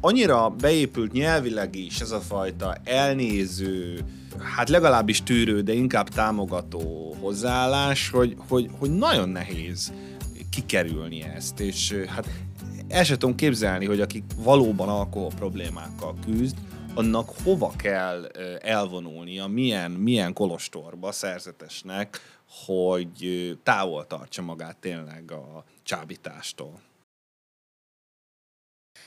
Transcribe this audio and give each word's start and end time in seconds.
Annyira 0.00 0.50
beépült 0.50 1.12
nyelvileg 1.12 1.74
is 1.74 2.00
ez 2.00 2.10
a 2.10 2.20
fajta 2.20 2.76
elnéző, 2.84 4.04
hát 4.56 4.68
legalábbis 4.68 5.22
tűrő, 5.22 5.60
de 5.60 5.72
inkább 5.72 6.08
támogató 6.08 7.14
hozzáállás, 7.20 8.08
hogy, 8.08 8.36
hogy, 8.48 8.70
hogy 8.78 8.90
nagyon 8.90 9.28
nehéz 9.28 9.92
kikerülni 10.50 11.22
ezt, 11.22 11.60
és 11.60 11.92
hát 12.06 12.28
el 12.88 13.04
sem 13.04 13.18
tudom 13.18 13.34
képzelni, 13.34 13.84
hogy 13.84 14.00
akik 14.00 14.24
valóban 14.36 14.88
alkohol 14.88 15.30
problémákkal 15.36 16.14
küzd, 16.24 16.56
annak 16.94 17.30
hova 17.42 17.72
kell 17.76 18.26
elvonulnia, 18.62 19.46
milyen, 19.46 19.90
milyen 19.90 20.32
kolostorba 20.32 21.12
szerzetesnek, 21.12 22.20
hogy 22.66 23.52
távol 23.62 24.06
tartsa 24.06 24.42
magát 24.42 24.76
tényleg 24.76 25.30
a 25.30 25.64
csábítástól. 25.82 26.80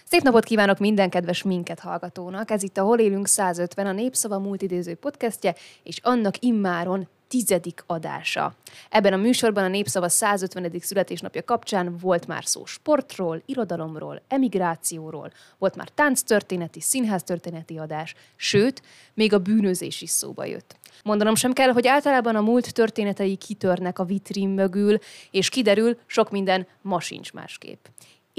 Szép 0.10 0.22
napot 0.22 0.44
kívánok 0.44 0.78
minden 0.78 1.10
kedves 1.10 1.44
minket 1.44 1.80
hallgatónak! 1.80 2.52
Ez 2.52 2.64
itt 2.64 2.78
a 2.78 2.84
Hol 2.84 3.00
élünk 3.00 3.28
150, 3.28 3.86
a 3.86 3.92
Népszava 3.92 4.40
multidéző 4.40 4.96
podcastje, 4.96 5.56
és 5.84 6.00
annak 6.04 6.44
immáron 6.44 7.08
tizedik 7.28 7.84
adása. 7.88 8.56
Ebben 8.90 9.14
a 9.14 9.18
műsorban 9.18 9.64
a 9.64 9.68
Népszava 9.68 10.10
150. 10.10 10.72
születésnapja 10.80 11.44
kapcsán 11.44 11.98
volt 11.98 12.28
már 12.28 12.46
szó 12.46 12.66
sportról, 12.66 13.42
irodalomról, 13.46 14.22
emigrációról, 14.28 15.32
volt 15.58 15.76
már 15.76 15.90
tánctörténeti, 15.90 16.82
színháztörténeti 16.82 17.78
adás, 17.78 18.16
sőt, 18.36 18.82
még 19.14 19.34
a 19.34 19.40
bűnözés 19.40 20.02
is 20.02 20.10
szóba 20.10 20.46
jött. 20.46 20.76
Mondanom 21.04 21.36
sem 21.36 21.54
kell, 21.54 21.70
hogy 21.70 21.88
általában 21.88 22.36
a 22.36 22.42
múlt 22.42 22.74
történetei 22.74 23.36
kitörnek 23.36 24.00
a 24.00 24.04
vitrin 24.04 24.50
mögül, 24.50 24.98
és 25.32 25.50
kiderül, 25.50 25.98
sok 26.06 26.32
minden 26.32 26.68
ma 26.82 27.00
sincs 27.00 27.34
másképp. 27.34 27.86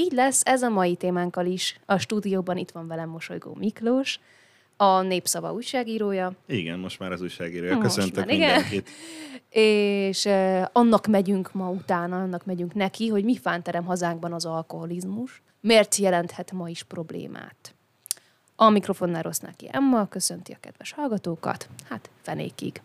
Így 0.00 0.12
lesz 0.12 0.42
ez 0.44 0.62
a 0.62 0.68
mai 0.68 0.96
témánkkal 0.96 1.46
is. 1.46 1.80
A 1.86 1.98
stúdióban 1.98 2.56
itt 2.56 2.70
van 2.70 2.86
velem 2.86 3.08
Mosolygó 3.08 3.54
Miklós, 3.54 4.20
a 4.76 5.00
Népszava 5.00 5.52
újságírója. 5.52 6.32
Igen, 6.46 6.78
most 6.78 6.98
már 6.98 7.12
az 7.12 7.20
újságírója. 7.20 7.78
Köszöntök 7.78 8.16
már, 8.16 8.26
mindenkit. 8.26 8.70
Igen. 8.70 8.84
És 10.10 10.26
eh, 10.26 10.64
annak 10.72 11.06
megyünk 11.06 11.52
ma 11.52 11.70
utána, 11.70 12.22
annak 12.22 12.44
megyünk 12.44 12.74
neki, 12.74 13.08
hogy 13.08 13.24
mi 13.24 13.36
fánterem 13.36 13.84
hazánkban 13.84 14.32
az 14.32 14.44
alkoholizmus, 14.44 15.42
miért 15.60 15.96
jelenthet 15.96 16.52
ma 16.52 16.68
is 16.68 16.82
problémát. 16.82 17.74
A 18.56 18.68
mikrofonnál 18.68 19.22
rossz 19.22 19.38
neki 19.38 19.68
Emma, 19.72 20.08
köszönti 20.08 20.52
a 20.52 20.58
kedves 20.60 20.92
hallgatókat, 20.92 21.68
hát 21.88 22.10
fenékig. 22.22 22.82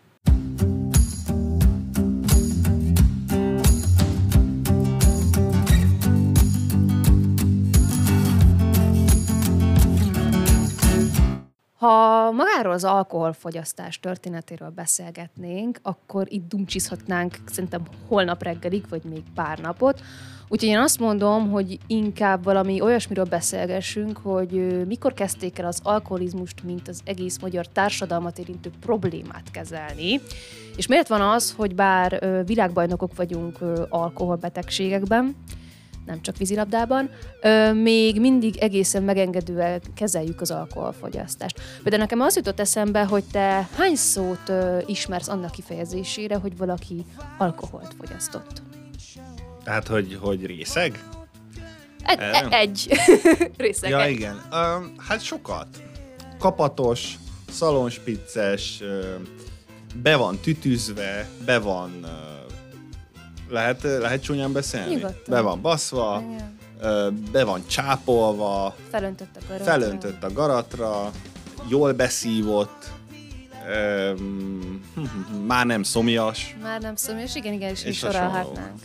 Ha 11.84 12.30
magáról 12.30 12.72
az 12.72 12.84
alkoholfogyasztás 12.84 14.00
történetéről 14.00 14.70
beszélgetnénk, 14.70 15.78
akkor 15.82 16.26
itt 16.28 16.48
dumcsizhatnánk 16.48 17.36
szerintem 17.46 17.82
holnap 18.08 18.42
reggelig, 18.42 18.84
vagy 18.88 19.02
még 19.04 19.22
pár 19.34 19.58
napot. 19.58 20.00
Úgyhogy 20.48 20.68
én 20.68 20.78
azt 20.78 20.98
mondom, 20.98 21.50
hogy 21.50 21.78
inkább 21.86 22.44
valami 22.44 22.80
olyasmiről 22.80 23.24
beszélgessünk, 23.24 24.18
hogy 24.22 24.84
mikor 24.86 25.14
kezdték 25.14 25.58
el 25.58 25.66
az 25.66 25.80
alkoholizmust, 25.82 26.62
mint 26.62 26.88
az 26.88 27.00
egész 27.04 27.38
magyar 27.38 27.66
társadalmat 27.66 28.38
érintő 28.38 28.70
problémát 28.80 29.50
kezelni. 29.50 30.20
És 30.76 30.86
miért 30.86 31.08
van 31.08 31.20
az, 31.20 31.54
hogy 31.56 31.74
bár 31.74 32.42
világbajnokok 32.46 33.16
vagyunk 33.16 33.58
alkoholbetegségekben, 33.88 35.36
nem 36.06 36.22
csak 36.22 36.36
vízilabdában, 36.36 37.10
ö, 37.42 37.72
még 37.72 38.20
mindig 38.20 38.56
egészen 38.56 39.02
megengedően 39.02 39.80
kezeljük 39.94 40.40
az 40.40 40.50
alkoholfogyasztást. 40.50 41.60
Például 41.82 42.02
nekem 42.02 42.20
az 42.20 42.36
jutott 42.36 42.60
eszembe, 42.60 43.04
hogy 43.04 43.24
te 43.32 43.68
hány 43.76 43.94
szót 43.96 44.48
ö, 44.48 44.78
ismersz 44.86 45.28
annak 45.28 45.50
kifejezésére, 45.50 46.36
hogy 46.36 46.56
valaki 46.56 47.04
alkoholt 47.38 47.94
fogyasztott? 47.98 48.62
Tehát, 49.64 49.88
hogy, 49.88 50.18
hogy 50.20 50.46
részeg? 50.46 51.04
Egy. 52.04 52.18
E, 52.20 52.46
egy. 52.50 52.88
részeg. 53.56 53.90
Ja, 53.90 54.02
egy. 54.02 54.10
igen. 54.10 54.40
Uh, 54.50 54.84
hát 55.08 55.22
sokat. 55.22 55.66
Kapatos, 56.38 57.14
szalonspicces, 57.48 58.82
be 60.02 60.16
van 60.16 60.38
tütűzve, 60.38 61.28
be 61.44 61.58
van 61.58 61.90
uh, 62.02 62.33
lehet, 63.48 63.82
lehet 63.82 64.22
csúnyán 64.22 64.52
beszélni? 64.52 64.94
Nyugodtan. 64.94 65.34
Be 65.34 65.40
van 65.40 65.60
baszva, 65.60 66.22
Igen. 66.30 66.58
be 67.32 67.44
van 67.44 67.66
csápolva, 67.66 68.76
felöntött 68.90 69.36
a 69.36 69.40
garatra, 69.48 69.64
felöntött 69.64 70.24
a 70.24 70.32
garatra 70.32 71.10
jól 71.68 71.92
beszívott, 71.92 72.90
um, 74.16 74.80
már 75.46 75.66
nem 75.66 75.82
szomjas. 75.82 76.56
Már 76.62 76.80
nem 76.80 76.96
szomjas, 76.96 77.34
igen, 77.34 77.52
igen, 77.52 77.70
és, 77.70 77.84
és 77.84 77.98
sorolhatnánk. 77.98 78.78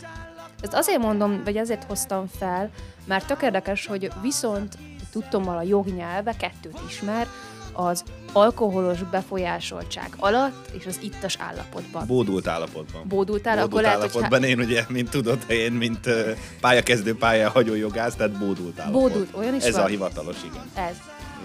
Ezt 0.60 0.74
azért 0.74 0.98
mondom, 0.98 1.40
vagy 1.44 1.56
azért 1.56 1.84
hoztam 1.84 2.26
fel, 2.38 2.70
mert 3.04 3.26
tök 3.26 3.42
érdekes, 3.42 3.86
hogy 3.86 4.10
viszont 4.22 4.78
tudtommal 5.10 5.56
a 5.56 5.62
jognyelve 5.62 6.34
kettőt 6.36 6.80
ismer, 6.88 7.26
az 7.72 8.04
alkoholos 8.32 8.98
befolyásoltság 9.10 10.08
alatt 10.16 10.70
és 10.78 10.86
az 10.86 10.98
ittas 11.02 11.36
állapotban. 11.38 12.06
Bódult 12.06 12.46
állapotban. 12.46 13.02
Bódult, 13.08 13.46
áll, 13.46 13.56
bódult 13.60 13.82
lehet, 13.82 13.98
állapotban. 13.98 14.44
Én 14.44 14.58
ugye, 14.58 14.84
mint 14.88 15.10
tudod, 15.10 15.38
én, 15.48 15.72
mint 15.72 16.06
uh, 16.06 16.36
pályakezdő 16.60 17.16
pálya 17.16 17.52
jogász, 17.76 18.14
tehát 18.14 18.38
bódult 18.38 18.78
állapot. 18.78 19.00
Bódult, 19.00 19.28
olyan 19.34 19.54
is 19.54 19.64
Ez 19.64 19.74
van? 19.74 19.84
a 19.84 19.86
hivatalos, 19.86 20.36
igen. 20.44 20.86
Ez. 20.88 20.96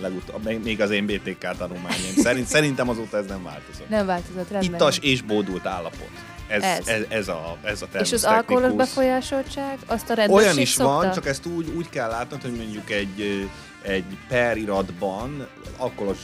Legutóbb, 0.02 0.62
még 0.64 0.82
az 0.82 0.90
én 0.90 1.06
BTK 1.06 1.58
tanulmányaim. 1.58 2.14
Szerint, 2.16 2.48
szerintem 2.48 2.90
azóta 2.90 3.18
ez 3.18 3.26
nem 3.26 3.44
változott. 3.44 3.90
Nem 3.90 4.06
változott, 4.06 4.50
rendben. 4.50 4.74
Ittas 4.74 4.98
és 4.98 5.22
bódult 5.22 5.66
állapot. 5.66 6.10
Ez, 6.48 6.64
ez. 6.64 6.88
ez, 6.88 7.06
ez 7.10 7.28
a, 7.28 7.58
ez 7.64 7.82
a 7.82 7.98
És 7.98 8.12
az 8.12 8.24
alkoholos 8.24 8.72
befolyásoltság, 8.72 9.78
azt 9.86 10.10
a 10.10 10.14
rendőrség 10.14 10.46
Olyan 10.46 10.60
is 10.60 10.70
szokta? 10.70 10.94
van, 10.94 11.12
csak 11.12 11.28
ezt 11.28 11.46
úgy, 11.46 11.68
úgy 11.76 11.90
kell 11.90 12.10
látnod, 12.10 12.42
hogy 12.42 12.56
mondjuk 12.56 12.90
egy 12.90 13.48
egy 13.86 14.18
per 14.28 14.58
iratban 14.58 15.48
alkoholos 15.78 16.18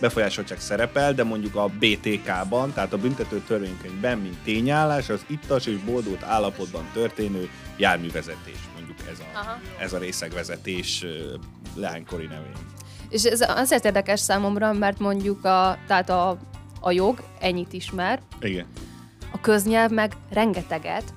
befolyásoltság 0.00 0.60
szerepel, 0.60 1.14
de 1.14 1.24
mondjuk 1.24 1.54
a 1.54 1.68
BTK-ban, 1.78 2.72
tehát 2.72 2.92
a 2.92 2.98
büntető 2.98 3.42
törvénykönyvben, 3.46 4.18
mint 4.18 4.36
tényállás, 4.44 5.08
az 5.08 5.24
ittas 5.26 5.66
és 5.66 5.76
boldult 5.76 6.22
állapotban 6.22 6.90
történő 6.92 7.48
járművezetés, 7.76 8.58
mondjuk 8.74 8.98
ez 9.10 9.18
a, 9.18 9.60
ez 9.78 9.92
a 9.92 9.98
részegvezetés 9.98 11.04
leánykori 11.74 12.26
nevén. 12.26 12.56
És 13.08 13.24
ez 13.24 13.40
azért 13.40 13.84
érdekes 13.84 14.20
számomra, 14.20 14.72
mert 14.72 14.98
mondjuk 14.98 15.44
a, 15.44 15.78
tehát 15.86 16.10
a, 16.10 16.38
a 16.80 16.90
jog 16.90 17.22
ennyit 17.40 17.72
ismer, 17.72 18.20
Igen. 18.40 18.66
A 19.32 19.40
köznyelv 19.40 19.90
meg 19.90 20.12
rengeteget, 20.30 21.14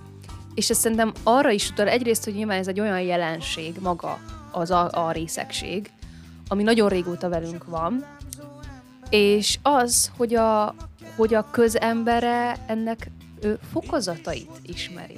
és 0.53 0.69
ez 0.69 0.77
szerintem 0.77 1.13
arra 1.23 1.49
is 1.49 1.69
utal 1.69 1.87
egyrészt, 1.87 2.23
hogy 2.23 2.33
nyilván 2.33 2.57
ez 2.57 2.67
egy 2.67 2.79
olyan 2.79 3.01
jelenség 3.01 3.75
maga 3.81 4.19
az 4.51 4.71
a, 4.71 5.07
a 5.07 5.11
részegség, 5.11 5.91
ami 6.47 6.63
nagyon 6.63 6.89
régóta 6.89 7.29
velünk 7.29 7.65
van, 7.65 8.05
és 9.09 9.59
az, 9.61 10.11
hogy 10.17 10.35
a, 10.35 10.75
hogy 11.15 11.33
a 11.33 11.49
közembere 11.51 12.55
ennek 12.67 13.11
ő, 13.41 13.59
fokozatait 13.71 14.51
ismeri. 14.61 15.17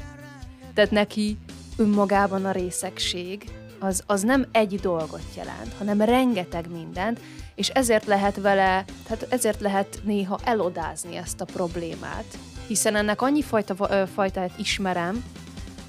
Tehát 0.73 0.91
neki 0.91 1.37
önmagában 1.77 2.45
a 2.45 2.51
részegség 2.51 3.49
az, 3.79 4.03
az 4.05 4.21
nem 4.21 4.45
egy 4.51 4.75
dolgot 4.75 5.35
jelent, 5.35 5.73
hanem 5.77 6.01
rengeteg 6.01 6.71
mindent, 6.71 7.19
és 7.55 7.69
ezért 7.69 8.05
lehet 8.05 8.35
vele, 8.35 8.85
tehát 9.07 9.25
ezért 9.29 9.61
lehet 9.61 9.99
néha 10.03 10.39
elodázni 10.43 11.15
ezt 11.15 11.41
a 11.41 11.45
problémát, 11.45 12.37
hiszen 12.71 12.95
ennek 12.95 13.21
annyi 13.21 13.41
fajta, 13.41 14.07
fajtát 14.13 14.51
ismerem, 14.57 15.23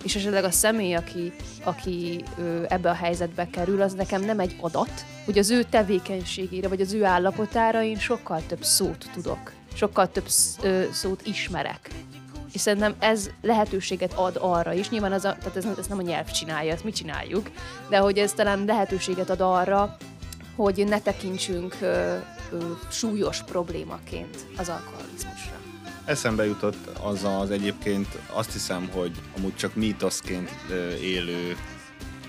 és 0.05 0.15
esetleg 0.15 0.45
a 0.45 0.51
személy, 0.51 0.95
aki, 0.95 1.33
aki 1.65 2.25
ö, 2.39 2.65
ebbe 2.69 2.91
a 2.91 2.95
helyzetbe 2.95 3.51
kerül, 3.51 3.83
az 3.83 3.93
nekem 3.93 4.25
nem 4.25 4.41
egy 4.41 4.57
adat, 4.61 5.05
hogy 5.25 5.39
az 5.39 5.51
ő 5.51 5.63
tevékenységére, 5.63 6.69
vagy 6.69 6.81
az 6.81 6.93
ő 6.93 7.05
állapotára 7.05 7.83
én 7.83 7.99
sokkal 7.99 8.43
több 8.47 8.65
szót 8.65 9.07
tudok, 9.15 9.53
sokkal 9.75 10.11
több 10.11 10.27
ö, 10.63 10.85
szót 10.93 11.27
ismerek. 11.27 11.91
És 12.53 12.61
szerintem 12.61 12.95
ez 12.99 13.31
lehetőséget 13.43 14.13
ad 14.13 14.39
arra 14.41 14.73
is, 14.73 14.91
nyilván 14.91 15.13
az 15.13 15.25
a, 15.25 15.37
tehát 15.39 15.57
ez, 15.57 15.67
ez 15.79 15.87
nem 15.87 15.99
a 15.99 16.03
nyelv 16.03 16.31
csinálja, 16.31 16.73
ezt 16.73 16.85
mi 16.85 16.93
csináljuk, 16.93 17.51
de 17.89 17.99
hogy 17.99 18.19
ez 18.19 18.33
talán 18.33 18.65
lehetőséget 18.65 19.31
ad 19.31 19.41
arra, 19.41 19.97
hogy 20.57 20.85
ne 20.87 21.01
tekintsünk 21.01 21.77
ö, 21.81 22.17
ö, 22.53 22.59
súlyos 22.91 23.43
problémaként 23.43 24.37
az 24.57 24.69
alkoholizmusra. 24.69 25.32
Eszembe 26.05 26.45
jutott 26.45 26.99
az 27.03 27.25
az 27.25 27.51
egyébként, 27.51 28.19
azt 28.33 28.53
hiszem, 28.53 28.89
hogy 28.93 29.13
amúgy 29.37 29.57
csak 29.57 29.75
mítoszként 29.75 30.51
élő 31.01 31.57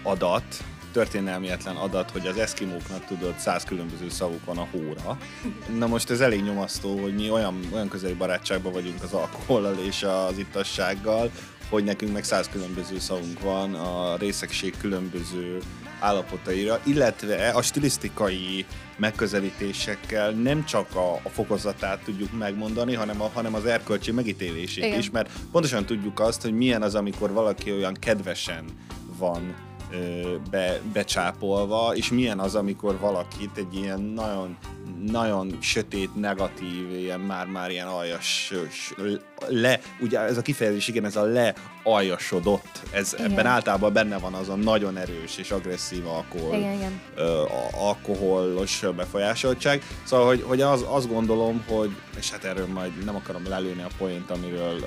adat, 0.04 0.64
történelmietlen 0.92 1.76
adat, 1.76 2.12
hogy 2.12 2.28
az 2.28 2.38
eszkimóknak 2.38 3.06
tudod, 3.06 3.38
száz 3.38 3.64
különböző 3.64 4.10
szavuk 4.10 4.46
van 4.46 4.58
a 4.58 4.68
hóra. 4.72 5.18
Na 5.78 5.88
most 5.88 6.10
ez 6.10 6.20
elég 6.22 6.44
nyomasztó, 6.44 7.02
hogy 7.02 7.16
mi 7.16 7.30
olyan, 7.30 7.60
olyan 7.74 7.88
közeli 7.88 8.14
barátságban 8.14 8.72
vagyunk 8.72 9.04
az 9.04 9.14
alkohollal 9.14 9.76
és 9.78 10.04
az 10.04 10.38
ittassággal, 10.38 11.32
hogy 11.70 11.84
nekünk 11.84 12.14
meg 12.14 12.24
száz 12.24 12.50
különböző 12.50 13.00
szavunk 13.00 13.40
van, 13.40 13.74
a 13.74 14.16
részegség 14.16 14.78
különböző 14.78 15.60
állapotaira, 16.04 16.80
illetve 16.84 17.50
a 17.50 17.62
stilisztikai 17.62 18.66
megközelítésekkel 18.98 20.32
nem 20.32 20.66
csak 20.66 20.96
a, 20.96 21.14
a 21.14 21.30
fokozatát 21.30 22.00
tudjuk 22.04 22.38
megmondani, 22.38 22.94
hanem, 22.94 23.22
a, 23.22 23.30
hanem 23.34 23.54
az 23.54 23.66
erkölcsi 23.66 24.12
megítélését 24.12 24.84
Igen. 24.84 25.00
is, 25.00 25.10
mert 25.10 25.30
pontosan 25.52 25.86
tudjuk 25.86 26.20
azt, 26.20 26.42
hogy 26.42 26.54
milyen 26.54 26.82
az, 26.82 26.96
amikor 26.96 27.32
valaki 27.32 27.72
olyan 27.72 27.94
kedvesen 27.94 28.66
van 29.18 29.56
be, 30.50 30.80
becsápolva, 30.94 31.96
és 31.96 32.10
milyen 32.10 32.40
az, 32.40 32.56
amikor 32.56 33.00
valakit 33.00 33.58
egy 33.58 33.76
ilyen 33.76 34.00
nagyon, 34.02 34.58
nagyon 35.06 35.58
sötét, 35.62 36.16
negatív, 36.16 36.92
ilyen 36.92 37.20
már-már 37.20 37.72
ilyen 37.72 37.88
aljas, 37.88 38.54
le, 39.48 39.80
ugye 40.00 40.20
ez 40.20 40.38
a 40.38 40.42
kifejezés, 40.42 40.88
igen, 40.88 41.06
ez 41.06 41.16
a 41.16 41.24
lealjasodott, 41.84 42.82
ez 42.92 43.14
Igen. 43.14 43.32
ebben 43.32 43.46
általában 43.46 43.94
benne 43.94 44.18
van 44.18 44.34
az 44.34 44.50
a 44.50 44.56
nagyon 44.56 44.98
erős 44.98 45.38
és 45.38 45.52
agresszív 45.52 46.08
alkohol, 46.08 46.56
Igen, 46.56 46.74
igen. 46.74 47.02
ö, 47.16 47.44
alkoholos 47.72 48.84
befolyásoltság. 48.96 49.84
Szóval, 50.04 50.26
hogy, 50.26 50.44
hogy 50.48 50.62
az, 50.62 50.86
azt 50.88 51.08
gondolom, 51.08 51.64
hogy, 51.68 51.96
és 52.18 52.32
hát 52.32 52.44
erről 52.44 52.68
majd 52.68 53.06
nem 53.06 53.16
akarom 53.16 53.48
lelőni 53.48 53.82
a 53.82 53.90
point, 53.98 54.32
amiről 54.32 54.80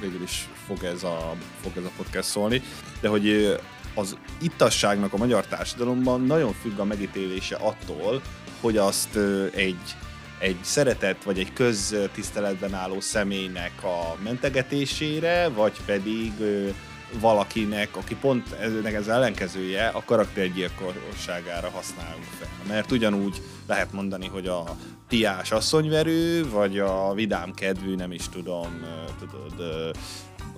végül 0.00 0.22
is 0.22 0.48
fog 0.66 0.84
ez 0.84 1.02
a, 1.02 1.34
fog 1.62 1.72
ez 1.76 1.84
a 1.84 1.90
podcast 1.96 2.28
szólni, 2.28 2.62
de 3.00 3.08
hogy 3.08 3.58
az 3.98 4.16
ittasságnak 4.40 5.12
a 5.12 5.16
magyar 5.16 5.46
társadalomban 5.46 6.20
nagyon 6.20 6.52
függ 6.52 6.78
a 6.78 6.84
megítélése 6.84 7.56
attól, 7.56 8.22
hogy 8.60 8.76
azt 8.76 9.18
egy 9.54 9.96
egy 10.38 10.58
szeretett 10.62 11.22
vagy 11.22 11.38
egy 11.38 11.52
köztiszteletben 11.52 12.74
álló 12.74 13.00
személynek 13.00 13.72
a 13.82 14.16
mentegetésére, 14.22 15.48
vagy 15.48 15.80
pedig 15.86 16.32
valakinek, 17.20 17.96
aki 17.96 18.14
pont 18.14 18.52
ennek 18.52 18.94
ez 18.94 19.08
ellenkezője, 19.08 19.86
a 19.86 20.02
karaktergyilkosságára 20.04 21.70
használunk 21.70 22.24
fel. 22.38 22.48
Mert 22.68 22.92
ugyanúgy 22.92 23.42
lehet 23.66 23.92
mondani, 23.92 24.26
hogy 24.26 24.46
a 24.46 24.76
piás 25.08 25.52
asszonyverő, 25.52 26.50
vagy 26.50 26.78
a 26.78 27.12
vidám 27.14 27.54
kedvű, 27.54 27.94
nem 27.94 28.12
is 28.12 28.28
tudom, 28.28 28.84
tudod, 29.18 29.90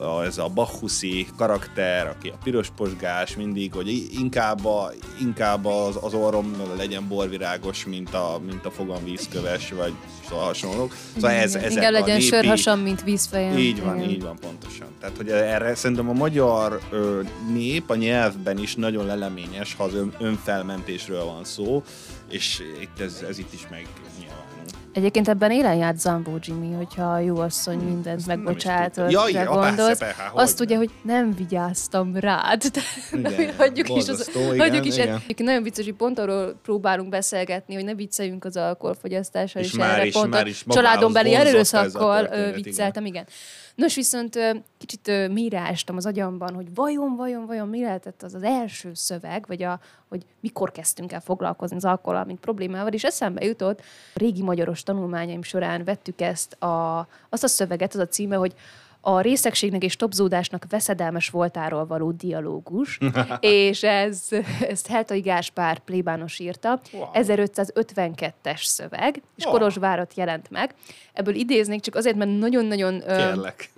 a, 0.01 0.25
ez 0.25 0.39
a 0.39 0.49
Bachuszi 0.49 1.27
karakter, 1.37 2.07
aki 2.07 2.29
a 2.29 2.39
piros 2.43 2.69
posgás 2.77 3.37
mindig, 3.37 3.73
hogy 3.73 4.09
inkább, 4.13 4.65
a, 4.65 4.93
inkább 5.21 5.67
az, 5.67 5.99
az 6.01 6.15
orrom 6.15 6.63
legyen 6.77 7.09
borvirágos, 7.09 7.85
mint 7.85 8.15
a, 8.15 8.41
mint 8.47 8.67
a 8.67 8.71
fogam 8.71 9.05
vízköves, 9.05 9.73
vagy 9.73 9.93
szóval 10.29 10.45
hasonlók. 10.45 10.95
Szóval 11.15 11.31
ez, 11.31 11.55
Igen, 11.55 11.65
ezek 11.65 11.77
Inkább 11.77 11.93
a 11.95 11.99
legyen 11.99 12.17
népi, 12.17 12.29
sörhasam, 12.29 12.81
mint 12.81 13.03
vízfejem. 13.03 13.59
így 13.59 13.83
van, 13.83 13.97
Igen. 13.97 14.11
így 14.11 14.23
van, 14.23 14.37
pontosan. 14.41 14.87
Tehát, 15.01 15.17
hogy 15.17 15.29
erre 15.29 15.75
szerintem 15.75 16.09
a 16.09 16.13
magyar 16.13 16.81
ö, 16.91 17.21
nép 17.53 17.91
a 17.91 17.95
nyelvben 17.95 18.59
is 18.59 18.75
nagyon 18.75 19.07
leleményes, 19.07 19.75
ha 19.75 19.85
az 19.85 19.95
ön, 19.95 20.15
önfelmentésről 20.19 21.25
van 21.25 21.45
szó, 21.45 21.83
és 22.29 22.63
itt 22.81 23.01
ez, 23.01 23.25
ez 23.29 23.39
itt 23.39 23.53
is 23.53 23.63
megnyilvánul. 23.71 24.50
Egyébként 24.93 25.29
ebben 25.29 25.51
élen 25.51 25.75
járt 25.75 25.99
Zambó 25.99 26.39
Jimmy, 26.41 26.75
hogyha 26.75 27.13
a 27.13 27.19
jó 27.19 27.37
asszony 27.37 27.79
mindent 27.79 28.19
Ezt 28.19 28.27
nem 28.27 28.39
megbocsát. 28.41 29.01
Ja, 29.09 29.23
igen, 29.29 29.45
gondolsz. 29.47 29.75
persze, 29.77 30.05
persze, 30.05 30.23
há, 30.23 30.31
azt 30.35 30.61
ugye, 30.61 30.77
hogy 30.77 30.91
nem 31.03 31.35
vigyáztam 31.35 32.17
rád. 32.17 32.63
Igen, 33.13 33.55
hagyjuk 33.57 33.89
is, 33.89 34.09
az, 34.09 34.31
igen, 34.35 34.59
hagyjuk 34.59 34.85
is 34.87 34.97
igen. 34.97 35.23
Nagyon 35.37 35.63
vicces, 35.63 35.85
hogy 35.85 35.95
pont 35.95 36.19
arról 36.19 36.55
próbálunk 36.63 37.09
beszélgetni, 37.09 37.75
hogy 37.75 37.85
ne 37.85 37.95
vicceljünk 37.95 38.45
az 38.45 38.57
alkoholfogyasztással, 38.57 39.63
És 39.63 39.69
és, 39.69 39.75
már 39.75 39.91
erre 39.95 40.07
is- 40.07 40.13
pont 40.13 40.31
már 40.31 40.47
is 40.47 40.65
családon 40.69 41.13
beli 41.13 41.35
erőszakkal 41.35 42.21
történet, 42.21 42.49
igen. 42.49 42.63
vicceltem, 42.63 43.05
igen. 43.07 43.27
Nos, 43.81 43.95
viszont 43.95 44.39
kicsit 44.79 45.29
mélyre 45.33 45.79
az 45.87 46.07
agyamban, 46.07 46.55
hogy 46.55 46.75
vajon, 46.75 47.17
vajon, 47.17 47.47
vajon 47.47 47.69
mi 47.69 47.83
lehetett 47.83 48.23
az 48.23 48.35
az 48.35 48.43
első 48.43 48.91
szöveg, 48.95 49.45
vagy 49.47 49.63
a, 49.63 49.81
hogy 50.09 50.27
mikor 50.41 50.71
kezdtünk 50.71 51.13
el 51.13 51.21
foglalkozni 51.21 51.77
az 51.77 51.85
alkohollal, 51.85 52.25
mint 52.25 52.41
problémával, 52.41 52.93
és 52.93 53.05
eszembe 53.05 53.45
jutott, 53.45 53.83
régi 54.15 54.43
magyaros 54.43 54.83
tanulmányaim 54.83 55.43
során 55.43 55.85
vettük 55.85 56.21
ezt 56.21 56.53
a, 56.53 57.09
azt 57.29 57.45
a 57.45 57.49
szöveget, 57.49 57.95
az 57.95 58.01
a 58.01 58.07
címe, 58.07 58.37
hogy 58.37 58.55
a 59.01 59.21
részegségnek 59.21 59.83
és 59.85 59.97
topzódásnak 59.97 60.65
veszedelmes 60.69 61.29
voltáról 61.29 61.87
való 61.87 62.11
dialógus, 62.11 62.99
és 63.41 63.83
ez, 63.83 64.29
ezt 64.69 64.87
Heltai 64.87 65.21
Gáspár 65.21 65.79
plébános 65.79 66.39
írta, 66.39 66.81
Wow. 66.93 67.09
1552-es 67.13 68.63
szöveg, 68.63 69.23
és 69.37 69.45
Oh. 69.45 69.53
Kolozsvárot 69.53 70.15
jelent 70.15 70.51
meg. 70.51 70.75
Ebből 71.13 71.35
idéznék 71.35 71.81
csak 71.81 71.95
azért, 71.95 72.17
mert 72.17 72.39
nagyon-nagyon... 72.39 72.99
Kérlek. 73.07 73.71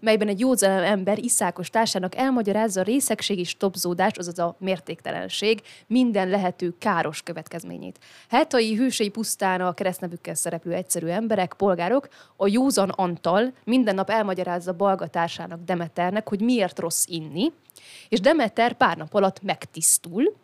melyben 0.00 0.28
egy 0.28 0.40
józan 0.40 0.70
ember 0.82 1.18
iszákos 1.18 1.70
társának 1.70 2.16
elmagyarázza 2.16 2.80
a 2.80 2.84
részegség 2.84 3.38
és 3.38 3.56
topzódás, 3.56 4.12
azaz 4.16 4.38
a 4.38 4.56
mértéktelenség 4.58 5.60
minden 5.86 6.28
lehető 6.28 6.74
káros 6.78 7.22
következményét. 7.22 7.98
Heltai 8.28 8.76
hősei 8.76 9.08
pusztán 9.08 9.60
a 9.60 9.72
keresztnevükkel 9.74 10.34
szereplő 10.34 10.72
egyszerű 10.72 11.06
emberek, 11.06 11.54
polgárok, 11.56 12.08
a 12.36 12.46
józan 12.46 12.88
Antal 12.88 13.52
minden 13.64 13.94
nap 13.94 14.10
elmagyarázza 14.64 14.72
Balga 14.72 15.06
társának 15.06 15.64
Demeternek, 15.64 16.28
hogy 16.28 16.40
miért 16.40 16.78
rossz 16.78 17.04
inni, 17.06 17.52
és 18.08 18.20
Demeter 18.20 18.72
pár 18.72 18.96
nap 18.96 19.14
alatt 19.14 19.42
megtisztul, 19.42 20.34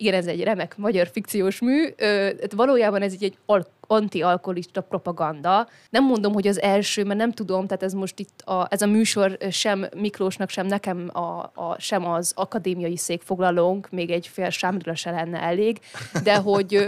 igen, 0.00 0.14
ez 0.14 0.26
egy 0.26 0.42
remek 0.42 0.76
magyar 0.76 1.08
fikciós 1.12 1.60
mű. 1.60 1.88
Ö, 1.96 2.28
valójában 2.56 3.02
ez 3.02 3.12
így 3.12 3.24
egy 3.24 3.36
al- 3.46 3.70
anti-alkoholista 3.86 4.80
propaganda. 4.80 5.68
Nem 5.90 6.04
mondom, 6.04 6.32
hogy 6.32 6.46
az 6.46 6.60
első, 6.60 7.04
mert 7.04 7.18
nem 7.18 7.32
tudom, 7.32 7.66
tehát 7.66 7.82
ez 7.82 7.92
most 7.92 8.18
itt 8.18 8.40
a, 8.40 8.66
ez 8.70 8.82
a 8.82 8.86
műsor 8.86 9.38
sem 9.50 9.86
Miklósnak, 9.96 10.50
sem 10.50 10.66
nekem, 10.66 11.10
a, 11.12 11.50
a, 11.54 11.76
sem 11.78 12.06
az 12.06 12.32
akadémiai 12.36 12.96
székfoglalónk, 12.96 13.90
még 13.90 14.10
egy 14.10 14.26
fél 14.26 14.50
sámrira 14.50 14.94
se 14.94 15.10
lenne 15.10 15.40
elég, 15.40 15.78
de 16.22 16.34
hogy 16.36 16.84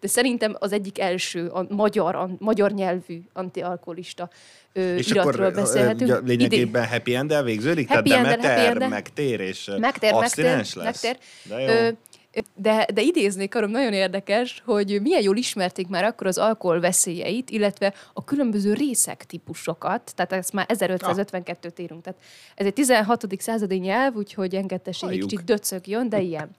de 0.00 0.08
szerintem 0.08 0.56
az 0.58 0.72
egyik 0.72 1.00
első 1.00 1.46
a 1.46 1.66
magyar, 1.68 2.14
a 2.14 2.30
magyar 2.38 2.70
nyelvű 2.72 3.20
anti-alkoholista 3.32 4.30
ö, 4.72 4.94
És 4.94 5.10
iratról 5.10 5.46
akkor 5.46 5.62
beszélhetünk. 5.62 6.10
ugye 6.10 6.20
lényegében 6.24 6.86
happy 6.86 7.14
end 7.14 7.44
végződik? 7.44 7.88
Happy 7.88 8.08
Tehát 8.08 8.24
Demeter 8.24 8.72
happy 8.72 8.86
megtér 8.86 9.40
és 9.40 9.70
Megtér, 9.78 10.12
megtér, 10.12 10.44
lesz? 10.44 10.74
megtér. 10.74 11.16
De 11.48 11.60
jó. 11.60 11.68
Ö, 11.68 11.88
de, 12.54 12.86
de 12.94 13.02
idéznék 13.02 13.54
arról, 13.54 13.68
nagyon 13.68 13.92
érdekes, 13.92 14.62
hogy 14.64 15.00
milyen 15.02 15.22
jól 15.22 15.36
ismerték 15.36 15.88
már 15.88 16.04
akkor 16.04 16.26
az 16.26 16.38
alkohol 16.38 16.80
veszélyeit, 16.80 17.50
illetve 17.50 17.94
a 18.12 18.24
különböző 18.24 18.72
részek 18.72 19.24
típusokat, 19.24 20.12
tehát 20.14 20.32
ezt 20.32 20.52
már 20.52 20.66
1552-t 20.68 21.80
írunk. 21.80 22.02
Tehát 22.02 22.20
ez 22.54 22.66
egy 22.66 22.72
16. 22.72 23.26
századi 23.38 23.76
nyelv, 23.76 24.14
úgyhogy 24.14 24.54
engedtessék 24.54 25.10
egy 25.10 25.18
kicsit 25.18 25.44
döcögjön, 25.44 26.08
de 26.08 26.20
ilyen. 26.20 26.50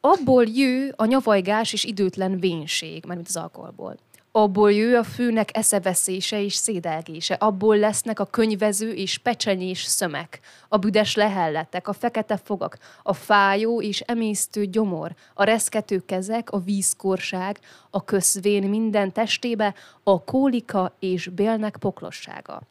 Abból 0.00 0.44
jő 0.44 0.92
a 0.96 1.04
nyavajgás 1.04 1.72
és 1.72 1.84
időtlen 1.84 2.40
vénség, 2.40 3.04
mármint 3.06 3.28
az 3.28 3.36
alkoholból. 3.36 3.96
Abból 4.36 4.72
jő 4.72 4.96
a 4.96 5.02
főnek 5.02 5.56
eszeveszése 5.56 6.42
és 6.42 6.54
szédelgése. 6.54 7.34
Abból 7.34 7.76
lesznek 7.76 8.20
a 8.20 8.24
könyvező 8.24 8.92
és 8.92 9.18
pecsenyés 9.18 9.82
szömek, 9.82 10.40
a 10.68 10.76
büdes 10.76 11.14
lehelletek, 11.14 11.88
a 11.88 11.92
fekete 11.92 12.36
fogak, 12.36 12.78
a 13.02 13.12
fájó 13.12 13.82
és 13.82 14.00
emésztő 14.00 14.66
gyomor, 14.66 15.14
a 15.34 15.44
reszkető 15.44 16.02
kezek, 16.06 16.50
a 16.50 16.58
vízkorság, 16.58 17.58
a 17.90 18.04
köszvén 18.04 18.68
minden 18.68 19.12
testébe, 19.12 19.74
a 20.02 20.24
kólika 20.24 20.96
és 20.98 21.28
bélnek 21.28 21.76
poklossága. 21.76 22.62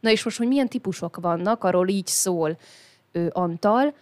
Na 0.00 0.10
és 0.10 0.24
most, 0.24 0.38
hogy 0.38 0.48
milyen 0.48 0.68
típusok 0.68 1.16
vannak, 1.16 1.64
arról 1.64 1.88
így 1.88 2.06
szól 2.06 2.58
ő, 3.12 3.30
Antal, 3.32 3.94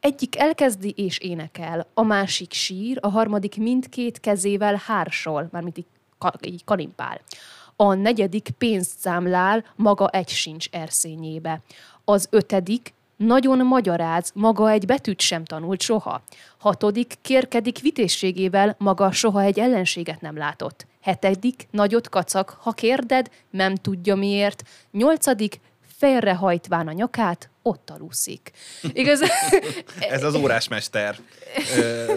egyik 0.00 0.38
elkezdi 0.38 0.94
és 0.96 1.18
énekel, 1.18 1.86
a 1.94 2.02
másik 2.02 2.52
sír, 2.52 2.98
a 3.00 3.08
harmadik 3.08 3.56
mindkét 3.56 4.20
kezével 4.20 4.82
hársol, 4.86 5.48
mármint 5.52 5.78
így, 5.78 5.86
kalimpál. 6.64 7.20
A 7.76 7.94
negyedik 7.94 8.48
pénzt 8.58 8.98
számlál, 8.98 9.64
maga 9.76 10.08
egy 10.08 10.28
sincs 10.28 10.68
erszényébe. 10.70 11.60
Az 12.04 12.26
ötödik 12.30 12.94
nagyon 13.16 13.66
magyaráz, 13.66 14.30
maga 14.34 14.70
egy 14.70 14.86
betűt 14.86 15.20
sem 15.20 15.44
tanult 15.44 15.80
soha. 15.80 16.22
Hatodik 16.58 17.14
kérkedik 17.22 17.80
vitézségével, 17.80 18.74
maga 18.78 19.12
soha 19.12 19.42
egy 19.42 19.58
ellenséget 19.58 20.20
nem 20.20 20.36
látott. 20.36 20.86
Hetedik 21.00 21.68
nagyot 21.70 22.08
kacak, 22.08 22.56
ha 22.60 22.72
kérded, 22.72 23.30
nem 23.50 23.74
tudja 23.74 24.14
miért. 24.14 24.62
Nyolcadik 24.90 25.60
félrehajtván 25.96 26.88
a 26.88 26.92
nyakát, 26.92 27.50
ott 27.62 27.90
aluszik. 27.90 28.50
Igaz? 28.92 29.20
Ez 30.10 30.24
az 30.24 30.34
órásmester. 30.34 31.16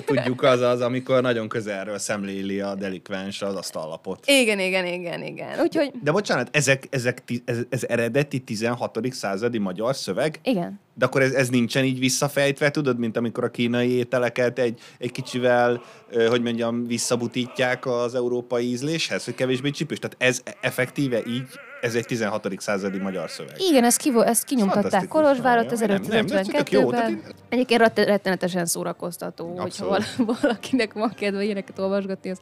Tudjuk, 0.05 0.41
az 0.41 0.61
az, 0.61 0.81
amikor 0.81 1.21
nagyon 1.21 1.47
közelről 1.47 1.97
szemléli 1.97 2.59
a 2.59 2.75
delikvens 2.75 3.41
az 3.41 3.55
asztallapot. 3.55 4.23
igen, 4.27 4.59
igen, 4.59 4.85
igen, 4.85 5.23
igen. 5.23 5.59
Úgyhogy, 5.59 5.91
De 6.03 6.11
bocsánat, 6.11 6.55
ezek, 6.55 6.87
ezek, 6.89 7.23
ez, 7.45 7.57
ez 7.69 7.83
eredeti 7.87 8.39
16. 8.39 8.99
századi 9.11 9.57
magyar 9.57 9.95
szöveg? 9.95 10.39
igen. 10.43 10.81
De 10.95 11.05
akkor 11.05 11.21
ez, 11.21 11.31
ez 11.31 11.49
nincsen 11.49 11.83
így 11.83 11.99
visszafejtve, 11.99 12.71
tudod, 12.71 12.99
mint 12.99 13.17
amikor 13.17 13.43
a 13.43 13.49
kínai 13.49 13.89
ételeket 13.89 14.59
egy, 14.59 14.79
egy 14.97 15.11
kicsivel, 15.11 15.81
hogy 16.29 16.41
mondjam, 16.41 16.87
visszabutítják 16.87 17.85
az 17.85 18.15
európai 18.15 18.65
ízléshez, 18.65 19.25
hogy 19.25 19.35
kevésbé 19.35 19.69
csípős. 19.69 19.99
Tehát 19.99 20.15
ez 20.19 20.41
effektíve 20.61 21.19
így, 21.27 21.47
ez 21.81 21.95
egy 21.95 22.05
16. 22.05 22.47
századi 22.57 22.97
magyar 22.97 23.29
szöveg. 23.29 23.55
Igen, 23.59 23.83
ezt, 23.83 23.97
kivo- 23.97 24.25
ezt 24.27 24.43
kinyomtatták. 24.43 25.13
Kolozsvárot 25.41 25.79
Nem, 25.79 26.01
nem, 26.01 26.25
nem, 26.25 26.37
ez 26.37 26.47
tök 26.47 26.71
jó, 26.71 26.89
tehát 26.91 27.05
1552-ben. 27.09 27.09
én- 27.09 27.33
Egyébként 27.49 27.81
ret- 27.81 27.97
rettenetesen 27.97 28.65
szórakoztató, 28.65 29.45
hogyha 29.47 29.63
Abszolút. 29.63 30.15
val- 30.15 30.39
valakinek 30.41 30.93
van 30.93 31.13
kedve 31.15 31.43
ilyeneket 31.43 31.79
olvasgatni, 31.79 32.29
az, 32.29 32.39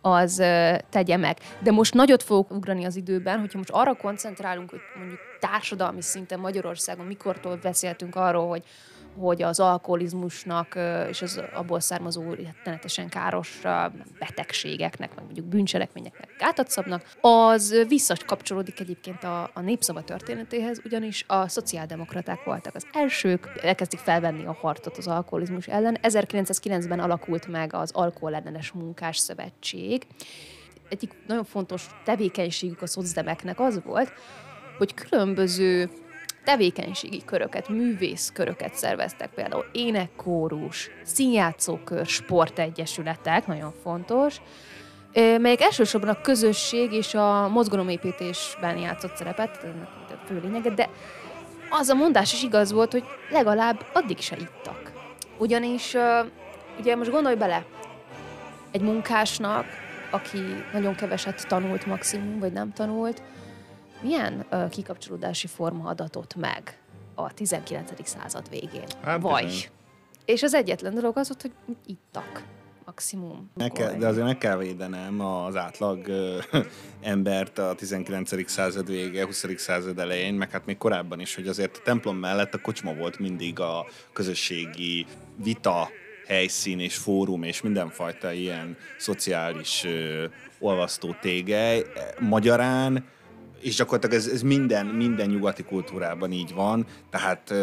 az 0.00 0.42
tegye 0.90 1.16
meg. 1.16 1.36
De 1.62 1.70
most 1.70 1.94
nagyot 1.94 2.22
fogok 2.22 2.50
ugrani 2.50 2.84
az 2.84 2.96
időben, 2.96 3.40
hogyha 3.40 3.58
most 3.58 3.70
arra 3.70 3.94
koncentrálunk, 3.94 4.70
hogy 4.70 4.80
mondjuk 4.98 5.18
társadalmi 5.40 6.02
szinten 6.02 6.38
Magyarországon 6.40 7.06
mikortól 7.06 7.58
beszéltünk 7.62 8.16
arról, 8.16 8.48
hogy 8.48 8.62
hogy 9.18 9.42
az 9.42 9.60
alkoholizmusnak 9.60 10.78
és 11.08 11.22
az 11.22 11.42
abból 11.54 11.80
származó 11.80 12.22
rettenetesen 12.32 13.08
káros 13.08 13.60
betegségeknek, 14.18 15.14
meg 15.14 15.24
mondjuk 15.24 15.46
bűncselekményeknek 15.46 16.34
gátat 16.38 16.68
szabnak, 16.68 17.16
az 17.20 17.84
visszakapcsolódik 17.88 18.80
egyébként 18.80 19.24
a, 19.24 19.50
a 19.54 19.60
népszava 19.60 20.02
történetéhez, 20.02 20.80
ugyanis 20.84 21.24
a 21.28 21.48
szociáldemokraták 21.48 22.44
voltak 22.44 22.74
az 22.74 22.86
elsők, 22.92 23.60
elkezdik 23.62 23.98
felvenni 23.98 24.44
a 24.44 24.56
harcot 24.60 24.96
az 24.96 25.06
alkoholizmus 25.06 25.66
ellen. 25.66 25.98
1909-ben 26.02 27.00
alakult 27.00 27.46
meg 27.46 27.74
az 27.74 27.90
Alkoholellenes 27.92 28.72
Munkás 28.72 29.16
Szövetség. 29.16 30.06
Egyik 30.88 31.12
nagyon 31.26 31.44
fontos 31.44 31.86
tevékenységük 32.04 32.82
a 32.82 32.86
szocdemeknek 32.86 33.60
az 33.60 33.82
volt, 33.84 34.12
hogy 34.78 34.94
különböző 34.94 35.90
tevékenységi 36.44 37.22
köröket, 37.24 37.68
művészköröket 37.68 38.74
szerveztek, 38.74 39.30
például 39.34 39.64
énekkórus, 39.72 40.90
színjátszókör, 41.02 42.06
sportegyesületek, 42.06 43.46
nagyon 43.46 43.72
fontos, 43.82 44.40
melyek 45.14 45.60
elsősorban 45.60 46.08
a 46.08 46.20
közösség 46.20 46.92
és 46.92 47.14
a 47.14 47.48
mozgalomépítésben 47.48 48.76
játszott 48.78 49.16
szerepet, 49.16 49.60
ennek 49.64 49.88
a 50.08 50.26
fő 50.26 50.40
lényege, 50.42 50.70
de 50.70 50.88
az 51.70 51.88
a 51.88 51.94
mondás 51.94 52.32
is 52.32 52.42
igaz 52.42 52.72
volt, 52.72 52.92
hogy 52.92 53.04
legalább 53.30 53.86
addig 53.92 54.18
se 54.18 54.36
ittak. 54.36 54.92
Ugyanis, 55.38 55.96
ugye 56.78 56.96
most 56.96 57.10
gondolj 57.10 57.34
bele, 57.34 57.64
egy 58.70 58.80
munkásnak, 58.80 59.66
aki 60.10 60.38
nagyon 60.72 60.94
keveset 60.94 61.48
tanult 61.48 61.86
maximum, 61.86 62.38
vagy 62.38 62.52
nem 62.52 62.72
tanult, 62.72 63.22
milyen 64.04 64.46
ö, 64.50 64.68
kikapcsolódási 64.68 65.46
forma 65.46 65.88
adatott 65.88 66.34
meg 66.34 66.78
a 67.14 67.34
19. 67.34 68.08
század 68.08 68.48
végén? 68.50 68.86
Hát 69.02 69.20
vagy. 69.20 69.44
bizony. 69.44 69.68
És 70.24 70.42
az 70.42 70.54
egyetlen 70.54 70.94
dolog 70.94 71.16
az 71.16 71.28
volt, 71.28 71.42
hogy 71.42 71.76
ittak 71.86 72.44
maximum. 72.84 73.50
Meg 73.54 73.72
kell, 73.72 73.94
de 73.94 74.06
azért 74.06 74.26
meg 74.26 74.38
kell 74.38 74.56
védenem 74.56 75.20
az 75.20 75.56
átlag 75.56 76.08
ö, 76.08 76.38
embert 77.00 77.58
a 77.58 77.74
19. 77.74 78.50
század 78.50 78.86
vége, 78.86 79.24
20. 79.24 79.44
század 79.56 79.98
elején, 79.98 80.34
meg 80.34 80.50
hát 80.50 80.66
még 80.66 80.76
korábban 80.76 81.20
is, 81.20 81.34
hogy 81.34 81.48
azért 81.48 81.76
a 81.76 81.80
templom 81.84 82.16
mellett 82.16 82.54
a 82.54 82.60
kocsma 82.60 82.94
volt 82.94 83.18
mindig 83.18 83.60
a 83.60 83.86
közösségi 84.12 85.06
vita 85.36 85.88
helyszín 86.26 86.80
és 86.80 86.96
fórum 86.96 87.42
és 87.42 87.62
mindenfajta 87.62 88.32
ilyen 88.32 88.76
szociális 88.98 89.84
ö, 89.84 90.24
olvasztó 90.58 91.16
tégely. 91.20 91.84
Magyarán 92.18 93.12
és 93.64 93.74
gyakorlatilag 93.74 94.16
ez, 94.16 94.26
ez 94.26 94.42
minden, 94.42 94.86
minden 94.86 95.28
nyugati 95.28 95.62
kultúrában 95.62 96.32
így 96.32 96.54
van, 96.54 96.86
tehát, 97.10 97.54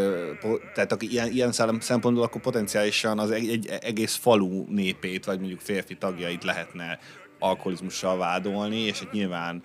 tehát 0.74 0.92
aki 0.92 1.12
ilyen, 1.12 1.32
ilyen 1.32 1.52
szempontból 1.80 2.24
akkor 2.24 2.42
potenciálisan 2.42 3.20
az 3.20 3.32
egy, 3.32 3.50
egy 3.50 3.68
egész 3.82 4.16
falu 4.16 4.66
népét, 4.68 5.26
vagy 5.26 5.40
mondjuk 5.40 5.60
férfi 5.60 5.96
tagjait 5.96 6.44
lehetne 6.44 7.00
alkoholizmussal 7.40 8.18
vádolni, 8.18 8.80
és 8.80 9.00
hát 9.00 9.12
nyilván 9.12 9.64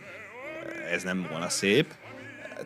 ez 0.92 1.02
nem 1.02 1.26
volna 1.30 1.48
szép. 1.48 1.94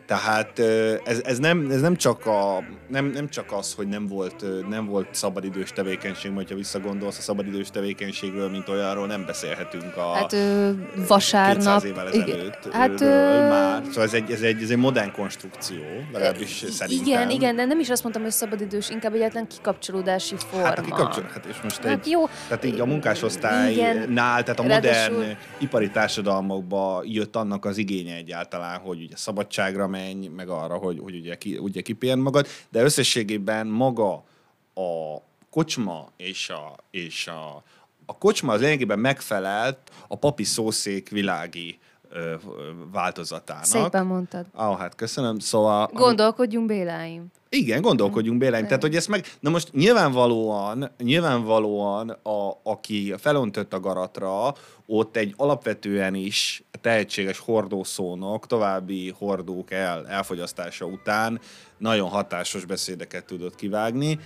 Tehát 0.05 0.59
ez, 1.03 1.21
ez, 1.23 1.37
nem, 1.37 1.67
ez 1.71 1.81
nem, 1.81 1.95
csak 1.95 2.25
a, 2.25 2.63
nem, 2.87 3.05
nem 3.05 3.29
csak 3.29 3.51
az, 3.51 3.73
hogy 3.73 3.87
nem 3.87 4.07
volt, 4.07 4.45
nem 4.69 4.85
volt 4.85 5.07
szabadidős 5.11 5.71
tevékenység, 5.71 6.31
majd 6.31 6.49
ha 6.49 6.55
visszagondolsz 6.55 7.17
a 7.17 7.21
szabadidős 7.21 7.69
tevékenységről, 7.69 8.49
mint 8.49 8.69
olyanról 8.69 9.07
nem 9.07 9.25
beszélhetünk 9.25 9.97
a, 9.97 10.13
Hát 10.13 10.33
ö, 10.33 10.71
vasárnap... 11.07 11.55
200 11.55 11.83
évvel 11.83 12.07
igen, 12.13 12.27
ezelőtt 12.27 12.73
hát, 12.73 13.01
ö, 13.01 13.05
már. 13.49 13.81
Szóval 13.87 14.03
ez 14.03 14.13
egy, 14.13 14.31
ez, 14.31 14.41
egy, 14.41 14.61
ez 14.63 14.69
egy 14.69 14.77
modern 14.77 15.11
konstrukció, 15.11 15.81
legalábbis 16.13 16.63
szerintem. 16.69 17.07
Igen, 17.07 17.29
igen, 17.29 17.55
de 17.55 17.65
nem 17.65 17.79
is 17.79 17.89
azt 17.89 18.01
mondtam, 18.03 18.23
hogy 18.23 18.31
szabadidős, 18.31 18.89
inkább 18.89 19.13
egyetlen 19.13 19.47
kikapcsolódási 19.47 20.35
forma. 20.37 20.65
Hát 20.65 20.79
a 20.79 20.81
kikapcsol, 20.81 21.23
hát 21.33 21.45
és 21.45 21.55
most 21.63 21.83
Hát 21.83 21.99
egy, 22.05 22.07
jó. 22.11 22.25
tehát 22.47 22.63
így 22.65 22.79
a 22.79 22.85
munkásosztálynál, 22.85 24.43
tehát 24.43 24.59
a 24.59 24.63
Ráadásul- 24.63 25.17
modern 25.17 25.37
ipari 25.57 25.89
társadalmakba 25.89 27.01
jött 27.05 27.35
annak 27.35 27.65
az 27.65 27.77
igénye 27.77 28.15
egyáltalán, 28.15 28.79
hogy 28.79 29.01
ugye 29.01 29.15
szabadságra 29.15 29.80
menj, 29.87 30.27
meg 30.27 30.49
arra, 30.49 30.75
hogy, 30.77 30.99
hogy 30.99 31.15
ugye, 31.15 31.35
ki, 31.35 31.57
ugye 31.57 31.81
kipihend 31.81 32.21
magad, 32.21 32.47
de 32.69 32.83
összességében 32.83 33.67
maga 33.67 34.13
a 34.73 35.21
kocsma 35.49 36.11
és 36.17 36.49
a, 36.49 36.75
és 36.91 37.27
a, 37.27 37.63
a 38.05 38.17
kocsma 38.17 38.53
az 38.53 38.61
lényegében 38.61 38.99
megfelelt 38.99 39.91
a 40.07 40.15
papi 40.15 40.43
szószék 40.43 41.09
világi 41.09 41.79
ö, 42.11 42.33
változatának. 42.91 43.65
Szépen 43.65 44.05
mondtad. 44.05 44.45
Ah, 44.53 44.77
hát 44.77 44.95
köszönöm. 44.95 45.39
Szóval... 45.39 45.89
Gondolkodjunk 45.93 46.67
Béláim. 46.67 47.25
Igen, 47.49 47.81
gondolkodjunk 47.81 48.39
Bélány. 48.39 48.63
Tehát, 48.63 48.81
hogy 48.81 48.95
ezt 48.95 49.07
meg... 49.07 49.25
Na 49.39 49.49
most 49.49 49.73
nyilvánvalóan, 49.73 50.91
nyilvánvalóan 50.97 52.09
a, 52.09 52.51
aki 52.63 53.13
felöntött 53.17 53.73
a 53.73 53.79
garatra, 53.79 54.53
ott 54.85 55.15
egy 55.15 55.33
alapvetően 55.37 56.15
is 56.15 56.63
tehetséges 56.81 57.39
hordószónok, 57.39 58.47
további 58.47 59.13
hordók 59.17 59.71
el, 59.71 60.07
elfogyasztása 60.07 60.85
után 60.85 61.39
nagyon 61.77 62.09
hatásos 62.09 62.65
beszédeket 62.65 63.25
tudott 63.25 63.55
kivágni, 63.55 64.19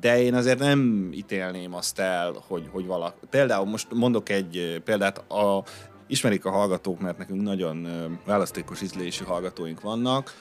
de 0.00 0.22
én 0.22 0.34
azért 0.34 0.58
nem 0.58 1.10
ítélném 1.14 1.74
azt 1.74 1.98
el, 1.98 2.44
hogy, 2.46 2.68
hogy 2.72 2.86
valaki... 2.86 3.26
Például 3.30 3.66
most 3.66 3.94
mondok 3.94 4.28
egy 4.28 4.82
példát, 4.84 5.18
a, 5.18 5.64
ismerik 6.08 6.44
a 6.44 6.50
hallgatók, 6.50 7.00
mert 7.00 7.18
nekünk 7.18 7.42
nagyon 7.42 7.88
választékos 8.26 8.82
ízlésű 8.82 9.24
hallgatóink 9.24 9.80
vannak. 9.80 10.34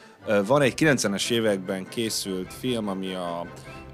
Van 0.46 0.62
egy 0.62 0.74
90-es 0.78 1.32
években 1.32 1.88
készült 1.90 2.54
film, 2.54 2.88
ami 2.88 3.14
a 3.14 3.48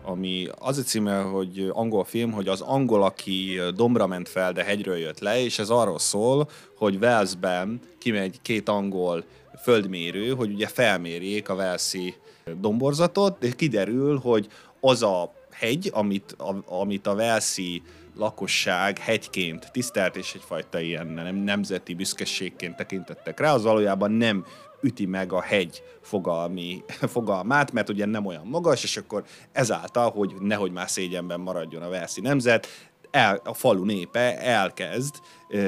ami 0.05 0.47
az 0.59 0.77
a 0.77 0.81
címe, 0.81 1.21
hogy 1.21 1.69
angol 1.71 2.03
film, 2.03 2.31
hogy 2.31 2.47
az 2.47 2.61
angol, 2.61 3.03
aki 3.03 3.59
dombra 3.75 4.07
ment 4.07 4.29
fel, 4.29 4.51
de 4.51 4.63
hegyről 4.63 4.97
jött 4.97 5.19
le, 5.19 5.43
és 5.43 5.59
ez 5.59 5.69
arról 5.69 5.99
szól, 5.99 6.49
hogy 6.77 6.95
Walesben 6.95 7.79
kimegy 7.97 8.41
két 8.41 8.69
angol 8.69 9.23
földmérő, 9.61 10.29
hogy 10.29 10.53
ugye 10.53 10.67
felmérjék 10.67 11.49
a 11.49 11.53
Walesi 11.53 12.15
domborzatot, 12.59 13.39
de 13.39 13.51
kiderül, 13.51 14.17
hogy 14.17 14.47
az 14.79 15.03
a 15.03 15.33
hegy, 15.51 15.89
amit 15.93 16.35
a, 16.37 16.81
amit 16.81 17.07
a 17.07 17.13
Walesi 17.13 17.81
lakosság 18.15 18.97
hegyként 18.97 19.71
tisztelt, 19.71 20.15
és 20.15 20.33
egyfajta 20.33 20.79
ilyen 20.79 21.07
nem, 21.07 21.35
nemzeti 21.35 21.93
büszkeségként 21.93 22.75
tekintettek 22.75 23.39
rá, 23.39 23.53
az 23.53 23.63
valójában 23.63 24.11
nem 24.11 24.45
üti 24.81 25.05
meg 25.05 25.33
a 25.33 25.41
hegy 25.41 25.83
fogalmi, 26.01 26.83
fogalmát, 27.15 27.71
mert 27.71 27.89
ugye 27.89 28.05
nem 28.05 28.25
olyan 28.25 28.45
magas, 28.45 28.83
és 28.83 28.97
akkor 28.97 29.23
ezáltal, 29.51 30.11
hogy 30.11 30.33
nehogy 30.39 30.71
már 30.71 30.89
szégyenben 30.89 31.39
maradjon 31.39 31.81
a 31.81 31.89
Velszi 31.89 32.21
nemzet, 32.21 32.67
el, 33.13 33.41
a 33.43 33.53
falu 33.53 33.83
népe 33.83 34.37
elkezd 34.39 35.15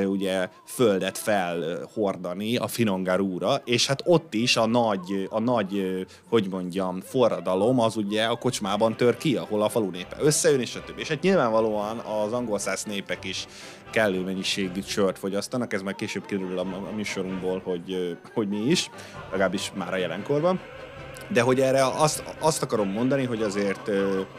ugye 0.05 0.49
földet 0.65 1.17
felhordani 1.17 2.57
a 2.57 2.67
Finongarúra, 2.67 3.61
és 3.65 3.87
hát 3.87 4.01
ott 4.05 4.33
is 4.33 4.57
a 4.57 4.65
nagy, 4.65 5.27
a 5.29 5.39
nagy, 5.39 6.05
hogy 6.29 6.47
mondjam, 6.49 7.01
forradalom 7.01 7.79
az 7.79 7.95
ugye 7.95 8.23
a 8.23 8.35
kocsmában 8.35 8.97
tör 8.97 9.17
ki, 9.17 9.35
ahol 9.35 9.61
a 9.61 9.69
falu 9.69 9.89
népe 9.89 10.15
összejön, 10.19 10.59
és 10.59 10.75
a 10.75 10.83
többi. 10.83 11.01
És 11.01 11.07
hát 11.07 11.21
nyilvánvalóan 11.21 11.97
az 11.97 12.33
angol 12.33 12.59
száz 12.59 12.83
népek 12.83 13.23
is 13.23 13.45
kellő 13.91 14.19
mennyiségű 14.19 14.81
sört 14.85 15.19
fogyasztanak, 15.19 15.73
ez 15.73 15.81
majd 15.81 15.95
később 15.95 16.25
kiderül 16.25 16.57
a, 16.57 16.61
a 16.61 16.95
műsorunkból, 16.95 17.61
hogy, 17.63 18.17
hogy 18.33 18.47
mi 18.47 18.57
is, 18.57 18.89
legalábbis 19.31 19.71
már 19.75 19.93
a 19.93 19.97
jelenkorban. 19.97 20.59
De 21.27 21.41
hogy 21.41 21.60
erre 21.60 21.86
azt, 21.86 22.24
azt 22.39 22.62
akarom 22.62 22.89
mondani, 22.89 23.24
hogy 23.24 23.41
azért 23.41 23.84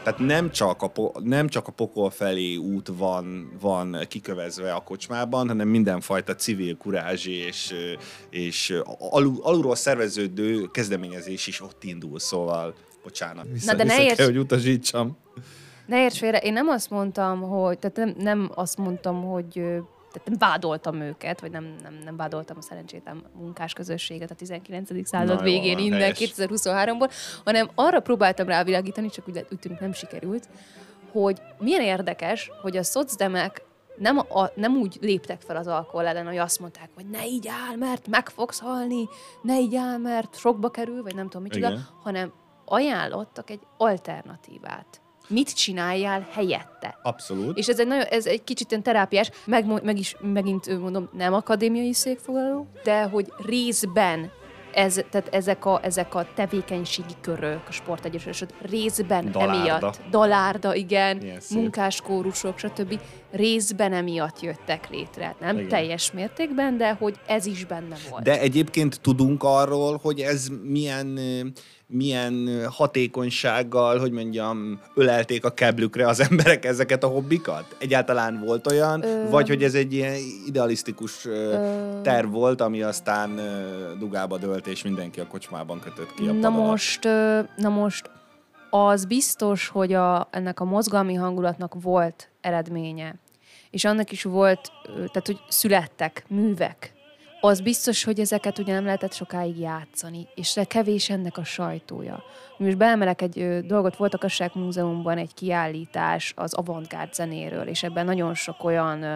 tehát 0.03 0.17
nem 0.17 0.51
csak, 0.51 0.81
a, 0.81 0.91
nem 1.23 1.47
csak 1.47 1.67
a 1.67 1.71
pokol 1.71 2.09
felé 2.09 2.55
út 2.55 2.91
van, 2.97 3.51
van 3.61 3.97
kikövezve 4.07 4.73
a 4.73 4.79
kocsmában, 4.79 5.47
hanem 5.47 5.67
mindenfajta 5.67 6.35
civil 6.35 6.77
kurázs 6.77 7.25
és, 7.25 7.73
és 8.29 8.73
alul, 8.99 9.37
alulról 9.41 9.75
szerveződő 9.75 10.65
kezdeményezés 10.71 11.47
is 11.47 11.61
ott 11.61 11.83
indul, 11.83 12.19
szóval 12.19 12.75
bocsánat. 13.03 13.45
Vissza, 13.51 13.71
Na, 13.71 13.77
de 13.77 13.83
ne 13.83 14.03
érts- 14.03 14.15
kell, 14.15 14.25
hogy 14.25 14.37
utasítsam. 14.37 15.17
Ne 15.85 16.01
érts 16.01 16.17
félre, 16.17 16.37
én 16.37 16.53
nem 16.53 16.67
azt 16.67 16.89
mondtam, 16.89 17.41
hogy, 17.41 17.79
tehát 17.79 17.97
nem, 17.97 18.13
nem 18.17 18.51
azt 18.53 18.77
mondtam, 18.77 19.23
hogy 19.23 19.61
tehát 20.11 20.27
nem 20.27 20.49
vádoltam 20.49 21.01
őket, 21.01 21.41
vagy 21.41 21.51
nem, 21.51 21.75
nem, 21.83 21.93
nem 22.03 22.15
vádoltam 22.15 22.57
a 22.59 22.61
szerencsétlen 22.61 23.23
munkás 23.33 23.73
közösséget 23.73 24.31
a 24.31 24.35
19. 24.35 25.07
század 25.07 25.39
Na 25.39 25.45
jó, 25.45 25.53
végén 25.53 25.73
van, 25.73 25.83
innen 25.83 25.99
helyes. 25.99 26.33
2023-ból, 26.37 27.11
hanem 27.45 27.69
arra 27.75 27.99
próbáltam 27.99 28.47
rávilágítani, 28.47 29.09
csak 29.09 29.27
úgy, 29.27 29.45
úgy 29.51 29.59
tűnik 29.59 29.79
nem 29.79 29.93
sikerült, 29.93 30.49
hogy 31.11 31.41
milyen 31.59 31.81
érdekes, 31.81 32.51
hogy 32.61 32.77
a 32.77 32.83
szocdemek 32.83 33.65
nem, 33.97 34.17
a, 34.17 34.51
nem 34.55 34.75
úgy 34.75 34.97
léptek 35.01 35.41
fel 35.41 35.55
az 35.55 35.67
alkohol 35.67 36.05
ellen, 36.05 36.25
hogy 36.25 36.37
azt 36.37 36.59
mondták, 36.59 36.89
hogy 36.95 37.09
ne 37.09 37.25
így 37.25 37.47
áll, 37.47 37.75
mert 37.75 38.07
meg 38.07 38.29
fogsz 38.29 38.59
halni, 38.59 39.07
ne 39.41 39.59
így 39.59 39.75
áll, 39.75 39.97
mert 39.97 40.37
sokba 40.37 40.69
kerül, 40.69 41.03
vagy 41.03 41.15
nem 41.15 41.25
tudom 41.25 41.41
micsoda, 41.41 41.67
Igen. 41.67 41.87
hanem 42.03 42.33
ajánlottak 42.65 43.49
egy 43.49 43.61
alternatívát. 43.77 45.01
Mit 45.27 45.55
csináljál 45.55 46.27
helyette? 46.31 46.97
Abszolút. 47.03 47.57
És 47.57 47.67
ez 47.67 47.79
egy, 47.79 47.87
nagyon, 47.87 48.05
ez 48.09 48.25
egy 48.25 48.43
kicsit 48.43 48.69
ilyen 48.71 48.83
terápiás, 48.83 49.29
meg, 49.45 49.83
meg 49.83 49.97
is 49.99 50.15
megint 50.33 50.79
mondom, 50.79 51.09
nem 51.13 51.33
akadémiai 51.33 51.93
székfoglaló, 51.93 52.67
de 52.83 53.03
hogy 53.03 53.31
részben 53.45 54.31
ez, 54.73 54.93
tehát 55.09 55.27
ezek 55.35 55.65
a, 55.65 55.79
ezek 55.83 56.15
a 56.15 56.27
tevékenységi 56.35 57.13
körök, 57.21 57.61
a 57.67 57.71
sportegyesület 57.71 58.53
részben 58.61 59.31
Dalárda. 59.31 59.57
emiatt, 59.59 59.99
dalárda, 60.09 60.75
igen, 60.75 61.17
Milyen 61.17 61.39
szép. 61.39 61.57
munkáskórusok, 61.57 62.57
stb. 62.57 62.99
részben 63.31 63.93
emiatt 63.93 64.41
jöttek 64.41 64.89
létre. 64.89 65.35
Nem 65.39 65.55
Igen. 65.57 65.67
teljes 65.69 66.11
mértékben, 66.11 66.77
de 66.77 66.91
hogy 66.93 67.15
ez 67.27 67.45
is 67.45 67.65
benne 67.65 67.95
volt. 68.09 68.23
De 68.23 68.39
egyébként 68.39 69.01
tudunk 69.01 69.43
arról, 69.43 69.99
hogy 70.01 70.19
ez 70.19 70.47
milyen, 70.63 71.19
milyen 71.87 72.65
hatékonysággal, 72.69 73.99
hogy 73.99 74.11
mondjam, 74.11 74.79
ölelték 74.93 75.45
a 75.45 75.49
keblükre 75.49 76.07
az 76.07 76.19
emberek 76.19 76.65
ezeket 76.65 77.03
a 77.03 77.07
hobbikat? 77.07 77.75
Egyáltalán 77.79 78.39
volt 78.45 78.71
olyan, 78.71 79.03
Ö- 79.03 79.29
vagy 79.29 79.47
hogy 79.47 79.63
ez 79.63 79.73
egy 79.73 79.93
ilyen 79.93 80.15
idealisztikus 80.45 81.25
ö, 81.25 81.55
terv 82.03 82.31
volt, 82.31 82.61
ami 82.61 82.81
aztán 82.81 83.39
dugába 83.99 84.37
dölt, 84.37 84.67
és 84.67 84.83
mindenki 84.83 85.19
a 85.19 85.27
kocsmában 85.27 85.79
kötött 85.79 86.13
ki 86.13 86.27
a 86.27 86.31
Na 86.33 86.39
pad 86.39 86.43
alatt? 86.53 86.67
most, 86.67 87.03
na 87.57 87.69
most 87.69 88.09
az 88.69 89.05
biztos, 89.05 89.67
hogy 89.67 89.93
a, 89.93 90.27
ennek 90.31 90.59
a 90.59 90.65
mozgalmi 90.65 91.13
hangulatnak 91.13 91.73
volt 91.81 92.29
eredménye. 92.41 93.15
És 93.71 93.85
annak 93.85 94.11
is 94.11 94.23
volt, 94.23 94.71
tehát 94.85 95.25
hogy 95.25 95.39
születtek 95.47 96.25
művek. 96.27 96.93
Az 97.41 97.61
biztos, 97.61 98.03
hogy 98.03 98.19
ezeket 98.19 98.57
ugye 98.57 98.73
nem 98.73 98.85
lehetett 98.85 99.13
sokáig 99.13 99.59
játszani, 99.59 100.27
és 100.35 100.59
kevés 100.67 101.09
ennek 101.09 101.37
a 101.37 101.43
sajtója. 101.43 102.23
Most 102.57 102.77
beemelek 102.77 103.21
egy 103.21 103.39
ö, 103.39 103.59
dolgot, 103.61 103.95
volt 103.95 104.13
a 104.13 104.17
Kasság 104.17 104.51
Múzeumban 104.53 105.17
egy 105.17 105.33
kiállítás 105.33 106.33
az 106.35 106.53
avantgárd 106.53 107.13
zenéről, 107.13 107.67
és 107.67 107.83
ebben 107.83 108.05
nagyon 108.05 108.33
sok 108.33 108.63
olyan 108.63 109.03
ö, 109.03 109.15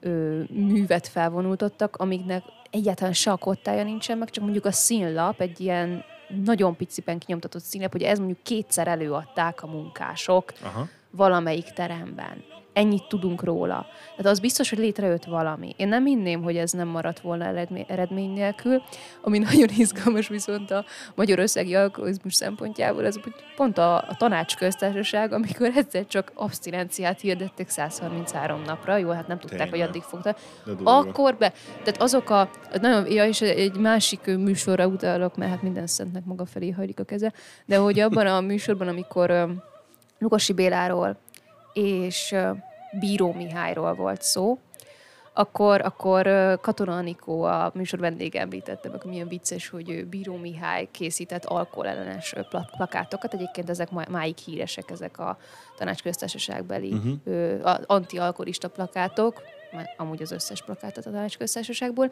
ö, 0.00 0.42
művet 0.48 1.08
felvonultottak, 1.08 1.96
amiknek 1.96 2.42
egyáltalán 2.70 3.12
se 3.12 3.30
a 3.30 3.36
kottája 3.36 3.84
nincsen, 3.84 4.18
meg 4.18 4.30
csak 4.30 4.44
mondjuk 4.44 4.64
a 4.64 4.72
színlap, 4.72 5.40
egy 5.40 5.60
ilyen 5.60 6.04
nagyon 6.44 6.76
piciben 6.76 7.18
kinyomtatott 7.18 7.62
színlap, 7.62 7.92
hogy 7.92 8.02
ez 8.02 8.18
mondjuk 8.18 8.42
kétszer 8.42 8.88
előadták 8.88 9.62
a 9.62 9.66
munkások 9.66 10.52
Aha. 10.62 10.88
valamelyik 11.10 11.70
teremben. 11.70 12.44
Ennyit 12.72 13.08
tudunk 13.08 13.42
róla. 13.42 13.86
Tehát 14.16 14.32
az 14.32 14.40
biztos, 14.40 14.68
hogy 14.70 14.78
létrejött 14.78 15.24
valami. 15.24 15.74
Én 15.76 15.88
nem 15.88 16.04
hinném, 16.04 16.42
hogy 16.42 16.56
ez 16.56 16.72
nem 16.72 16.88
maradt 16.88 17.20
volna 17.20 17.44
eredmény, 17.86 18.32
nélkül. 18.32 18.82
Ami 19.22 19.38
nagyon 19.38 19.68
izgalmas 19.76 20.28
viszont 20.28 20.70
a 20.70 20.84
magyarországi 21.14 21.74
alkoholizmus 21.74 22.34
szempontjából, 22.34 23.02
hogy 23.02 23.20
pont 23.56 23.78
a, 23.78 23.96
a 23.96 24.16
tanácsköztársaság, 24.18 25.32
amikor 25.32 25.70
egyszer 25.76 26.06
csak 26.06 26.32
abszinenciát 26.34 27.20
hirdettek 27.20 27.68
133 27.68 28.62
napra, 28.62 28.96
jó, 28.96 29.10
hát 29.10 29.26
nem 29.26 29.38
tudták, 29.38 29.58
Tényleg. 29.58 29.78
hogy 29.80 29.88
addig 29.88 30.02
fogta. 30.02 30.36
Akkor 30.84 31.36
be, 31.36 31.52
tehát 31.82 32.02
azok 32.02 32.30
a, 32.30 32.50
nagyon, 32.80 33.12
ja, 33.12 33.26
és 33.26 33.40
egy 33.40 33.76
másik 33.76 34.24
műsorra 34.24 34.86
utalok, 34.86 35.36
mert 35.36 35.50
hát 35.50 35.62
minden 35.62 35.86
szentnek 35.86 36.24
maga 36.24 36.46
felé 36.46 36.70
hajlik 36.70 37.00
a 37.00 37.04
keze, 37.04 37.32
de 37.66 37.76
hogy 37.76 38.00
abban 38.00 38.26
a 38.26 38.40
műsorban, 38.40 38.88
amikor 38.88 39.30
ö, 39.30 39.44
Lukasi 40.18 40.52
Béláról 40.52 41.18
és 41.72 42.34
Bíró 43.00 43.32
Mihályról 43.32 43.94
volt 43.94 44.22
szó, 44.22 44.58
akkor, 45.32 45.80
akkor 45.80 46.28
Katona 46.60 46.96
Anikó, 46.96 47.42
a 47.42 47.70
műsor 47.74 47.98
vendége 47.98 48.40
említette 48.40 48.88
meg, 48.88 49.04
milyen 49.04 49.28
vicces, 49.28 49.68
hogy 49.68 50.06
Bíró 50.06 50.36
Mihály 50.36 50.88
készített 50.90 51.44
alkoholellenes 51.44 52.34
plakátokat. 52.76 53.34
Egyébként 53.34 53.70
ezek 53.70 53.90
má- 53.90 54.08
máig 54.08 54.36
híresek, 54.36 54.90
ezek 54.90 55.18
a 55.18 55.38
tanácsköztársaságbeli 55.78 56.92
uh-huh. 56.92 57.78
anti-alkoholista 57.86 58.68
plakátok, 58.68 59.42
mert 59.72 59.88
amúgy 59.96 60.22
az 60.22 60.30
összes 60.30 60.62
plakátot 60.62 61.06
a 61.06 61.10
tanácsköztársaságból, 61.10 62.10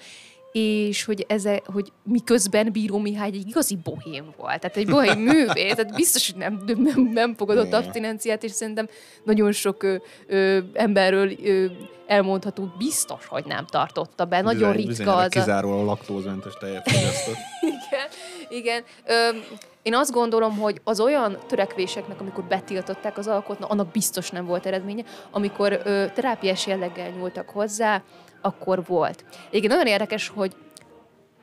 és 0.52 1.04
hogy, 1.04 1.24
eze, 1.28 1.62
hogy 1.64 1.92
miközben 2.02 2.72
Bíró 2.72 2.98
Mihály 2.98 3.28
egy 3.28 3.48
igazi 3.48 3.78
bohém 3.84 4.24
volt, 4.36 4.60
tehát 4.60 4.76
egy 4.76 4.86
bohém 4.88 5.18
művész, 5.18 5.74
tehát 5.74 5.94
biztos, 5.94 6.30
hogy 6.30 6.40
nem, 6.40 6.62
nem, 6.66 7.10
nem 7.12 7.34
fogadott 7.34 7.72
abstinenciát, 7.72 8.42
és 8.44 8.50
szerintem 8.50 8.88
nagyon 9.24 9.52
sok 9.52 9.82
ö, 9.82 9.96
ö, 10.26 10.58
emberről 10.72 11.30
ö, 11.44 11.66
elmondható 12.06 12.72
biztos, 12.78 13.26
hogy 13.26 13.44
nem 13.44 13.66
tartotta 13.66 14.24
be. 14.24 14.40
Nagyon 14.40 14.72
Bizony- 14.72 14.96
ritka 14.96 15.14
az 15.14 15.24
a... 15.24 15.28
kizárólag 15.28 15.86
laktózmentes 15.86 16.52
tejet 16.60 16.90
fogyasztott. 16.90 17.36
Igen, 17.88 18.08
igen. 18.48 18.82
Ö, 19.06 19.36
én 19.82 19.94
azt 19.94 20.12
gondolom, 20.12 20.58
hogy 20.58 20.80
az 20.84 21.00
olyan 21.00 21.38
törekvéseknek, 21.46 22.20
amikor 22.20 22.44
betiltották 22.44 23.18
az 23.18 23.26
alkot, 23.26 23.58
na, 23.58 23.66
annak 23.66 23.92
biztos 23.92 24.30
nem 24.30 24.46
volt 24.46 24.66
eredménye. 24.66 25.04
Amikor 25.30 25.80
ö, 25.84 26.04
terápiás 26.14 26.66
jelleggel 26.66 27.10
nyúltak 27.10 27.48
hozzá, 27.48 28.02
akkor 28.40 28.84
volt. 28.84 29.24
Egyébként 29.48 29.72
nagyon 29.72 29.86
érdekes, 29.86 30.28
hogy 30.28 30.56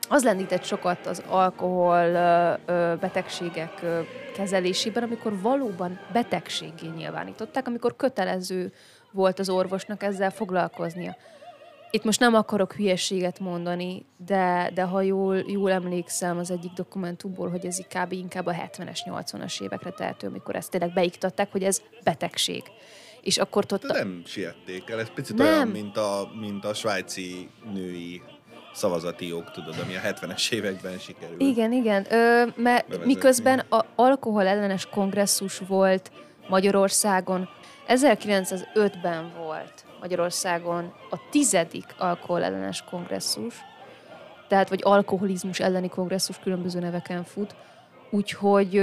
az 0.08 0.24
lendített 0.24 0.64
sokat 0.64 1.06
az 1.06 1.22
alkohol 1.28 2.12
betegségek 3.00 3.84
kezelésében, 4.34 5.02
amikor 5.02 5.40
valóban 5.40 5.98
betegségé 6.12 6.86
nyilvánították, 6.96 7.66
amikor 7.66 7.96
kötelező 7.96 8.72
volt 9.10 9.38
az 9.38 9.48
orvosnak 9.48 10.02
ezzel 10.02 10.30
foglalkoznia. 10.30 11.16
Itt 11.90 12.04
most 12.04 12.20
nem 12.20 12.34
akarok 12.34 12.72
hülyeséget 12.72 13.38
mondani, 13.38 14.06
de, 14.26 14.70
de 14.74 14.82
ha 14.82 15.00
jól, 15.00 15.36
jól 15.46 15.70
emlékszem 15.70 16.38
az 16.38 16.50
egyik 16.50 16.72
dokumentumból, 16.72 17.50
hogy 17.50 17.66
ez 17.66 17.78
kb. 17.78 18.12
inkább 18.12 18.46
a 18.46 18.52
70-es, 18.52 18.98
80-as 19.04 19.62
évekre 19.62 19.90
tehető, 19.90 20.26
amikor 20.26 20.56
ezt 20.56 20.70
tényleg 20.70 20.92
beiktatták, 20.92 21.52
hogy 21.52 21.62
ez 21.62 21.82
betegség. 22.04 22.62
És 23.26 23.38
akkor 23.38 23.64
De 23.64 23.76
tudta... 23.76 23.92
nem 23.94 24.22
siették 24.26 24.90
el, 24.90 25.00
ez 25.00 25.08
picit 25.14 25.36
Nem. 25.36 25.46
olyan, 25.46 25.68
mint 25.68 25.96
a, 25.96 26.30
mint 26.40 26.64
a 26.64 26.74
svájci 26.74 27.48
női 27.72 28.22
szavazati 28.72 29.28
jog, 29.28 29.50
tudod, 29.50 29.74
ami 29.84 29.96
a 29.96 30.00
70-es 30.00 30.52
években 30.52 30.98
sikerült. 30.98 31.40
Igen, 31.40 31.72
igen. 31.72 32.06
Ö, 32.10 32.44
mert 32.56 32.84
Bevezetni. 32.86 33.06
miközben 33.06 33.58
a 33.58 33.84
alkohol 33.94 34.46
ellenes 34.46 34.86
kongresszus 34.86 35.58
volt 35.68 36.10
Magyarországon, 36.48 37.48
1905-ben 37.88 39.32
volt 39.38 39.84
Magyarországon 40.00 40.92
a 41.10 41.16
tizedik 41.30 41.94
alkohol 41.98 42.42
ellenes 42.42 42.84
kongresszus, 42.90 43.54
tehát 44.48 44.68
vagy 44.68 44.80
alkoholizmus 44.82 45.60
elleni 45.60 45.88
kongresszus 45.88 46.38
különböző 46.38 46.80
neveken 46.80 47.24
fut, 47.24 47.54
úgyhogy, 48.10 48.76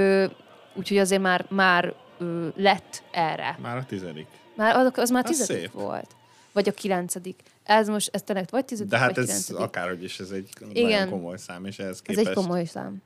úgyhogy 0.76 0.98
azért 0.98 1.22
már, 1.22 1.46
már 1.50 1.94
ö, 2.24 2.48
lett 2.56 3.04
erre. 3.12 3.58
Már 3.62 3.78
a 3.78 3.86
tizedik. 3.86 4.28
Már 4.56 4.76
az, 4.76 4.92
az 4.96 5.10
már 5.10 5.24
Az 5.24 5.30
tizedik 5.30 5.62
szép. 5.62 5.72
volt. 5.72 6.16
Vagy 6.52 6.68
a 6.70 6.72
kilencedik. 6.72 7.40
Ez 7.64 7.88
most, 7.88 8.10
ez 8.14 8.22
tényleg 8.24 8.48
vagy 8.52 8.66
tizedik, 8.66 8.92
De 8.92 8.98
hát 8.98 9.08
vagy 9.10 9.18
ez 9.18 9.26
kilencedik. 9.26 9.62
akárhogy 9.62 10.04
is, 10.04 10.20
ez 10.20 10.30
egy 10.30 10.50
Igen. 10.74 10.90
nagyon 10.92 11.10
komoly 11.10 11.38
szám, 11.38 11.66
és 11.66 11.80
ehhez 11.80 11.92
Ez 11.94 12.02
képest 12.02 12.28
egy 12.28 12.34
komoly 12.34 12.66
szám. 12.66 13.02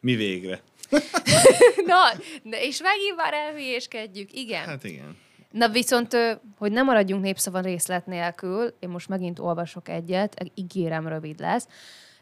mi 0.00 0.14
végre? 0.14 0.60
Na, 1.86 1.98
és 2.42 2.80
megint 2.82 3.16
már 3.16 3.32
elhülyéskedjük, 3.32 4.32
igen. 4.32 4.64
Hát 4.64 4.84
igen. 4.84 5.16
Na 5.50 5.68
viszont, 5.68 6.16
hogy 6.58 6.72
nem 6.72 6.84
maradjunk 6.84 7.22
népszava 7.22 7.60
részlet 7.60 8.06
nélkül, 8.06 8.74
én 8.80 8.88
most 8.88 9.08
megint 9.08 9.38
olvasok 9.38 9.88
egyet, 9.88 10.50
ígérem 10.54 11.08
rövid 11.08 11.40
lesz. 11.40 11.66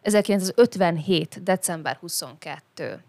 1957. 0.02 1.42
december 1.42 1.96
22. 1.96 3.02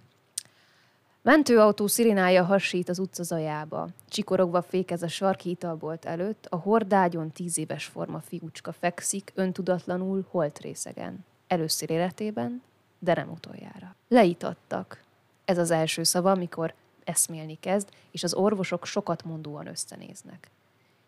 Mentőautó 1.23 1.87
szirénája 1.87 2.43
hasít 2.43 2.89
az 2.89 2.99
utca 2.99 3.23
zajába. 3.23 3.87
Csikorogva 4.09 4.61
fékez 4.61 5.03
a 5.03 5.07
sarki 5.07 5.49
italbolt 5.49 6.05
előtt, 6.05 6.45
a 6.49 6.55
hordágyon 6.55 7.31
tíz 7.31 7.57
éves 7.57 7.85
forma 7.85 8.19
fiúcska 8.19 8.71
fekszik, 8.71 9.31
öntudatlanul 9.35 10.25
holt 10.29 10.59
részegen. 10.59 11.25
Először 11.47 11.89
életében, 11.89 12.61
de 12.99 13.13
nem 13.13 13.29
utoljára. 13.29 13.95
Leítattak. 14.07 15.03
Ez 15.45 15.57
az 15.57 15.71
első 15.71 16.03
szava, 16.03 16.31
amikor 16.31 16.73
eszmélni 17.03 17.57
kezd, 17.59 17.89
és 18.11 18.23
az 18.23 18.33
orvosok 18.33 18.85
sokat 18.85 19.23
mondóan 19.23 19.67
összenéznek. 19.67 20.49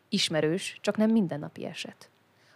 Ismerős, 0.09 0.77
csak 0.81 0.97
nem 0.97 1.11
mindennapi 1.11 1.65
eset. 1.65 2.09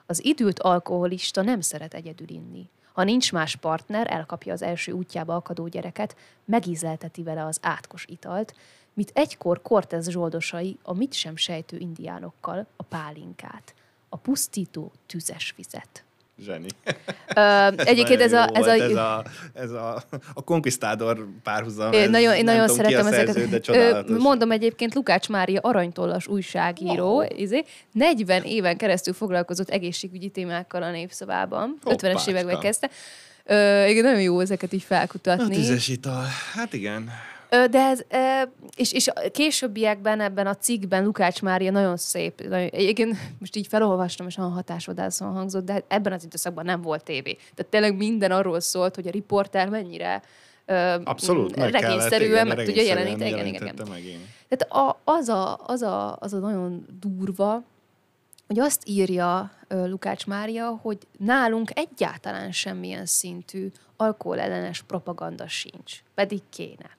Az 0.06 0.26
időt 0.26 0.60
alkoholista 0.60 1.42
nem 1.42 1.62
szeret 1.62 1.94
egyedül 1.94 2.30
inni. 2.30 2.70
Ha 3.00 3.06
nincs 3.06 3.32
más 3.32 3.56
partner, 3.56 4.12
elkapja 4.12 4.54
az 4.54 4.62
első 4.62 4.92
útjába 4.92 5.36
akadó 5.36 5.68
gyereket, 5.68 6.16
megízlelteti 6.46 7.24
vele 7.24 7.46
az 7.46 7.60
átkos 7.62 8.06
italt, 8.08 8.56
mint 8.94 9.12
egykor 9.14 9.62
Cortez 9.62 10.10
zsoldosai 10.10 10.78
a 10.84 10.94
mit 10.94 11.14
sem 11.14 11.36
sejtő 11.36 11.78
indiánokkal 11.78 12.68
a 12.76 12.84
pálinkát, 12.84 13.74
a 14.10 14.18
pusztító 14.18 14.92
tüzes 15.06 15.54
vizet. 15.58 16.04
Zseni. 16.44 16.68
Ö, 17.36 17.68
egyébként 17.78 18.22
ez 18.22 18.32
Nagyon 18.32 18.56
a, 18.56 18.58
ez 18.58 18.66
a, 18.68 18.72
ez 18.84 18.96
a, 18.96 19.24
ez 19.54 19.72
a, 19.72 20.04
a 20.34 20.44
Conquistador 20.44 21.28
párhuzam. 21.44 21.92
Én 21.94 22.02
ez 22.02 22.10
nagyon, 22.10 22.34
én 22.36 22.44
nagyon 22.44 22.68
szeretem 22.68 23.06
a 23.06 23.10
szerző, 23.10 23.42
ezeket. 23.42 24.10
Ö. 24.10 24.18
Mondom 24.18 24.52
egyébként, 24.52 24.94
Lukács 24.96 25.30
Mária 25.30 25.60
aranytollas 25.64 26.28
újságíró, 26.28 27.14
Wow. 27.16 27.26
izé, 27.36 27.64
40 27.92 28.44
éven 28.44 28.78
keresztül 28.78 29.14
foglalkozott 29.14 29.70
egészségügyi 29.70 30.30
témákkal 30.30 30.84
a 30.84 30.92
népszavában. 30.92 31.78
50-es 31.86 31.90
Hoppácska. 32.02 32.30
években 32.32 32.60
kezdte. 32.60 32.90
Ö, 33.46 33.86
igen, 33.86 34.04
nagyon 34.04 34.22
jó 34.22 34.40
ezeket 34.40 34.74
így 34.74 34.82
A 34.84 34.94
felkutatni. 34.94 35.56
tüzes 35.56 35.88
ital. 35.88 36.24
Hát 36.54 36.74
igen. 36.74 37.10
De 37.50 37.80
ez, 37.80 38.04
és, 38.76 38.92
és 38.92 39.10
későbbiekben 39.32 40.20
ebben 40.20 40.48
a 40.48 40.56
cikkben 40.56 41.04
Lukács 41.04 41.42
Mária 41.42 41.72
nagyon 41.72 41.98
szép, 41.98 42.48
nagyon, 42.48 42.68
egyébként 42.68 43.18
most 43.40 43.56
így 43.56 43.68
felolvastam, 43.68 44.28
és 44.28 44.38
olyan 44.38 44.52
hatásvadászon 44.52 45.34
hangzott, 45.34 45.66
de 45.66 45.84
ebben 45.88 46.14
az 46.14 46.24
időszakban 46.24 46.66
nem 46.66 46.82
volt 46.82 47.04
tévé. 47.04 47.34
Tehát 47.34 47.72
tényleg 47.72 47.96
minden 47.96 48.32
arról 48.32 48.60
szólt, 48.60 48.96
hogy 48.96 49.08
a 49.08 49.12
riporter 49.12 49.70
mennyire 49.70 50.22
Abszolút, 51.04 51.56
meg 51.56 51.72
regényszerűen 51.72 52.32
igen, 52.32 52.48
meg 52.48 52.66
tudja 52.66 52.82
jeleníteni. 52.82 53.30
Igen, 53.30 53.46
igen, 53.46 53.64
igen. 53.64 53.88
meg, 53.90 54.04
igen. 54.04 54.20
Tehát 54.48 54.88
a, 54.88 55.02
az, 55.04 55.30
a, 55.30 55.60
az, 55.66 55.82
a, 55.82 56.18
az 56.20 56.34
a 56.34 56.38
nagyon 56.38 56.86
durva, 57.00 57.64
hogy 58.48 58.60
azt 58.60 58.82
írja 58.86 59.52
Lukács 59.68 60.26
Mária, 60.26 60.80
hogy 60.82 60.98
nálunk 61.18 61.72
egyáltalán 61.74 62.52
semmilyen 62.52 63.06
szintű 63.06 63.72
alkoholellenes 63.98 64.82
propaganda 64.82 65.48
sincs, 65.48 66.04
pedig 66.14 66.42
kéne. 66.50 66.98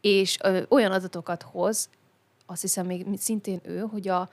És 0.00 0.38
ö, 0.42 0.62
olyan 0.68 0.92
adatokat 0.92 1.42
hoz, 1.42 1.88
azt 2.46 2.60
hiszem 2.60 2.86
még 2.86 3.06
szintén 3.16 3.60
ő, 3.62 3.78
hogy 3.78 4.08
a, 4.08 4.28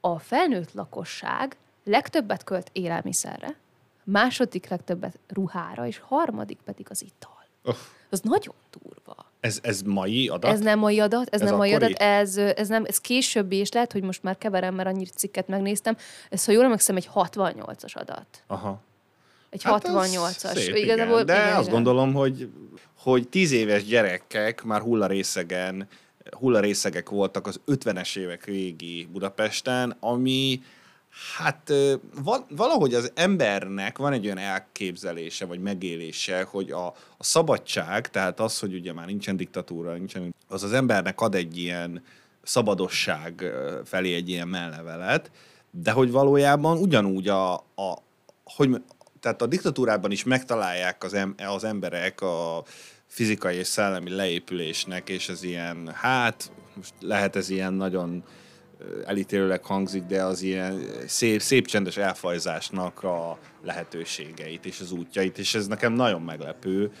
a 0.00 0.18
felnőtt 0.18 0.72
lakosság 0.72 1.56
legtöbbet 1.84 2.44
költ 2.44 2.70
élelmiszerre, 2.72 3.56
második 4.04 4.68
legtöbbet 4.68 5.18
ruhára, 5.28 5.86
és 5.86 5.98
harmadik 5.98 6.58
pedig 6.64 6.86
az 6.90 7.02
ital. 7.02 7.46
Öff. 7.62 7.78
Az 8.10 8.20
nagyon 8.20 8.54
durva. 8.80 9.16
Ez, 9.40 9.58
ez 9.62 9.82
mai 9.82 10.28
adat? 10.28 10.52
Ez 10.52 10.60
nem 10.60 10.78
mai 10.78 11.00
adat, 11.00 11.28
ez, 11.28 11.40
Ez 11.40 11.48
nem 11.48 11.56
mai 11.56 11.72
akkori? 11.72 11.92
adat, 11.92 12.02
ez, 12.02 12.36
ez, 12.36 12.68
nem, 12.68 12.84
ez 12.84 12.98
későbbi, 12.98 13.56
és 13.56 13.72
lehet, 13.72 13.92
hogy 13.92 14.02
most 14.02 14.22
már 14.22 14.38
keverem, 14.38 14.74
mert 14.74 14.88
annyi 14.88 15.04
cikket 15.04 15.48
megnéztem. 15.48 15.96
Ez, 16.30 16.44
ha 16.44 16.52
jól 16.52 16.64
emlékszem, 16.64 16.96
egy 16.96 17.10
68-as 17.14 17.94
adat. 17.94 18.42
Aha. 18.46 18.80
Egy 19.56 19.62
Hát 19.62 19.84
az 19.84 20.14
68-as. 20.14 20.58
Szép, 20.58 20.76
Igazából, 20.76 21.20
igen. 21.20 21.26
De 21.26 21.34
igen, 21.34 21.52
azt 21.52 21.60
igen. 21.60 21.72
gondolom, 21.72 22.12
hogy, 22.12 22.48
hogy 22.98 23.28
tíz 23.28 23.52
éves 23.52 23.84
gyerekek 23.84 24.62
már 24.62 24.80
hullarészegen, 24.80 25.88
hullarészegek 26.30 27.08
voltak 27.08 27.46
az 27.46 27.60
50-es 27.66 28.18
évek 28.18 28.44
végi 28.44 29.08
Budapesten, 29.12 29.96
ami 30.00 30.62
hát 31.36 31.72
valahogy 32.48 32.94
az 32.94 33.12
embernek 33.14 33.98
van 33.98 34.12
egy 34.12 34.24
olyan 34.24 34.38
elképzelése, 34.38 35.44
vagy 35.44 35.60
megélése, 35.60 36.42
hogy 36.42 36.70
a, 36.70 36.86
a 37.16 37.24
szabadság, 37.24 38.10
tehát 38.10 38.40
az, 38.40 38.58
hogy 38.58 38.74
ugye 38.74 38.92
már 38.92 39.06
nincsen 39.06 39.36
diktatúra, 39.36 39.92
nincsen, 39.92 40.34
az 40.48 40.62
az 40.62 40.72
embernek 40.72 41.20
ad 41.20 41.34
egy 41.34 41.58
ilyen 41.58 42.02
szabadosság 42.42 43.44
felé 43.84 44.14
egy 44.14 44.28
ilyen 44.28 44.48
mellevelet, 44.48 45.30
de 45.70 45.90
hogy 45.90 46.10
valójában 46.10 46.78
ugyanúgy 46.78 47.28
a, 47.28 47.54
a 47.54 48.04
hogy 48.44 48.82
tehát 49.26 49.42
a 49.42 49.46
diktatúrában 49.46 50.10
is 50.10 50.24
megtalálják 50.24 51.04
az, 51.04 51.14
em, 51.14 51.34
az 51.46 51.64
emberek 51.64 52.20
a 52.20 52.64
fizikai 53.06 53.56
és 53.56 53.66
szellemi 53.66 54.10
leépülésnek, 54.10 55.08
és 55.08 55.28
ez 55.28 55.42
ilyen, 55.42 55.90
hát 55.94 56.50
most 56.74 56.92
lehet 57.00 57.36
ez 57.36 57.50
ilyen 57.50 57.72
nagyon 57.72 58.24
elítélőleg 59.06 59.64
hangzik, 59.64 60.02
de 60.02 60.22
az 60.24 60.42
ilyen 60.42 60.82
szép, 61.06 61.40
szép 61.40 61.66
csendes 61.66 61.96
elfajzásnak 61.96 63.02
a 63.02 63.38
lehetőségeit 63.64 64.66
és 64.66 64.80
az 64.80 64.90
útjait, 64.90 65.38
és 65.38 65.54
ez 65.54 65.66
nekem 65.66 65.92
nagyon 65.92 66.22
meglepő. 66.22 66.92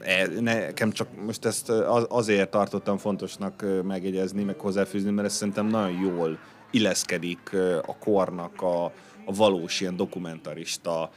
E, 0.00 0.26
Nekem 0.40 0.90
csak 0.90 1.08
most 1.24 1.44
ezt 1.44 1.68
azért 2.08 2.50
tartottam 2.50 2.98
fontosnak 2.98 3.64
megjegyezni, 3.82 4.42
meg 4.42 4.58
hozzáfűzni, 4.58 5.10
mert 5.10 5.26
ez 5.26 5.34
szerintem 5.34 5.66
nagyon 5.66 6.00
jól 6.00 6.38
illeszkedik 6.70 7.50
a 7.86 7.96
kornak 7.98 8.62
a, 8.62 8.92
a 9.26 9.32
valós 9.32 9.80
ilyen 9.80 9.96
dokumentarista 9.96 11.10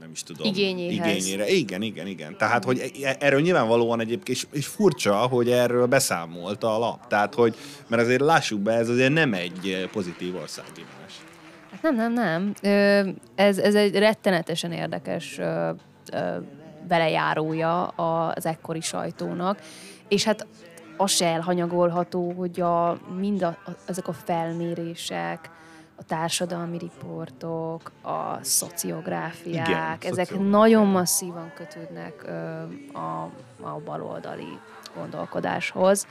nem 0.00 0.10
is 0.12 0.22
tudom. 0.22 0.46
Igényéhez. 0.46 0.92
Igényére. 0.92 1.48
Igen, 1.48 1.82
igen, 1.82 2.06
igen. 2.06 2.36
Tehát, 2.36 2.64
hogy 2.64 2.92
e- 3.02 3.16
erről 3.20 3.40
nyilvánvalóan 3.40 4.00
egyébként, 4.00 4.28
és, 4.38 4.46
és 4.52 4.66
furcsa, 4.66 5.16
hogy 5.16 5.50
erről 5.50 5.86
beszámolt 5.86 6.64
a 6.64 6.78
lap. 6.78 7.06
Tehát, 7.06 7.34
hogy, 7.34 7.54
mert 7.86 8.02
azért 8.02 8.20
lássuk 8.20 8.60
be, 8.60 8.72
ez 8.72 8.88
azért 8.88 9.12
nem 9.12 9.34
egy 9.34 9.88
pozitív 9.92 10.36
országimás. 10.36 10.92
Hát 11.70 11.82
nem, 11.82 11.94
nem, 11.94 12.12
nem. 12.12 12.54
Ez, 13.34 13.58
ez 13.58 13.74
egy 13.74 13.94
rettenetesen 13.94 14.72
érdekes 14.72 15.40
belejárója 16.88 17.86
az 17.86 18.46
ekkori 18.46 18.80
sajtónak, 18.80 19.58
és 20.08 20.24
hát 20.24 20.46
az 20.96 21.10
se 21.10 21.26
elhanyagolható, 21.26 22.32
hogy 22.32 22.60
a, 22.60 23.00
mind 23.18 23.42
a, 23.42 23.46
a, 23.46 23.70
ezek 23.86 24.08
a 24.08 24.12
felmérések, 24.12 25.50
a 25.96 26.04
társadalmi 26.04 26.78
riportok, 26.78 27.92
a 28.02 28.38
szociográfiák, 28.42 29.68
Igen, 29.68 29.80
ezek 29.80 30.26
szociográfiák. 30.26 30.50
nagyon 30.50 30.86
masszívan 30.86 31.52
kötődnek 31.54 32.22
ö, 32.26 32.32
a, 32.98 33.30
a 33.60 33.80
baloldali 33.84 34.58
gondolkodáshoz. 34.96 36.06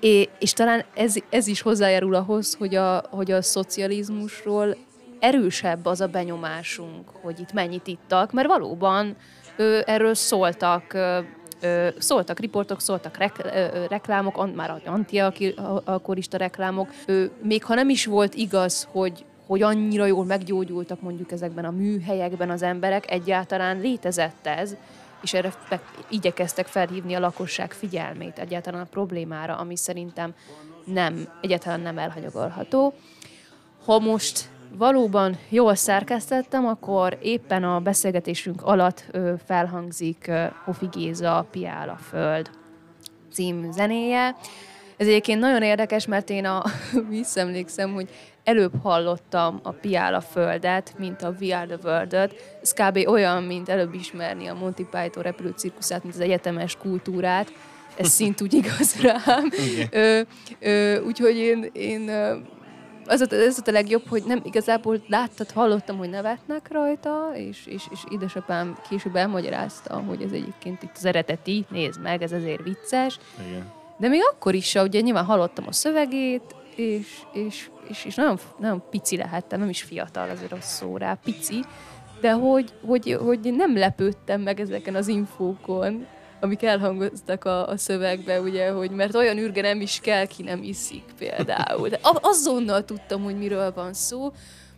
É, 0.00 0.28
és 0.38 0.52
talán 0.52 0.84
ez, 0.94 1.14
ez 1.30 1.46
is 1.46 1.60
hozzájárul 1.60 2.14
ahhoz, 2.14 2.54
hogy 2.54 2.74
a, 2.74 3.02
hogy 3.10 3.30
a 3.30 3.42
szocializmusról 3.42 4.76
erősebb 5.20 5.86
az 5.86 6.00
a 6.00 6.06
benyomásunk, 6.06 7.08
hogy 7.22 7.40
itt 7.40 7.52
mennyit 7.52 7.86
ittak, 7.86 8.32
mert 8.32 8.48
valóban 8.48 9.16
ö, 9.56 9.80
erről 9.86 10.14
szóltak, 10.14 10.92
ö, 10.92 11.18
ö, 11.60 11.88
szóltak 11.98 12.40
riportok, 12.40 12.80
szóltak 12.80 13.16
rek, 13.16 13.38
ö, 13.44 13.84
reklámok, 13.88 14.38
an, 14.38 14.48
már 14.48 14.82
antialkoholista 14.84 16.36
reklámok, 16.36 16.88
ö, 17.06 17.24
még 17.42 17.64
ha 17.64 17.74
nem 17.74 17.88
is 17.88 18.06
volt 18.06 18.34
igaz, 18.34 18.88
hogy 18.90 19.24
hogy 19.46 19.62
annyira 19.62 20.06
jól 20.06 20.24
meggyógyultak 20.24 21.00
mondjuk 21.00 21.32
ezekben 21.32 21.64
a 21.64 21.70
műhelyekben 21.70 22.50
az 22.50 22.62
emberek, 22.62 23.10
egyáltalán 23.10 23.80
létezett 23.80 24.46
ez, 24.46 24.76
és 25.22 25.34
erre 25.34 25.50
fe, 25.50 25.80
igyekeztek 26.08 26.66
felhívni 26.66 27.14
a 27.14 27.20
lakosság 27.20 27.72
figyelmét 27.72 28.38
egyáltalán 28.38 28.80
a 28.80 28.88
problémára, 28.90 29.56
ami 29.56 29.76
szerintem 29.76 30.34
nem, 30.84 31.28
egyáltalán 31.40 31.80
nem 31.80 31.98
elhanyagolható. 31.98 32.94
Ha 33.84 33.98
most 33.98 34.48
valóban 34.72 35.36
jól 35.48 35.74
szerkesztettem, 35.74 36.66
akkor 36.66 37.18
éppen 37.22 37.64
a 37.64 37.80
beszélgetésünk 37.80 38.62
alatt 38.62 39.04
felhangzik 39.46 40.30
Hofi 40.64 40.86
Géza 40.92 41.46
Piál 41.50 41.88
a 41.88 41.96
Föld 41.96 42.50
című 43.32 43.70
zenéje. 43.70 44.36
Ez 44.96 45.06
egyébként 45.06 45.40
nagyon 45.40 45.62
érdekes, 45.62 46.06
mert 46.06 46.30
én 46.30 46.44
a, 46.44 46.62
visszaemlékszem, 47.08 47.92
hogy 47.92 48.08
előbb 48.44 48.72
hallottam 48.82 49.60
a 49.62 49.70
Piál 49.70 50.14
a 50.14 50.20
Földet, 50.20 50.94
mint 50.98 51.22
a 51.22 51.34
We 51.40 51.56
Are 51.56 51.76
the 51.76 51.90
World-öt. 51.90 52.34
Ez 52.62 52.72
kb. 52.72 53.08
olyan, 53.08 53.42
mint 53.42 53.68
előbb 53.68 53.94
ismerni 53.94 54.46
a 54.46 54.54
Monty 54.54 54.82
Python 54.90 55.22
repülő 55.22 55.52
cirkuszát, 55.56 56.02
mint 56.02 56.14
az 56.14 56.20
egyetemes 56.20 56.76
kultúrát. 56.76 57.52
Ez 57.96 58.08
szintúgy 58.08 58.54
igaz 58.54 59.00
rám. 59.00 59.50
Ö, 59.90 60.20
ö, 60.60 61.00
úgyhogy 61.00 61.36
én, 61.36 61.70
én 61.72 62.10
az 63.06 63.18
volt, 63.18 63.32
az 63.32 63.62
a 63.66 63.70
legjobb, 63.70 64.08
hogy 64.08 64.22
nem 64.26 64.40
igazából 64.44 65.02
láttad, 65.08 65.50
hallottam, 65.50 65.96
hogy 65.96 66.10
nevetnek 66.10 66.72
rajta, 66.72 67.30
és, 67.34 67.66
és, 67.66 67.82
és 67.90 67.98
édesapám 68.10 68.78
később 68.88 69.16
elmagyarázta, 69.16 70.02
hogy 70.06 70.22
ez 70.22 70.32
egyébként 70.32 70.82
itt 70.82 70.96
az 70.96 71.04
eredeti, 71.04 71.64
nézd 71.70 72.00
meg, 72.00 72.22
ez 72.22 72.32
azért 72.32 72.62
vicces. 72.62 73.18
Igen. 73.48 73.72
De 73.98 74.08
még 74.08 74.20
akkor 74.32 74.54
is, 74.54 74.74
ugye 74.74 75.00
nyilván 75.00 75.24
hallottam 75.24 75.64
a 75.66 75.72
szövegét, 75.72 76.54
és, 76.74 77.22
és, 77.32 77.70
és, 77.88 78.04
és 78.04 78.14
nagyon, 78.14 78.38
nagyon 78.58 78.82
pici 78.90 79.16
lehettem, 79.16 79.60
nem 79.60 79.68
is 79.68 79.82
fiatal, 79.82 80.30
azért 80.30 80.50
rossz 80.50 80.74
szó 80.74 80.96
rá, 80.96 81.18
pici, 81.24 81.64
de 82.20 82.32
hogy, 82.32 82.72
hogy, 82.86 83.18
hogy 83.20 83.54
nem 83.56 83.76
lepődtem 83.76 84.40
meg 84.40 84.60
ezeken 84.60 84.94
az 84.94 85.08
infókon, 85.08 86.06
amik 86.46 86.62
elhangoztak 86.62 87.44
a, 87.44 87.68
a 87.68 87.76
szövegbe, 87.76 88.40
ugye, 88.40 88.70
hogy 88.70 88.90
mert 88.90 89.14
olyan 89.14 89.38
űrge 89.38 89.60
nem 89.62 89.80
is 89.80 89.98
kell, 90.02 90.26
ki 90.26 90.42
nem 90.42 90.62
iszik 90.62 91.04
például. 91.18 91.88
De 91.88 91.98
a- 92.02 92.18
azonnal 92.22 92.84
tudtam, 92.84 93.22
hogy 93.22 93.38
miről 93.38 93.72
van 93.72 93.92
szó, 93.94 94.32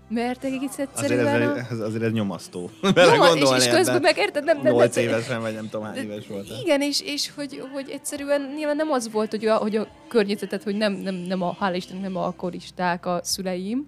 mert 0.08 0.44
egész 0.44 0.72
Azért 0.72 0.88
egyszerűen... 0.88 1.42
ez, 1.42 1.48
a- 1.48 1.66
ez, 1.70 1.78
azért 1.80 2.02
ez 2.02 2.12
nyomasztó. 2.12 2.70
Bele 2.94 3.32
és, 3.34 3.50
és 3.64 3.68
közben 3.68 4.00
meg 4.00 4.16
érted, 4.16 4.44
nem, 4.44 4.60
nem, 4.62 4.72
Nyolc 4.72 4.94
nem, 4.94 5.04
évesen, 5.04 5.40
vagy 5.40 5.54
nem 5.54 5.68
tudom 5.68 5.86
hány 5.86 5.96
éves 5.96 6.26
voltál. 6.26 6.58
igen, 6.60 6.80
és, 6.80 7.00
és 7.00 7.32
hogy, 7.34 7.62
hogy 7.72 7.90
egyszerűen 7.90 8.52
nyilván 8.56 8.76
nem 8.76 8.90
az 8.90 9.10
volt, 9.12 9.30
hogy 9.30 9.46
a, 9.46 9.56
hogy 9.56 9.76
a 9.76 9.86
környezetet, 10.08 10.62
hogy 10.62 10.76
nem, 10.76 10.92
nem, 10.92 11.14
nem 11.14 11.42
a, 11.42 11.56
hál' 11.60 11.72
Istennek 11.74 12.02
nem 12.02 12.16
alkoholisták 12.16 13.06
a 13.06 13.20
szüleim, 13.22 13.86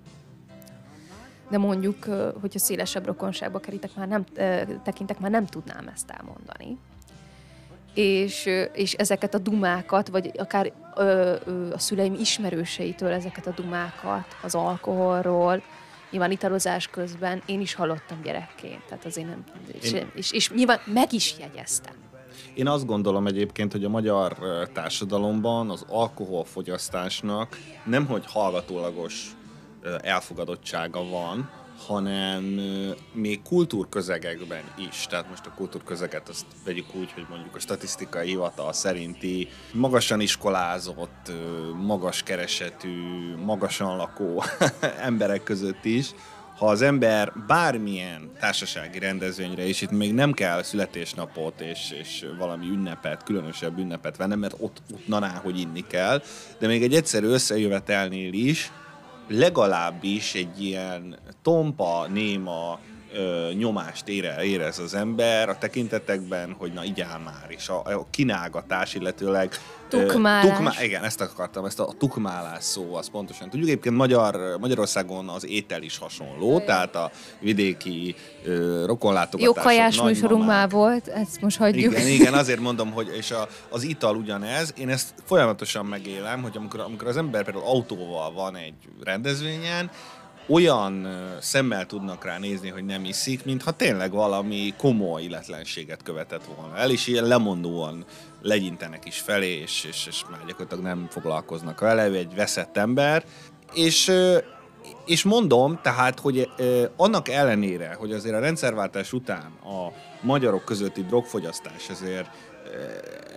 de 1.50 1.58
mondjuk, 1.58 2.04
hogyha 2.40 2.58
szélesebb 2.58 3.06
rokonságba 3.06 3.58
kerítek, 3.60 3.90
már 3.96 4.08
nem, 4.08 4.24
tekintek, 4.84 5.18
már 5.18 5.30
nem 5.30 5.46
tudnám 5.46 5.90
ezt 5.94 6.10
elmondani. 6.10 6.78
És, 7.94 8.48
és 8.72 8.92
ezeket 8.92 9.34
a 9.34 9.38
dumákat, 9.38 10.08
vagy 10.08 10.30
akár 10.38 10.72
ö, 10.96 11.34
ö, 11.44 11.72
a 11.72 11.78
szüleim 11.78 12.14
ismerőseitől 12.14 13.12
ezeket 13.12 13.46
a 13.46 13.52
dumákat 13.56 14.36
az 14.42 14.54
alkoholról, 14.54 15.62
nyilván 16.10 16.30
italozás 16.30 16.88
közben 16.88 17.42
én 17.46 17.60
is 17.60 17.74
hallottam 17.74 18.22
gyerekként, 18.22 18.84
tehát 18.88 19.04
azért 19.04 19.26
nem, 19.26 19.44
és, 19.80 19.92
Én- 19.92 20.10
és, 20.14 20.32
és 20.32 20.50
nyilván 20.50 20.80
meg 20.84 21.12
is 21.12 21.34
jegyeztem. 21.38 21.94
Én 22.54 22.66
azt 22.68 22.86
gondolom 22.86 23.26
egyébként, 23.26 23.72
hogy 23.72 23.84
a 23.84 23.88
magyar 23.88 24.36
társadalomban 24.72 25.70
az 25.70 25.84
alkoholfogyasztásnak 25.88 27.58
nemhogy 27.84 28.24
hallgatólagos 28.26 29.30
elfogadottsága 30.02 31.08
van, 31.08 31.50
hanem 31.90 32.42
még 33.12 33.42
kultúrközegekben 33.42 34.62
is, 34.90 35.06
tehát 35.08 35.28
most 35.28 35.46
a 35.46 35.52
kultúrközeget 35.56 36.28
azt 36.28 36.46
vegyük 36.64 36.94
úgy, 36.94 37.12
hogy 37.12 37.26
mondjuk 37.28 37.54
a 37.54 37.58
statisztikai 37.58 38.28
hivatal 38.28 38.72
szerinti 38.72 39.48
magasan 39.72 40.20
iskolázott, 40.20 41.32
magas 41.82 42.22
keresetű, 42.22 43.34
magasan 43.44 43.96
lakó 43.96 44.42
emberek 45.10 45.42
között 45.42 45.84
is, 45.84 46.10
ha 46.58 46.66
az 46.66 46.82
ember 46.82 47.32
bármilyen 47.46 48.30
társasági 48.40 48.98
rendezvényre, 48.98 49.66
és 49.66 49.80
itt 49.80 49.90
még 49.90 50.14
nem 50.14 50.32
kell 50.32 50.62
születésnapot 50.62 51.60
és, 51.60 51.90
és 52.00 52.26
valami 52.38 52.66
ünnepet, 52.66 53.22
különösebb 53.22 53.78
ünnepet 53.78 54.16
venni, 54.16 54.34
mert 54.34 54.54
ott, 54.58 54.82
ott 54.92 55.06
naná, 55.06 55.40
hogy 55.42 55.60
inni 55.60 55.86
kell, 55.86 56.22
de 56.58 56.66
még 56.66 56.82
egy 56.82 56.94
egyszerű 56.94 57.26
összejövetelnél 57.26 58.32
is, 58.32 58.70
legalábbis 59.30 60.34
egy 60.34 60.62
ilyen 60.62 61.18
tompa, 61.42 62.06
néma 62.08 62.78
ö, 63.12 63.50
nyomást 63.52 64.08
ére, 64.08 64.44
érez 64.44 64.78
az 64.78 64.94
ember 64.94 65.48
a 65.48 65.58
tekintetekben, 65.58 66.54
hogy 66.58 66.72
na 66.72 66.84
igyál 66.84 67.18
már, 67.18 67.46
és 67.48 67.68
a, 67.68 67.82
a 67.84 68.06
kínálgatás, 68.10 68.94
illetőleg 68.94 69.54
Tukmálás. 69.90 70.56
Tukmá, 70.56 70.82
igen, 70.82 71.04
ezt 71.04 71.20
akartam, 71.20 71.64
ezt 71.64 71.80
a 71.80 71.92
tukmálás 71.98 72.64
szó, 72.64 72.94
az 72.94 73.10
pontosan 73.10 73.50
tudjuk. 73.50 73.68
Egyébként 73.68 73.96
Magyar, 73.96 74.56
Magyarországon 74.60 75.28
az 75.28 75.46
étel 75.46 75.82
is 75.82 75.98
hasonló, 75.98 76.60
tehát 76.60 76.94
a 76.94 77.10
vidéki 77.40 78.14
ö, 78.44 78.84
rokonlátogatások, 78.86 79.56
Jó 79.56 79.62
kajás 79.62 80.02
műsorunk 80.02 80.46
már 80.46 80.70
volt, 80.70 81.08
ezt 81.08 81.40
most 81.40 81.56
hagyjuk. 81.56 81.92
Igen, 81.92 82.06
igen, 82.06 82.34
azért 82.34 82.60
mondom, 82.60 82.90
hogy 82.90 83.12
és 83.16 83.30
a, 83.30 83.48
az 83.68 83.82
ital 83.82 84.16
ugyanez. 84.16 84.74
Én 84.76 84.88
ezt 84.88 85.14
folyamatosan 85.24 85.86
megélem, 85.86 86.42
hogy 86.42 86.56
amikor, 86.56 86.80
amikor 86.80 87.08
az 87.08 87.16
ember 87.16 87.44
például 87.44 87.64
autóval 87.64 88.32
van 88.32 88.56
egy 88.56 88.74
rendezvényen, 89.04 89.90
olyan 90.50 91.08
szemmel 91.40 91.86
tudnak 91.86 92.24
rá 92.24 92.38
nézni, 92.38 92.68
hogy 92.68 92.84
nem 92.84 93.04
iszik, 93.04 93.44
mintha 93.44 93.70
tényleg 93.70 94.12
valami 94.12 94.74
komoly 94.76 95.22
illetlenséget 95.22 96.02
követett 96.02 96.44
volna 96.56 96.76
el, 96.76 96.90
és 96.90 97.06
ilyen 97.06 97.24
lemondóan 97.24 98.04
legyintenek 98.42 99.04
is 99.04 99.18
felé, 99.18 99.58
és, 99.60 99.84
és, 99.88 100.06
és 100.06 100.22
már 100.30 100.40
gyakorlatilag 100.46 100.84
nem 100.84 101.06
foglalkoznak 101.10 101.80
vele, 101.80 102.02
egy 102.02 102.34
veszett 102.34 102.76
ember, 102.76 103.24
és 103.74 104.12
és 105.06 105.22
mondom, 105.22 105.78
tehát, 105.82 106.20
hogy 106.20 106.48
annak 106.96 107.28
ellenére, 107.28 107.94
hogy 107.98 108.12
azért 108.12 108.34
a 108.34 108.40
rendszerváltás 108.40 109.12
után 109.12 109.52
a 109.62 109.92
magyarok 110.20 110.64
közötti 110.64 111.02
drogfogyasztás 111.02 111.88
azért 111.90 112.28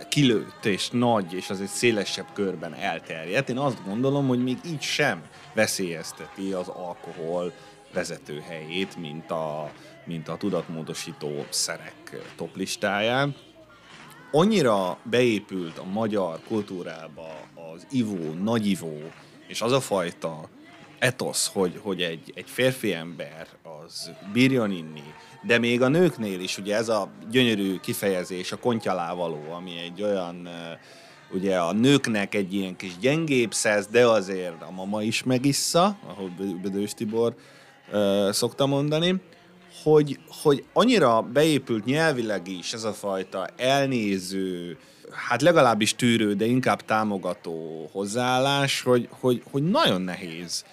kilőtt 0.08 0.64
és 0.64 0.88
nagy, 0.90 1.32
és 1.32 1.50
azért 1.50 1.70
szélesebb 1.70 2.26
körben 2.32 2.74
elterjedt, 2.74 3.48
én 3.48 3.58
azt 3.58 3.84
gondolom, 3.84 4.26
hogy 4.26 4.42
még 4.42 4.58
így 4.66 4.82
sem 4.82 5.22
veszélyezteti 5.54 6.52
az 6.52 6.68
alkohol 6.68 7.52
vezetőhelyét, 7.92 8.96
mint 8.96 9.30
a, 9.30 9.72
mint 10.04 10.28
a 10.28 10.36
tudatmódosító 10.36 11.44
szerek 11.48 12.16
toplistáján. 12.36 13.34
Annyira 14.32 14.98
beépült 15.02 15.78
a 15.78 15.84
magyar 15.84 16.40
kultúrába 16.48 17.30
az 17.74 17.86
ivó, 17.90 18.32
nagyivó, 18.42 18.98
és 19.46 19.62
az 19.62 19.72
a 19.72 19.80
fajta 19.80 20.48
etosz, 20.98 21.50
hogy, 21.52 21.80
hogy 21.82 22.02
egy, 22.02 22.32
egy 22.34 22.50
férfi 22.50 22.92
ember 22.92 23.46
az 23.62 24.10
bírjon 24.32 24.70
inni, 24.70 25.14
de 25.42 25.58
még 25.58 25.82
a 25.82 25.88
nőknél 25.88 26.40
is, 26.40 26.58
ugye 26.58 26.76
ez 26.76 26.88
a 26.88 27.10
gyönyörű 27.30 27.78
kifejezés, 27.78 28.52
a 28.52 28.58
kontyalávaló, 28.58 29.52
ami 29.52 29.78
egy 29.78 30.02
olyan, 30.02 30.48
ugye 31.34 31.58
a 31.58 31.72
nőknek 31.72 32.34
egy 32.34 32.54
ilyen 32.54 32.76
kis 32.76 32.98
gyengébb 32.98 33.52
szesz, 33.52 33.86
de 33.86 34.06
azért 34.06 34.62
a 34.62 34.70
mama 34.70 35.02
is 35.02 35.22
megissza, 35.22 35.96
ahogy 36.06 36.56
Bödős 36.62 36.94
Tibor 36.94 37.34
uh, 37.92 38.30
szokta 38.30 38.66
mondani, 38.66 39.20
hogy, 39.82 40.18
hogy 40.42 40.64
annyira 40.72 41.22
beépült 41.22 41.84
nyelvileg 41.84 42.48
is 42.48 42.72
ez 42.72 42.84
a 42.84 42.92
fajta 42.92 43.48
elnéző, 43.56 44.78
hát 45.28 45.42
legalábbis 45.42 45.94
tűrő, 45.94 46.34
de 46.34 46.44
inkább 46.44 46.84
támogató 46.84 47.88
hozzáállás, 47.92 48.82
hogy, 48.82 49.08
hogy, 49.20 49.42
hogy 49.50 49.62
nagyon 49.62 50.00
nehéz 50.00 50.64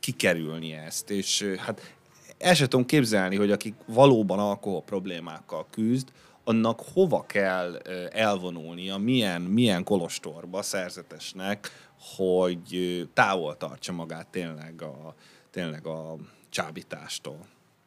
kikerülni 0.00 0.72
ezt, 0.72 1.10
és 1.10 1.54
hát 1.58 1.94
el 2.38 2.54
sem 2.54 2.68
tudom 2.68 2.86
képzelni, 2.86 3.36
hogy 3.36 3.50
akik 3.50 3.74
valóban 3.86 4.38
alkohol 4.38 4.82
problémákkal 4.82 5.66
küzd, 5.70 6.08
annak 6.44 6.80
hova 6.92 7.24
kell 7.26 7.76
elvonulnia, 8.10 8.96
milyen, 8.96 9.42
milyen 9.42 9.84
kolostorba 9.84 10.62
szerzetesnek, 10.62 11.70
hogy 12.16 13.08
távol 13.14 13.56
tartsa 13.56 13.92
magát 13.92 14.26
tényleg 14.26 14.82
a, 14.82 15.14
tényleg 15.50 15.86
a 15.86 16.16
csábítástól. 16.48 17.38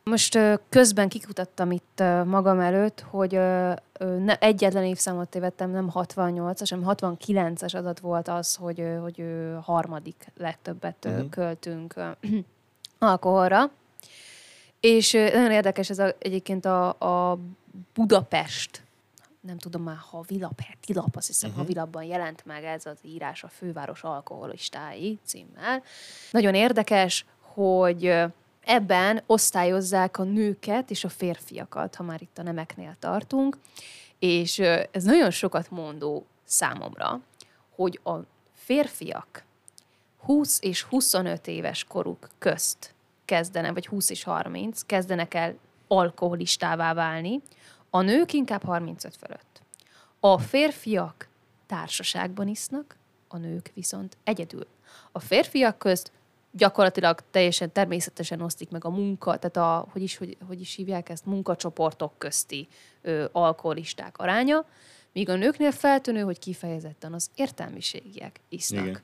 Most 0.04 0.40
közben 0.70 1.10
kikutattam 1.10 1.72
itt 1.72 2.04
magam 2.26 2.60
előtt, 2.60 3.06
hogy 3.10 3.40
egyetlen 4.40 4.84
évszámot 4.84 5.30
tévedtem, 5.30 5.72
nem 5.72 5.92
68-as, 5.94 6.68
hanem 6.70 6.96
69-es 6.98 7.76
adat 7.76 8.00
volt 8.00 8.28
az, 8.28 8.56
hogy, 8.56 8.84
hogy 9.02 9.24
harmadik 9.62 10.32
legtöbbet 10.38 11.06
uh-huh. 11.06 11.30
költünk 11.30 11.94
alkoholra. 13.00 13.72
És 14.80 15.12
nagyon 15.12 15.52
érdekes 15.52 15.90
ez 15.90 16.00
a, 16.00 16.16
egyébként 16.20 16.66
a, 16.66 16.88
a 16.90 17.40
Budapest, 17.94 18.84
nem 19.46 19.58
tudom 19.58 19.84
már, 19.84 19.98
ha 20.10 20.24
vilap, 20.28 20.62
lap, 20.88 21.16
azt 21.16 21.28
hiszem, 21.28 21.50
uh-huh. 21.50 21.66
vilapban 21.66 22.04
jelent 22.04 22.46
meg 22.46 22.64
ez 22.64 22.86
az 22.86 22.98
írás 23.02 23.44
a 23.44 23.48
főváros 23.48 24.04
alkoholistái 24.04 25.20
címmel. 25.26 25.84
Nagyon 26.32 26.54
érdekes, 26.54 27.26
hogy 27.40 28.14
ebben 28.62 29.24
osztályozzák 29.26 30.18
a 30.18 30.24
nőket 30.24 30.90
és 30.90 31.04
a 31.04 31.10
férfiakat, 31.10 31.96
ha 31.96 32.04
már 32.04 32.22
itt 32.22 32.38
a 32.38 32.44
nemeknél 32.44 32.96
tartunk, 33.00 33.58
és 34.20 34.60
ez 34.92 35.04
nagyon 35.04 35.32
sokat 35.32 35.70
mondó 35.70 36.26
számomra, 36.44 37.20
hogy 37.76 38.00
a 38.04 38.14
férfiak 38.54 39.44
20 40.18 40.60
és 40.62 40.82
25 40.82 41.48
éves 41.48 41.84
koruk 41.84 42.30
közt 42.38 42.94
kezdene, 43.26 43.72
vagy 43.72 43.88
20 43.88 44.10
és 44.10 44.24
30, 44.24 44.82
kezdenek 44.82 45.34
el 45.34 45.56
alkoholistává 45.88 46.94
válni, 46.94 47.42
a 47.96 48.02
nők 48.02 48.34
inkább 48.34 48.64
35 48.64 49.16
fölött. 49.16 49.62
A 50.20 50.38
férfiak 50.38 51.28
társaságban 51.66 52.48
isznak, 52.48 52.98
a 53.28 53.38
nők 53.38 53.72
viszont 53.74 54.18
egyedül. 54.24 54.68
A 55.12 55.20
férfiak 55.20 55.78
közt 55.78 56.12
gyakorlatilag 56.52 57.20
teljesen 57.32 57.72
természetesen 57.72 58.42
osztik 58.42 58.70
meg 58.70 58.86
a 58.86 58.90
munka, 58.90 59.38
tehát 59.38 59.58
a, 59.58 59.88
hogy 59.92 60.02
is, 60.02 60.18
hogy, 60.18 60.38
hogy 60.48 60.62
is 60.62 60.76
hívják 60.76 61.10
ezt, 61.10 61.26
munkacsoportok 61.26 62.18
közti 62.18 62.68
ö, 63.02 63.26
alkoholisták 63.32 64.18
aránya, 64.18 64.66
míg 65.12 65.30
a 65.30 65.36
nőknél 65.36 65.72
feltűnő, 65.72 66.22
hogy 66.22 66.40
kifejezetten 66.40 67.14
az 67.14 67.30
értelmiségiek 67.36 68.40
isznak. 68.50 68.86
Igen 68.86 69.04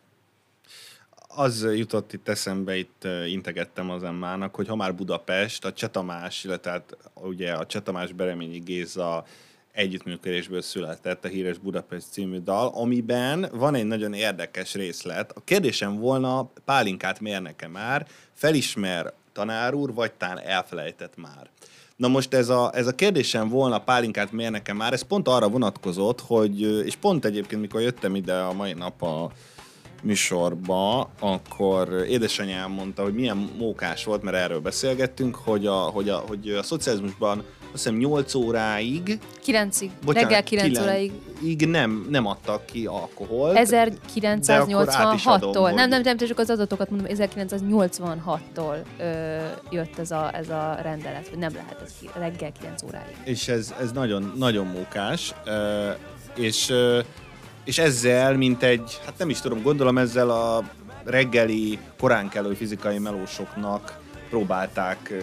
az 1.35 1.67
jutott 1.75 2.13
itt 2.13 2.27
eszembe, 2.27 2.77
itt 2.77 3.07
integettem 3.27 3.89
az 3.89 4.03
Emmának, 4.03 4.55
hogy 4.55 4.67
ha 4.67 4.75
már 4.75 4.95
Budapest, 4.95 5.65
a 5.65 5.73
Csetamás, 5.73 6.43
illetve 6.43 6.71
hát 6.71 6.97
ugye 7.13 7.53
a 7.53 7.65
Csetamás 7.65 8.11
Bereményi 8.11 8.59
Géza 8.59 9.25
együttműködésből 9.71 10.61
született 10.61 11.25
a 11.25 11.27
híres 11.27 11.57
Budapest 11.57 12.11
című 12.11 12.39
dal, 12.39 12.71
amiben 12.73 13.49
van 13.53 13.75
egy 13.75 13.85
nagyon 13.85 14.13
érdekes 14.13 14.73
részlet. 14.73 15.31
A 15.31 15.43
kérdésem 15.43 15.99
volna, 15.99 16.51
pálinkát 16.65 17.19
mérnek-e 17.19 17.67
már, 17.67 18.07
felismer 18.33 19.13
tanár 19.33 19.73
úr, 19.73 19.93
vagy 19.93 20.11
tán 20.11 20.39
elfelejtett 20.39 21.15
már. 21.15 21.49
Na 21.95 22.07
most 22.07 22.33
ez 22.33 22.49
a, 22.49 22.71
ez 22.73 22.87
a 22.87 22.95
kérdésem 22.95 23.49
volna, 23.49 23.79
pálinkát 23.79 24.31
mérnek-e 24.31 24.73
már, 24.73 24.93
ez 24.93 25.01
pont 25.01 25.27
arra 25.27 25.49
vonatkozott, 25.49 26.21
hogy, 26.21 26.61
és 26.61 26.95
pont 26.95 27.25
egyébként, 27.25 27.61
mikor 27.61 27.81
jöttem 27.81 28.15
ide 28.15 28.33
a 28.33 28.53
mai 28.53 28.73
nap 28.73 29.01
a 29.01 29.31
műsorba, 30.01 31.09
akkor 31.19 32.05
édesanyám 32.09 32.71
mondta, 32.71 33.03
hogy 33.03 33.13
milyen 33.13 33.49
mókás 33.57 34.03
volt, 34.03 34.23
mert 34.23 34.37
erről 34.37 34.59
beszélgettünk, 34.59 35.35
hogy 35.35 35.65
a, 35.65 35.75
hogy 35.75 36.09
a, 36.09 36.23
hogy 36.27 36.49
a 36.49 36.63
szocializmusban 36.63 37.43
azt 37.73 37.83
hiszem 37.83 37.97
8 37.97 38.33
óráig. 38.33 39.19
9-ig. 39.45 39.89
Bocsánat, 40.05 40.29
reggel 40.29 40.43
9, 40.43 40.67
9 40.67 40.79
óráig. 40.79 41.11
Így 41.43 41.67
nem, 41.67 42.07
nem 42.09 42.25
adtak 42.25 42.65
ki 42.65 42.85
alkoholt. 42.85 43.57
1986-tól. 43.59 45.73
Nem, 45.73 45.89
nem, 45.89 46.01
nem, 46.01 46.17
csak 46.17 46.39
az 46.39 46.49
adatokat 46.49 46.89
mondom, 46.89 47.07
1986-tól 47.09 48.75
ö, 48.99 49.37
jött 49.69 49.99
ez 49.99 50.11
a, 50.11 50.35
ez 50.35 50.49
a 50.49 50.77
rendelet, 50.81 51.27
hogy 51.27 51.37
nem 51.37 51.53
lehet 51.53 51.81
ez 51.85 51.93
ki, 51.99 52.09
reggel 52.13 52.51
9 52.59 52.83
óráig. 52.83 53.15
És 53.23 53.47
ez, 53.47 53.73
ez 53.79 53.91
nagyon, 53.91 54.33
nagyon 54.37 54.67
mókás. 54.67 55.33
Ö, 55.45 55.89
és 56.35 56.69
ö, 56.69 56.99
és 57.63 57.77
ezzel, 57.77 58.37
mint 58.37 58.63
egy, 58.63 58.99
hát 59.05 59.17
nem 59.17 59.29
is 59.29 59.41
tudom, 59.41 59.61
gondolom 59.61 59.97
ezzel 59.97 60.29
a 60.29 60.63
reggeli, 61.03 61.79
korán 61.99 62.29
kelő 62.29 62.53
fizikai 62.53 62.97
melósoknak 62.97 63.99
próbálták 64.29 65.13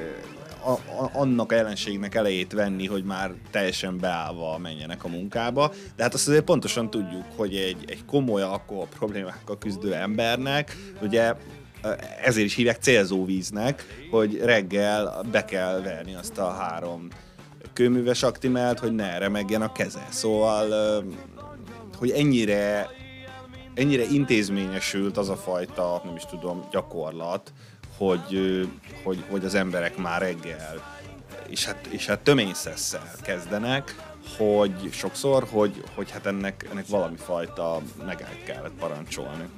a, 0.64 0.70
a, 0.70 1.11
annak 1.12 1.53
a 1.53 1.55
jelenségnek 1.55 2.14
elejét 2.14 2.53
venni, 2.53 2.87
hogy 2.87 3.05
már 3.05 3.33
teljesen 3.51 3.98
beállva 3.98 4.59
menjenek 4.59 5.05
a 5.05 5.09
munkába. 5.09 5.72
De 5.96 6.03
hát 6.03 6.14
azt 6.14 6.29
azért 6.29 6.44
pontosan 6.44 6.90
tudjuk, 6.90 7.24
hogy 7.37 7.57
egy, 7.57 7.85
egy 7.87 8.05
komoly 8.05 8.42
alkohol 8.42 8.87
problémákkal 8.98 9.59
küzdő 9.59 9.94
embernek, 9.94 10.77
ugye 11.03 11.35
ezért 12.24 12.46
is 12.46 12.55
hívják 12.55 12.81
célzóvíznek, 12.81 14.07
hogy 14.11 14.40
reggel 14.42 15.22
be 15.31 15.44
kell 15.44 15.81
verni 15.81 16.14
azt 16.14 16.38
a 16.38 16.51
három 16.51 17.09
kőműves 17.72 18.22
aktimelt, 18.22 18.79
hogy 18.79 18.94
ne 18.94 19.18
remegjen 19.18 19.62
a 19.62 19.72
keze. 19.72 20.07
Szóval, 20.11 21.05
hogy 21.99 22.11
ennyire, 22.11 22.91
ennyire 23.75 24.05
intézményesült 24.05 25.17
az 25.17 25.29
a 25.29 25.37
fajta, 25.37 26.01
nem 26.05 26.17
is 26.17 26.25
tudom, 26.25 26.65
gyakorlat, 26.71 27.53
hogy, 27.97 28.61
hogy, 29.05 29.25
hogy 29.31 29.45
az 29.45 29.55
emberek 29.55 29.97
már 29.97 30.21
reggel 30.21 30.97
és 31.49 31.65
hát, 31.65 31.87
és 31.87 32.07
hát 32.07 32.19
töményszesszel 32.19 33.11
kezdenek, 33.23 33.95
hogy 34.37 34.93
sokszor, 34.93 35.47
hogy, 35.51 35.83
hogy 35.95 36.11
hát 36.11 36.27
ennek, 36.27 36.67
ennek 36.71 36.87
valami 36.87 37.17
fajta 37.17 37.81
megállt 38.07 38.45
kellett 38.45 38.73
parancsolni. 38.79 39.49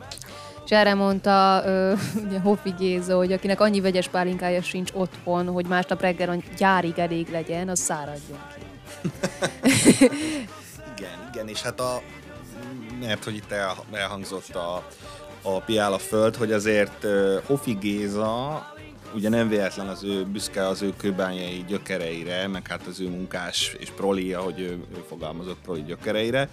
És 0.64 0.70
erre 0.70 0.94
mondta 0.94 1.62
ö, 1.64 1.94
ugye 2.26 2.40
Hoffi 2.40 2.74
Géza, 2.79 3.16
hogy 3.16 3.33
akinek 3.33 3.61
annyi 3.61 3.81
vegyes 3.81 4.09
pálinkája 4.09 4.62
sincs 4.62 4.90
otthon, 4.94 5.46
hogy 5.46 5.66
másnap 5.66 6.00
reggel 6.00 6.42
gyárig 6.57 6.98
elég 6.98 7.29
legyen, 7.31 7.68
az 7.68 7.79
száradjon 7.79 8.38
ki. 8.55 8.61
igen, 10.96 11.29
igen, 11.33 11.48
és 11.48 11.62
hát 11.62 11.81
a, 11.81 12.03
mert 13.00 13.24
hogy 13.24 13.34
itt 13.34 13.50
el, 13.50 13.84
elhangzott 13.92 14.54
a, 14.54 14.86
a 15.42 15.60
piál 15.60 15.92
a 15.92 15.98
föld, 15.98 16.36
hogy 16.36 16.52
azért 16.52 17.06
Hofi 17.46 17.72
Géza 17.72 18.62
ugye 19.14 19.28
nem 19.28 19.48
véletlen 19.48 19.88
az 19.88 20.04
ő 20.04 20.24
büszke 20.24 20.66
az 20.66 20.82
ő 20.82 20.92
kőbányai 20.96 21.64
gyökereire, 21.68 22.48
meg 22.48 22.66
hát 22.68 22.86
az 22.86 23.00
ő 23.00 23.08
munkás 23.08 23.76
és 23.78 23.90
proli, 23.90 24.32
ahogy 24.32 24.60
ő, 24.60 24.70
ő 24.70 25.04
fogalmazott 25.08 25.58
proli 25.62 25.82
gyökereire, 25.82 26.48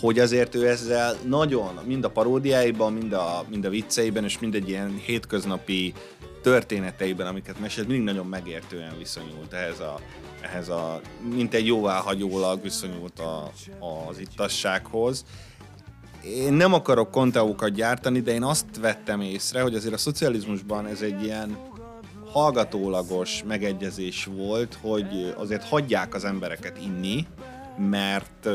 hogy 0.00 0.18
azért 0.18 0.54
ő 0.54 0.68
ezzel 0.68 1.16
nagyon, 1.26 1.80
mind 1.84 2.04
a 2.04 2.10
paródiáiban, 2.10 2.92
mind 2.92 3.12
a, 3.12 3.44
mind 3.48 3.64
a 3.64 3.68
vicceiben, 3.68 4.24
és 4.24 4.38
mind 4.38 4.54
egy 4.54 4.68
ilyen 4.68 5.00
hétköznapi 5.04 5.92
történeteiben, 6.42 7.26
amiket 7.26 7.60
mesélt, 7.60 7.88
mindig 7.88 8.04
nagyon 8.04 8.26
megértően 8.26 8.98
viszonyult 8.98 9.52
ehhez 9.52 9.80
a, 9.80 10.00
ehhez 10.44 10.68
a 10.68 11.00
mint 11.34 11.54
egy 11.54 11.66
jóváhagyólag 11.66 12.62
viszonyult 12.62 13.18
a, 13.18 13.50
az 14.08 14.18
ittassághoz. 14.18 15.24
Én 16.24 16.52
nem 16.52 16.72
akarok 16.72 17.10
konteókat 17.10 17.70
gyártani, 17.70 18.20
de 18.20 18.32
én 18.32 18.42
azt 18.42 18.64
vettem 18.80 19.20
észre, 19.20 19.62
hogy 19.62 19.74
azért 19.74 19.94
a 19.94 19.98
szocializmusban 19.98 20.86
ez 20.86 21.00
egy 21.00 21.22
ilyen 21.22 21.56
hallgatólagos 22.30 23.42
megegyezés 23.46 24.24
volt, 24.36 24.78
hogy 24.80 25.34
azért 25.36 25.64
hagyják 25.64 26.14
az 26.14 26.24
embereket 26.24 26.78
inni, 26.78 27.26
mert, 27.76 28.48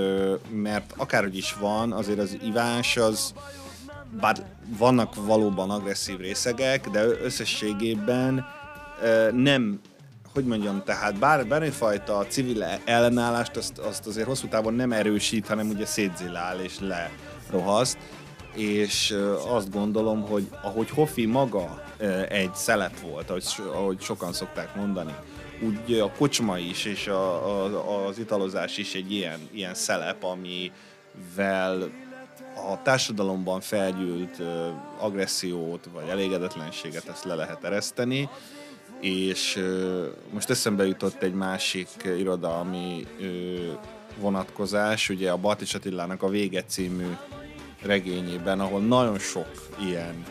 mert 0.49 0.93
akárhogy 0.97 1.37
is 1.37 1.53
van, 1.53 1.91
azért 1.91 2.19
az 2.19 2.37
ivás 2.43 2.97
az, 2.97 3.33
bár 4.19 4.45
vannak 4.77 5.25
valóban 5.25 5.69
agresszív 5.69 6.17
részegek, 6.17 6.89
de 6.89 7.03
összességében 7.05 8.45
nem, 9.31 9.79
hogy 10.33 10.45
mondjam, 10.45 10.83
tehát 10.83 11.19
bár, 11.19 11.47
bármifajta 11.47 12.25
civil 12.27 12.63
ellenállást 12.85 13.55
azt, 13.55 13.77
azt 13.77 14.07
azért 14.07 14.27
hosszú 14.27 14.47
távon 14.47 14.73
nem 14.73 14.91
erősít, 14.91 15.47
hanem 15.47 15.69
ugye 15.69 15.85
szétzilál 15.85 16.59
és 16.59 16.77
lerohaszt, 16.79 17.97
és 18.55 19.15
azt 19.47 19.71
gondolom, 19.71 20.21
hogy 20.21 20.49
ahogy 20.63 20.89
Hoffi 20.89 21.25
maga 21.25 21.83
egy 22.29 22.55
szelet 22.55 22.99
volt, 22.99 23.29
ahogy, 23.29 23.45
ahogy 23.73 24.01
sokan 24.01 24.33
szokták 24.33 24.75
mondani, 24.75 25.15
úgy 25.61 25.99
a 25.99 26.11
kocsma 26.11 26.57
is, 26.57 26.85
és 26.85 27.07
a, 27.07 27.45
a, 27.65 28.07
az 28.07 28.19
italozás 28.19 28.77
is 28.77 28.93
egy 28.93 29.11
ilyen, 29.11 29.39
ilyen 29.51 29.73
szelep, 29.73 30.23
amivel 30.23 31.89
a 32.71 32.81
társadalomban 32.83 33.61
felgyűlt 33.61 34.41
agressziót 34.99 35.89
vagy 35.93 36.07
elégedetlenséget 36.07 37.07
ezt 37.07 37.23
le 37.23 37.35
lehet 37.35 37.63
ereszteni, 37.63 38.29
és 39.01 39.59
most 40.33 40.49
eszembe 40.49 40.87
jutott 40.87 41.23
egy 41.23 41.33
másik 41.33 41.87
irodalmi 42.17 43.07
vonatkozás, 44.17 45.09
ugye 45.09 45.31
a 45.31 45.37
Baltis 45.37 45.73
Attilának 45.73 46.23
a 46.23 46.29
Vége 46.29 46.63
című 46.63 47.07
regényében, 47.81 48.59
ahol 48.59 48.81
nagyon 48.81 49.19
sok 49.19 49.69
ilyen 49.87 50.25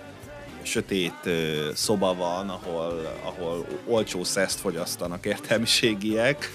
sötét 0.62 1.31
szoba 1.74 2.14
van, 2.14 2.48
ahol, 2.48 3.18
ahol 3.22 3.66
olcsó 3.87 4.24
szeszt 4.24 4.61
fogyasztanak 4.61 5.26
értelmiségiek, 5.26 6.50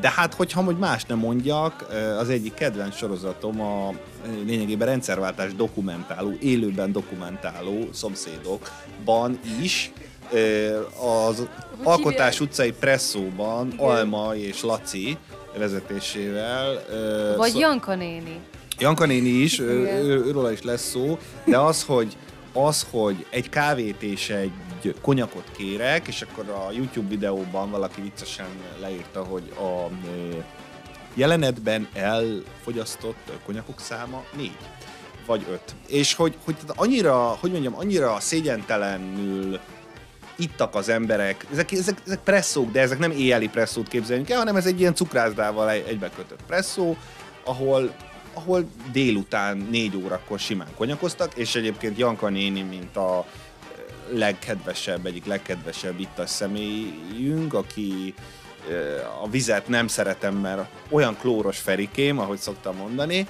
de 0.00 0.10
hát, 0.10 0.34
hogyha 0.34 0.62
hogy 0.62 0.78
más 0.78 1.04
nem 1.04 1.18
mondjak, 1.18 1.86
az 2.18 2.28
egyik 2.28 2.54
kedvenc 2.54 2.96
sorozatom 2.96 3.60
a 3.60 3.90
lényegében 4.46 4.88
rendszerváltás 4.88 5.54
dokumentáló, 5.54 6.32
élőben 6.40 6.92
dokumentáló 6.92 7.88
szomszédokban 7.92 9.38
is, 9.62 9.92
az 11.28 11.48
Alkotás 11.82 12.40
utcai 12.40 12.72
presszóban 12.72 13.66
Igen. 13.72 13.86
Alma 13.86 14.34
és 14.34 14.62
Laci 14.62 15.16
vezetésével. 15.56 16.84
Vagy 17.36 17.50
szó... 17.50 17.58
Janka 17.58 17.94
néni. 17.94 18.40
Janka 18.78 19.06
néni 19.06 19.28
is, 19.28 19.58
őről 19.60 20.52
is 20.52 20.62
lesz 20.62 20.88
szó, 20.90 21.18
de 21.44 21.58
az, 21.58 21.82
hogy 21.84 22.16
az, 22.52 22.86
hogy 22.90 23.26
egy 23.30 23.48
kávét 23.48 24.02
és 24.02 24.30
egy 24.30 24.52
konyakot 25.00 25.50
kérek, 25.56 26.08
és 26.08 26.22
akkor 26.22 26.48
a 26.48 26.72
YouTube 26.72 27.08
videóban 27.08 27.70
valaki 27.70 28.00
viccesen 28.00 28.46
leírta, 28.80 29.22
hogy 29.22 29.52
a 29.58 29.88
jelenetben 31.14 31.88
elfogyasztott 31.92 33.32
konyakok 33.46 33.80
száma 33.80 34.24
négy 34.36 34.56
vagy 35.26 35.46
öt. 35.50 35.74
És 35.86 36.14
hogy, 36.14 36.36
hogy 36.44 36.56
annyira, 36.74 37.16
hogy 37.40 37.50
mondjam, 37.50 37.76
annyira 37.76 38.20
szégyentelenül 38.20 39.60
ittak 40.36 40.74
az 40.74 40.88
emberek, 40.88 41.46
ezek, 41.52 41.72
ezek, 41.72 41.98
ezek 42.06 42.18
presszók, 42.18 42.70
de 42.70 42.80
ezek 42.80 42.98
nem 42.98 43.10
éjjeli 43.10 43.48
presszót 43.48 43.88
képzeljünk 43.88 44.30
el, 44.30 44.38
hanem 44.38 44.56
ez 44.56 44.66
egy 44.66 44.80
ilyen 44.80 44.94
cukrászdával 44.94 45.70
egybekötött 45.70 46.42
presszó, 46.46 46.96
ahol 47.44 47.94
ahol 48.36 48.64
délután 48.92 49.66
négy 49.70 49.96
órakor 49.96 50.38
simán 50.38 50.68
konyakoztak, 50.76 51.34
és 51.34 51.54
egyébként 51.54 51.98
Janka 51.98 52.28
néni, 52.28 52.62
mint 52.62 52.96
a 52.96 53.26
legkedvesebb, 54.08 55.06
egyik 55.06 55.26
legkedvesebb 55.26 56.00
ittas 56.00 56.30
személyünk, 56.30 57.54
aki 57.54 58.14
a 59.22 59.28
vizet 59.28 59.68
nem 59.68 59.88
szeretem, 59.88 60.34
mert 60.34 60.68
olyan 60.90 61.16
klóros 61.16 61.58
ferikém, 61.58 62.18
ahogy 62.18 62.38
szoktam 62.38 62.76
mondani, 62.76 63.26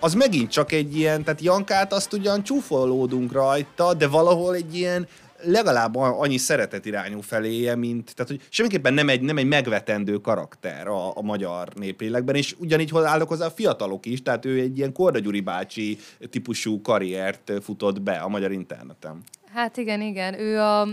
az 0.00 0.14
megint 0.14 0.50
csak 0.50 0.72
egy 0.72 0.96
ilyen, 0.96 1.24
tehát 1.24 1.40
Jankát 1.40 1.92
azt 1.92 2.12
ugyan 2.12 2.42
csúfolódunk 2.42 3.32
rajta, 3.32 3.94
de 3.94 4.08
valahol 4.08 4.54
egy 4.54 4.76
ilyen 4.76 5.08
legalább 5.44 5.94
annyi 5.96 6.36
szeretet 6.36 6.86
irányú 6.86 7.20
feléje, 7.20 7.74
mint, 7.74 8.14
tehát 8.14 8.30
hogy 8.30 8.40
semmiképpen 8.48 8.94
nem 8.94 9.08
egy, 9.08 9.20
nem 9.20 9.38
egy 9.38 9.46
megvetendő 9.46 10.16
karakter 10.16 10.86
a, 10.86 11.16
a 11.16 11.22
magyar 11.22 11.68
néplélekben, 11.74 12.34
és 12.34 12.54
ugyanígy 12.58 12.90
állok 12.94 13.28
hozzá 13.28 13.46
a 13.46 13.50
fiatalok 13.50 14.06
is, 14.06 14.22
tehát 14.22 14.44
ő 14.44 14.60
egy 14.60 14.78
ilyen 14.78 14.92
Korda 14.92 15.18
Gyuri 15.18 15.40
bácsi 15.40 15.98
típusú 16.30 16.80
karriert 16.80 17.52
futott 17.62 18.02
be 18.02 18.16
a 18.16 18.28
magyar 18.28 18.52
interneten. 18.52 19.22
Hát 19.52 19.76
igen, 19.76 20.00
igen, 20.00 20.40
ő 20.40 20.60
a, 20.60 20.88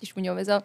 is 0.00 0.12
mondjam, 0.12 0.36
ez 0.36 0.48
a 0.48 0.64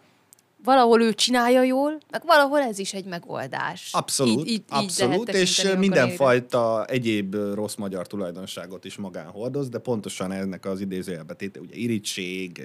valahol 0.64 1.02
ő 1.02 1.14
csinálja 1.14 1.64
jól, 1.64 1.98
meg 2.12 2.22
valahol 2.26 2.60
ez 2.60 2.80
is 2.80 2.94
egy 2.94 3.06
megoldás. 3.06 3.90
Abszolút, 3.92 4.48
így, 4.48 4.52
így, 4.52 4.64
abszolút, 4.68 5.30
így 5.30 5.36
és 5.36 5.74
mindenfajta 5.78 6.86
egyéb 6.86 7.36
rossz 7.54 7.76
magyar 7.76 8.08
tulajdonságot 8.08 8.86
is 8.86 8.96
magán 8.96 9.28
hordoz, 9.28 9.70
de 9.70 9.78
pontosan 9.78 10.32
ennek 10.32 10.66
az 10.66 10.82
idézőjelbetéte, 10.82 11.60
ugye 11.60 11.76
irítség, 11.76 12.64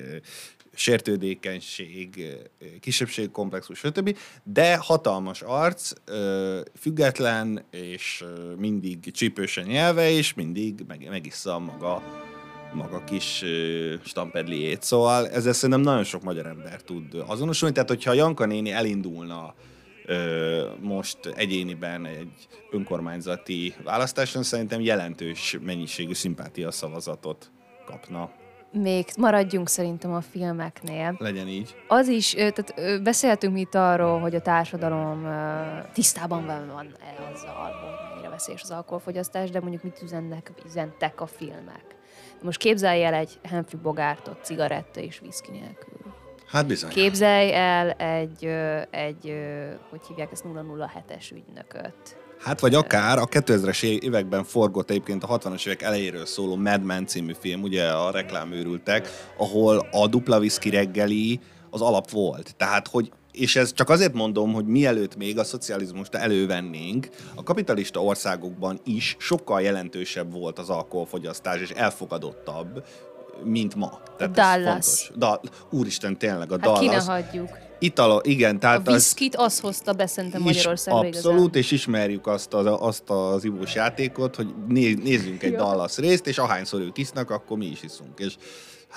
sértődékenység, 0.74 2.36
kisebbségkomplexus, 2.80 3.78
stb. 3.78 4.18
De 4.42 4.76
hatalmas 4.76 5.42
arc, 5.42 5.92
független, 6.78 7.64
és 7.70 8.24
mindig 8.56 9.10
csípősen 9.12 9.64
nyelve, 9.64 10.10
és 10.10 10.34
mindig 10.34 10.84
meg, 10.88 11.06
megissza 11.10 11.58
maga 11.58 12.02
maga 12.72 13.04
kis 13.04 13.44
stampedliét. 14.04 14.82
Szóval 14.82 15.28
ezzel 15.28 15.52
szerintem 15.52 15.80
nagyon 15.80 16.04
sok 16.04 16.22
magyar 16.22 16.46
ember 16.46 16.82
tud 16.82 17.24
azonosulni. 17.26 17.74
Tehát, 17.74 17.88
hogyha 17.88 18.12
Janka 18.12 18.46
néni 18.46 18.70
elindulna 18.70 19.54
most 20.80 21.18
egyéniben 21.36 22.06
egy 22.06 22.48
önkormányzati 22.70 23.74
választáson, 23.84 24.42
szerintem 24.42 24.80
jelentős 24.80 25.58
mennyiségű 25.64 26.14
szimpátia 26.14 26.70
szavazatot 26.70 27.50
kapna 27.86 28.30
még 28.72 29.06
maradjunk 29.16 29.68
szerintem 29.68 30.12
a 30.12 30.20
filmeknél. 30.20 31.16
Legyen 31.18 31.48
így. 31.48 31.76
Az 31.86 32.08
is, 32.08 32.30
tehát 32.30 33.02
beszéltünk 33.02 33.58
itt 33.58 33.74
arról, 33.74 34.20
hogy 34.20 34.34
a 34.34 34.40
társadalom 34.40 35.26
tisztában 35.92 36.46
van 36.46 36.96
azzal, 37.32 37.54
hogy 37.54 38.10
mennyire 38.10 38.28
veszélyes 38.28 38.62
az 38.62 38.70
alkoholfogyasztás, 38.70 39.50
de 39.50 39.60
mondjuk 39.60 39.82
mit 39.82 40.02
üzennek, 40.02 40.52
üzentek 40.66 41.20
a 41.20 41.26
filmek. 41.26 41.97
Most 42.42 42.58
képzelj 42.58 43.04
el 43.04 43.14
egy 43.14 43.38
Humphrey 43.42 43.80
Bogartot 43.80 44.44
cigaretta 44.44 45.00
és 45.00 45.18
viszki 45.18 45.50
nélkül. 45.50 46.14
Hát 46.46 46.66
bizony. 46.66 46.90
Képzelj 46.90 47.54
el 47.54 47.90
egy, 47.90 48.44
egy 48.90 49.34
hogy 49.90 50.00
hívják 50.08 50.32
ezt 50.32 50.44
007-es 50.46 51.32
ügynököt 51.32 52.16
Hát 52.38 52.60
vagy 52.60 52.74
akár 52.74 53.18
a 53.18 53.26
2000-es 53.26 53.82
években 53.82 54.44
forgott 54.44 54.90
egyébként 54.90 55.24
a 55.24 55.38
60-as 55.38 55.66
évek 55.66 55.82
elejéről 55.82 56.26
szóló 56.26 56.56
Mad 56.56 56.82
Men 56.82 57.06
című 57.06 57.32
film, 57.40 57.62
ugye 57.62 57.88
a 57.90 58.10
reklámőrültek, 58.10 59.08
ahol 59.36 59.88
a 59.90 60.06
dupla 60.06 60.38
viszki 60.38 60.70
reggeli 60.70 61.40
az 61.70 61.80
alap 61.80 62.10
volt. 62.10 62.56
Tehát, 62.56 62.88
hogy 62.88 63.12
és 63.32 63.56
ez 63.56 63.72
csak 63.72 63.88
azért 63.88 64.12
mondom, 64.12 64.52
hogy 64.52 64.66
mielőtt 64.66 65.16
még 65.16 65.38
a 65.38 65.44
szocializmust 65.44 66.14
elővennénk, 66.14 67.08
a 67.34 67.42
kapitalista 67.42 68.02
országokban 68.02 68.80
is 68.84 69.16
sokkal 69.18 69.60
jelentősebb 69.60 70.32
volt 70.32 70.58
az 70.58 70.70
alkoholfogyasztás, 70.70 71.60
és 71.60 71.70
elfogadottabb, 71.70 72.84
mint 73.44 73.74
ma. 73.74 74.00
Tehát 74.16 74.34
Dallas. 74.34 75.10
Da, 75.16 75.40
úristen, 75.70 76.18
tényleg 76.18 76.52
a 76.52 76.54
hát 76.54 76.60
Dallas. 76.60 76.80
ki 76.80 76.86
ne 76.86 77.12
hagyjuk. 77.12 77.48
Italo, 77.78 78.20
igen, 78.22 78.58
tehát 78.58 78.88
a 78.88 78.92
viszkit 78.92 79.36
az, 79.36 79.44
az 79.44 79.60
hozta 79.60 79.92
be 79.92 80.06
szerintem 80.06 80.42
Magyarországra 80.42 81.06
Abszolút, 81.06 81.38
igazán. 81.38 81.62
és 81.62 81.70
ismerjük 81.70 82.26
azt 82.26 82.54
az, 82.54 82.66
azt 82.80 83.10
az 83.10 83.44
ivós 83.44 83.74
játékot, 83.74 84.36
hogy 84.36 84.54
nézzünk 85.02 85.42
egy 85.42 85.54
Dallas 85.54 85.96
részt, 85.96 86.26
és 86.26 86.38
ahányszor 86.38 86.80
ők 86.80 86.98
isznak, 86.98 87.30
akkor 87.30 87.56
mi 87.56 87.66
is 87.66 87.82
iszunk. 87.82 88.18
És 88.18 88.36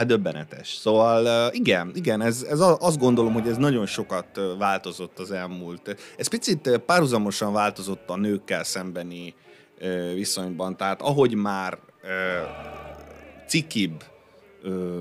Hát 0.02 0.10
döbbenetes. 0.10 0.68
Szóval 0.68 1.52
igen, 1.54 1.92
igen, 1.96 2.22
ez, 2.22 2.46
ez 2.50 2.60
azt 2.60 2.98
gondolom, 2.98 3.34
hogy 3.34 3.48
ez 3.48 3.58
nagyon 3.58 3.86
sokat 3.86 4.40
változott 4.58 5.20
az 5.20 5.32
elmúlt. 5.32 5.96
Ez 6.18 6.28
picit 6.28 6.78
párhuzamosan 6.86 7.54
változott 7.54 8.10
a 8.10 8.18
nőkkel 8.18 8.64
szembeni 8.64 9.34
viszonyban. 10.14 10.78
Tehát 10.78 11.02
ahogy 11.02 11.36
már 11.36 11.78
cikibb 13.48 14.04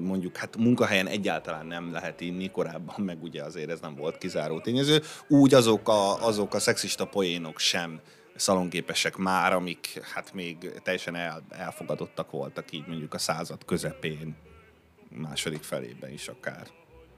mondjuk 0.00 0.36
hát 0.36 0.56
munkahelyen 0.56 1.06
egyáltalán 1.06 1.66
nem 1.66 1.92
lehet 1.92 2.20
inni, 2.20 2.50
korábban 2.50 3.04
meg 3.04 3.22
ugye 3.22 3.42
azért 3.42 3.70
ez 3.70 3.80
nem 3.80 3.94
volt 3.94 4.18
kizáró 4.18 4.60
tényező, 4.60 5.02
úgy 5.28 5.54
azok 5.54 5.88
a, 5.88 6.26
azok 6.26 6.54
a 6.54 6.58
szexista 6.58 7.04
poénok 7.04 7.58
sem 7.58 8.00
szalonképesek 8.36 9.16
már, 9.16 9.52
amik 9.52 10.00
hát 10.14 10.32
még 10.32 10.80
teljesen 10.82 11.14
el, 11.14 11.42
elfogadottak 11.48 12.30
voltak 12.30 12.72
így 12.72 12.86
mondjuk 12.86 13.14
a 13.14 13.18
század 13.18 13.64
közepén 13.64 14.36
második 15.10 15.62
felében 15.62 16.12
is 16.12 16.28
akár. 16.28 16.66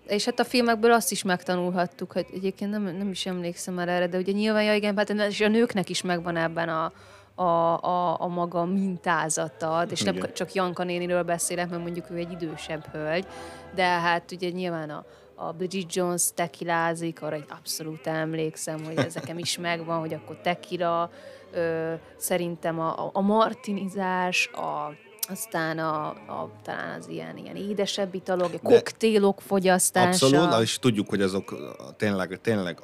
És 0.07 0.25
hát 0.25 0.41
a 0.41 0.45
filmekből 0.45 0.93
azt 0.93 1.11
is 1.11 1.23
megtanulhattuk, 1.23 2.13
hogy 2.13 2.27
egyébként 2.33 2.71
nem, 2.71 2.83
nem 2.83 3.11
is 3.11 3.27
emlékszem 3.27 3.75
már 3.75 3.89
erre, 3.89 4.07
de 4.07 4.19
ugye 4.19 4.33
nyilván, 4.33 4.65
ja 4.65 4.75
igen, 4.75 4.97
hát 4.97 5.11
és 5.11 5.41
a 5.41 5.49
nőknek 5.49 5.89
is 5.89 6.03
megvan 6.03 6.37
ebben 6.37 6.69
a, 6.69 6.93
a, 7.35 7.83
a, 7.83 8.21
a 8.21 8.27
maga 8.27 8.65
mintázata, 8.65 9.87
és 9.91 10.03
nem 10.03 10.17
Igen. 10.17 10.33
csak 10.33 10.53
Janka 10.53 10.85
néniről 10.85 11.23
beszélek, 11.23 11.71
mert 11.71 11.83
mondjuk 11.83 12.11
ő 12.11 12.17
egy 12.17 12.33
idősebb 12.33 12.87
hölgy, 12.87 13.27
de 13.75 13.85
hát 13.85 14.33
ugye 14.33 14.51
nyilván 14.51 14.91
a, 14.91 15.05
a 15.35 15.53
Bridget 15.53 15.95
Jones 15.95 16.23
tekilázik, 16.35 17.23
arra 17.23 17.35
egy 17.35 17.47
abszolút 17.49 18.07
emlékszem, 18.07 18.85
hogy 18.85 18.97
ez 18.97 19.15
nekem 19.15 19.39
is 19.39 19.59
megvan, 19.59 19.99
hogy 19.99 20.15
akkor 20.15 20.37
tekila, 20.37 21.11
ö, 21.53 21.93
szerintem 22.17 22.81
a, 22.81 23.11
a 23.13 23.21
martinizás, 23.21 24.47
a 24.47 24.95
aztán 25.33 25.79
a, 25.79 26.07
a, 26.09 26.51
talán 26.63 26.99
az 26.99 27.09
ilyen, 27.09 27.37
ilyen 27.37 27.57
édesebb 27.57 28.15
italok, 28.15 28.51
a 28.55 28.59
koktélok 28.59 29.41
fogyasztása. 29.41 30.27
Abszolút, 30.27 30.63
és 30.63 30.79
tudjuk, 30.79 31.09
hogy 31.09 31.23
azok 31.23 31.55
tényleg, 31.97 32.41
tényleg 32.41 32.79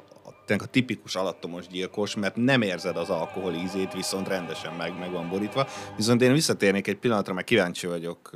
tényleg 0.45 0.67
a 0.67 0.71
tipikus 0.71 1.15
alattomos 1.15 1.67
gyilkos, 1.67 2.15
mert 2.15 2.35
nem 2.35 2.61
érzed 2.61 2.97
az 2.97 3.09
alkohol 3.09 3.53
ízét, 3.53 3.93
viszont 3.93 4.27
rendesen 4.27 4.73
meg, 4.73 4.99
meg 4.99 5.11
van 5.11 5.29
borítva. 5.29 5.67
Viszont 5.95 6.21
én 6.21 6.33
visszatérnék 6.33 6.87
egy 6.87 6.97
pillanatra, 6.97 7.33
mert 7.33 7.47
kíváncsi 7.47 7.87
vagyok 7.87 8.29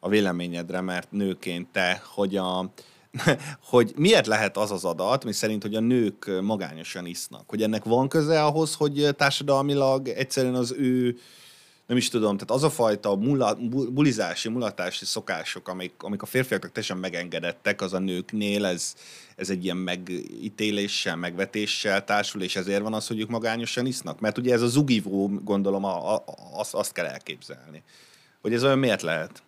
a 0.00 0.08
véleményedre, 0.08 0.80
mert 0.80 1.10
nőként 1.10 1.68
te, 1.72 2.02
hogy 2.14 2.36
a, 2.36 2.72
hogy 3.70 3.92
miért 3.96 4.26
lehet 4.26 4.56
az 4.56 4.70
az 4.70 4.84
adat, 4.84 5.24
mi 5.24 5.32
szerint, 5.32 5.62
hogy 5.62 5.74
a 5.74 5.80
nők 5.80 6.30
magányosan 6.42 7.06
isznak? 7.06 7.48
Hogy 7.48 7.62
ennek 7.62 7.84
van 7.84 8.08
köze 8.08 8.44
ahhoz, 8.44 8.74
hogy 8.74 9.08
társadalmilag 9.16 10.08
egyszerűen 10.08 10.54
az 10.54 10.74
ő 10.78 11.16
nem 11.90 11.98
is 11.98 12.08
tudom, 12.08 12.32
tehát 12.32 12.50
az 12.50 12.62
a 12.62 12.70
fajta 12.70 13.16
mula, 13.16 13.54
bulizási, 13.92 14.48
mulatási 14.48 15.04
szokások, 15.04 15.68
amik, 15.68 15.92
amik 15.98 16.22
a 16.22 16.26
férfiaknak 16.26 16.72
teljesen 16.72 16.96
megengedettek, 16.96 17.80
az 17.80 17.92
a 17.92 17.98
nőknél, 17.98 18.64
ez, 18.64 18.94
ez 19.36 19.50
egy 19.50 19.64
ilyen 19.64 19.76
megítéléssel, 19.76 21.16
megvetéssel 21.16 22.04
társul, 22.04 22.42
és 22.42 22.56
ezért 22.56 22.82
van 22.82 22.94
az, 22.94 23.06
hogy 23.06 23.20
ők 23.20 23.28
magányosan 23.28 23.86
isznak. 23.86 24.20
Mert 24.20 24.38
ugye 24.38 24.52
ez 24.52 24.62
a 24.62 24.66
zugivó, 24.66 25.30
gondolom, 25.44 25.84
a, 25.84 26.14
a, 26.14 26.24
azt, 26.52 26.74
azt 26.74 26.92
kell 26.92 27.06
elképzelni. 27.06 27.82
Hogy 28.40 28.52
ez 28.52 28.64
olyan 28.64 28.78
miért 28.78 29.02
lehet? 29.02 29.42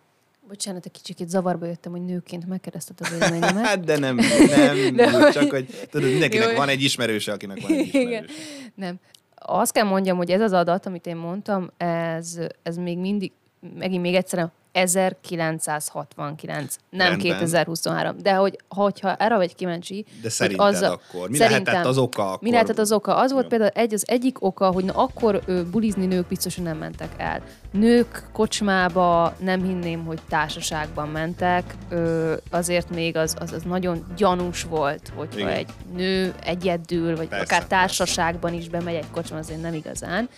Bocsánat, 0.47 0.85
egy 0.85 1.01
kicsit 1.01 1.29
zavarba 1.29 1.65
jöttem, 1.65 1.91
hogy 1.91 2.05
nőként 2.05 2.47
megkereszted 2.47 2.95
a 2.99 3.09
véleményemet. 3.09 3.65
Hát, 3.69 3.83
de 3.83 3.97
nem, 3.97 4.15
nem, 4.15 4.95
De, 4.95 5.31
csak 5.31 5.49
hogy 5.49 5.65
tudod, 5.89 6.09
mindenkinek 6.09 6.49
jó. 6.49 6.55
van 6.55 6.69
egy 6.69 6.81
ismerőse, 6.81 7.31
akinek 7.31 7.61
van 7.61 7.71
egy 7.71 7.87
ismerőse. 7.87 8.09
Igen. 8.09 8.27
Nem 8.75 8.99
azt 9.45 9.71
kell 9.71 9.83
mondjam, 9.85 10.17
hogy 10.17 10.31
ez 10.31 10.41
az 10.41 10.53
adat, 10.53 10.85
amit 10.85 11.07
én 11.07 11.15
mondtam, 11.15 11.69
ez, 11.77 12.39
ez 12.63 12.77
még 12.77 12.97
mindig, 12.97 13.31
megint 13.77 14.01
még 14.01 14.15
egyszer 14.15 14.39
1969, 14.73 16.75
nem 16.89 17.07
Rendben. 17.07 17.31
2023. 17.31 18.17
De 18.21 18.33
hogy, 18.33 18.57
hogyha 18.67 19.15
erre 19.15 19.35
vagy 19.35 19.55
kíváncsi... 19.55 20.05
De 20.21 20.29
szerinted 20.29 20.67
az, 20.67 20.81
akkor? 20.81 21.29
Mi 21.29 21.37
lehetett 21.37 21.85
az 21.85 21.97
oka 21.97 22.25
akkor? 22.25 22.41
Mi 22.41 22.51
lehetett 22.51 22.77
az 22.77 22.91
oka? 22.91 23.15
Az 23.15 23.31
volt 23.31 23.47
például 23.47 23.71
egy, 23.73 23.93
az 23.93 24.03
egyik 24.07 24.43
oka, 24.43 24.71
hogy 24.71 24.85
na, 24.85 24.93
akkor 24.93 25.41
ő, 25.45 25.63
bulizni 25.63 26.05
nők 26.05 26.27
biztosan 26.27 26.63
nem 26.63 26.77
mentek 26.77 27.11
el. 27.17 27.41
Nők 27.71 28.23
kocsmába 28.31 29.35
nem 29.39 29.63
hinném, 29.63 30.05
hogy 30.05 30.19
társaságban 30.29 31.07
mentek, 31.07 31.75
ö, 31.89 32.33
azért 32.51 32.89
még 32.89 33.15
az, 33.15 33.35
az, 33.39 33.51
az 33.51 33.63
nagyon 33.63 34.05
gyanús 34.15 34.63
volt, 34.63 35.11
hogyha 35.15 35.39
Igen. 35.39 35.51
egy 35.51 35.69
nő 35.95 36.33
egyedül, 36.43 37.15
vagy 37.15 37.27
persze, 37.27 37.55
akár 37.55 37.67
társaságban 37.67 38.51
persze. 38.51 38.57
is 38.57 38.69
bemegy 38.69 38.95
egy 38.95 39.11
kocsma, 39.11 39.37
azért 39.37 39.61
nem 39.61 39.73
igazán 39.73 40.29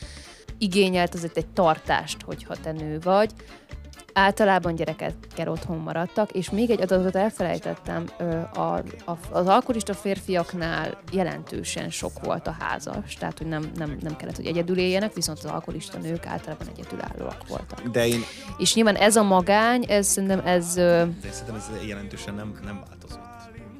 igényelt 0.57 1.13
azért 1.13 1.37
egy 1.37 1.47
tartást, 1.47 2.17
hogyha 2.25 2.55
te 2.55 2.71
nő 2.71 2.99
vagy 3.03 3.29
általában 4.13 4.75
gyerekekkel 4.75 5.47
otthon 5.47 5.77
maradtak, 5.77 6.31
és 6.31 6.49
még 6.49 6.69
egy 6.69 6.81
adatot 6.81 7.15
elfelejtettem, 7.15 8.05
a, 8.53 8.59
a, 8.59 9.17
az 9.31 9.47
alkoholista 9.47 9.93
férfiaknál 9.93 10.97
jelentősen 11.11 11.89
sok 11.89 12.11
volt 12.23 12.47
a 12.47 12.55
házas, 12.59 13.13
tehát 13.13 13.37
hogy 13.37 13.47
nem, 13.47 13.71
nem, 13.75 13.97
nem 14.01 14.15
kellett, 14.15 14.35
hogy 14.35 14.45
egyedül 14.45 14.77
éljenek, 14.77 15.13
viszont 15.13 15.37
az 15.37 15.45
alkoholista 15.45 15.97
nők 15.97 16.25
általában 16.25 16.67
egyedülállóak 16.75 17.47
voltak. 17.47 17.81
De 17.81 18.07
én... 18.07 18.21
És 18.57 18.75
nyilván 18.75 18.95
ez 18.95 19.15
a 19.15 19.23
magány, 19.23 19.85
ez 19.87 20.07
szerintem 20.07 20.41
ez... 20.45 20.73
De 20.73 21.07
szerintem 21.31 21.55
ez 21.55 21.87
jelentősen 21.87 22.33
nem, 22.33 22.59
nem 22.63 22.83
változott. 22.87 23.34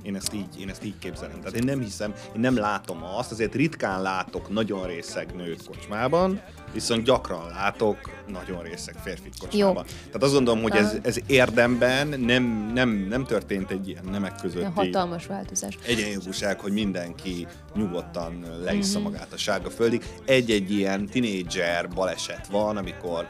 Én 0.06 0.16
ezt, 0.16 0.34
így, 0.34 0.60
én 0.60 0.70
ezt 0.70 0.84
így 0.84 0.98
képzelem. 1.00 1.40
Tehát 1.40 1.56
én 1.56 1.64
nem 1.64 1.80
hiszem, 1.80 2.14
én 2.36 2.40
nem 2.40 2.58
látom 2.58 3.04
azt, 3.04 3.32
azért 3.32 3.56
ritkán 3.56 4.02
látok 4.02 4.50
nagyon 4.50 4.88
részeg 4.88 5.36
nőt 5.36 5.66
kocsmában, 5.68 6.42
viszont 6.74 7.04
gyakran 7.04 7.50
látok 7.50 7.98
nagyon 8.28 8.64
részeg 8.64 8.96
férfit 9.04 9.34
kocsmában. 9.40 9.86
Jó. 9.88 9.96
Tehát 10.06 10.24
azt 10.24 10.34
gondolom, 10.34 10.62
hogy 10.62 10.76
ez, 10.76 10.98
ez 11.02 11.18
érdemben 11.28 12.08
nem, 12.08 12.72
nem, 12.74 12.90
nem 12.90 13.26
történt 13.26 13.72
egy 13.72 13.88
ilyen 13.88 14.06
nemek 14.12 14.36
közötti... 14.42 14.72
Hatalmas 14.74 15.26
változás. 15.26 15.78
Egyenjogúság, 15.86 16.60
hogy 16.60 16.72
mindenki 16.72 17.48
nyugodtan 17.76 18.46
leissza 18.64 19.00
mm-hmm. 19.00 19.12
magát 19.12 19.34
a 19.34 19.38
sárga 19.38 19.70
földig. 19.70 20.04
Egy-egy 20.26 20.72
ilyen 20.72 21.06
tinédzser 21.06 21.90
baleset 21.90 22.48
van, 22.48 22.78
amikor 22.78 23.28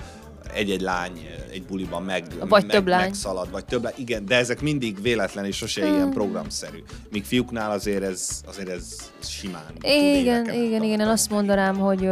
egy-egy 0.55 0.81
lány 0.81 1.27
egy 1.51 1.63
buliban 1.63 2.03
meg, 2.03 2.25
vagy 2.39 2.49
meg, 2.49 2.65
több 2.65 2.87
lány. 2.87 3.01
megszalad, 3.01 3.51
vagy 3.51 3.65
több 3.65 3.83
lány. 3.83 3.93
Igen, 3.97 4.25
de 4.25 4.35
ezek 4.35 4.61
mindig 4.61 5.01
véletlen 5.01 5.45
és 5.45 5.55
sose 5.55 5.85
hmm. 5.85 5.95
ilyen 5.95 6.11
programszerű. 6.11 6.83
Míg 7.11 7.23
fiúknál 7.23 7.71
azért 7.71 8.03
ez, 8.03 8.41
azért 8.45 8.69
ez 8.69 9.11
simán. 9.19 9.71
Igen, 9.81 10.19
igen, 10.19 10.63
igen. 10.63 10.83
Én 10.83 11.01
azt 11.01 11.29
mondanám, 11.29 11.75
hogy 11.75 12.09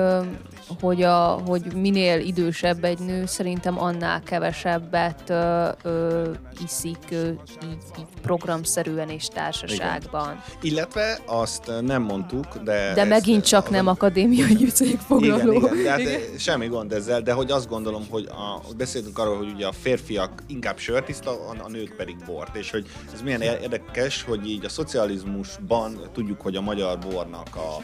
hogy, 0.79 1.01
a, 1.01 1.41
hogy 1.47 1.73
minél 1.75 2.19
idősebb 2.19 2.83
egy 2.83 2.99
nő, 2.99 3.25
szerintem 3.25 3.79
annál 3.79 4.21
kevesebbet 4.23 5.29
ö, 5.29 5.69
ö, 5.83 6.31
iszik 6.63 6.97
ö, 7.09 7.27
így, 7.27 7.77
így 7.99 8.05
programszerűen 8.21 9.09
és 9.09 9.27
társaságban. 9.27 10.29
Igen. 10.29 10.73
Illetve 10.73 11.19
azt 11.25 11.71
nem 11.81 12.01
mondtuk, 12.01 12.57
de... 12.57 12.93
De 12.93 13.03
megint 13.03 13.45
csak 13.45 13.69
nem 13.69 13.87
akadémiai 13.87 14.55
gyűjtőjégfoglaló. 14.55 15.51
Igen, 15.51 15.63
igen, 15.63 15.83
de 15.83 15.89
hát 15.89 15.99
igen. 15.99 16.19
semmi 16.37 16.67
gond 16.67 16.91
ezzel, 16.93 17.21
de 17.21 17.33
hogy 17.33 17.51
azt 17.51 17.67
gondolom, 17.67 18.05
hogy 18.09 18.27
a, 18.29 18.73
beszéltünk 18.77 19.19
arról, 19.19 19.37
hogy 19.37 19.51
ugye 19.53 19.67
a 19.67 19.71
férfiak 19.71 20.43
inkább 20.47 20.77
sört 20.77 21.25
a, 21.25 21.29
a 21.63 21.69
nők 21.69 21.95
pedig 21.95 22.15
bort, 22.25 22.55
és 22.55 22.71
hogy 22.71 22.85
ez 23.13 23.21
milyen 23.21 23.41
érdekes, 23.41 24.23
hogy 24.23 24.49
így 24.49 24.65
a 24.65 24.69
szocializmusban 24.69 26.09
tudjuk, 26.13 26.41
hogy 26.41 26.55
a 26.55 26.61
magyar 26.61 26.99
bornak 26.99 27.55
a 27.55 27.83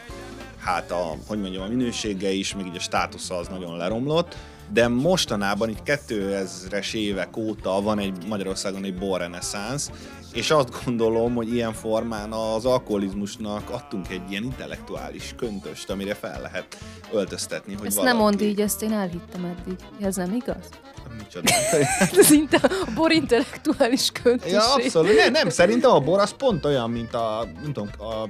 hát 0.60 0.90
a, 0.90 1.16
hogy 1.26 1.40
mondjam, 1.40 1.62
a 1.62 1.68
minősége 1.68 2.30
is, 2.30 2.54
még 2.54 2.66
így 2.66 2.76
a 2.76 2.80
státusza 2.80 3.36
az 3.36 3.48
nagyon 3.48 3.76
leromlott, 3.76 4.36
de 4.72 4.88
mostanában, 4.88 5.68
így 5.68 5.82
2000-es 5.84 6.94
évek 6.94 7.36
óta 7.36 7.80
van 7.80 7.98
egy 7.98 8.26
Magyarországon 8.26 8.84
egy 8.84 8.94
borreneszánsz, 8.94 9.90
és 10.32 10.50
azt 10.50 10.84
gondolom, 10.84 11.34
hogy 11.34 11.54
ilyen 11.54 11.72
formán 11.72 12.32
az 12.32 12.64
alkoholizmusnak 12.64 13.70
adtunk 13.70 14.08
egy 14.08 14.30
ilyen 14.30 14.42
intellektuális 14.42 15.34
köntöst, 15.36 15.90
amire 15.90 16.14
fel 16.14 16.40
lehet 16.40 16.76
öltöztetni. 17.12 17.74
Hogy 17.74 17.86
ezt 17.86 17.96
valaki... 17.96 18.16
nem 18.16 18.22
mondd 18.22 18.40
így, 18.40 18.60
ezt 18.60 18.82
én 18.82 18.92
elhittem 18.92 19.44
eddig. 19.44 19.74
Ez 20.00 20.16
nem 20.16 20.34
igaz? 20.34 20.68
Micsoda? 21.18 21.52
ez 22.20 22.30
inte- 22.30 22.60
a 22.86 22.90
bor 22.94 23.12
intellektuális 23.12 24.10
köntös. 24.22 24.52
Ja, 24.52 24.74
abszolút. 24.74 25.16
Nem, 25.16 25.32
nem, 25.32 25.48
szerintem 25.48 25.90
a 25.90 26.00
bor 26.00 26.18
az 26.18 26.34
pont 26.36 26.64
olyan, 26.64 26.90
mint 26.90 27.14
a, 27.14 27.48
nem 27.62 27.72
tudom, 27.72 27.88
a 27.98 28.28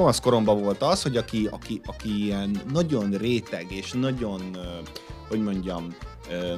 kamasz 0.00 0.20
koromban 0.20 0.62
volt 0.62 0.82
az, 0.82 1.02
hogy 1.02 1.16
aki, 1.16 1.48
aki, 1.50 1.80
aki 1.86 2.24
ilyen 2.24 2.60
nagyon 2.72 3.10
réteg 3.10 3.72
és 3.72 3.92
nagyon, 3.92 4.56
hogy 5.28 5.42
mondjam, 5.42 5.96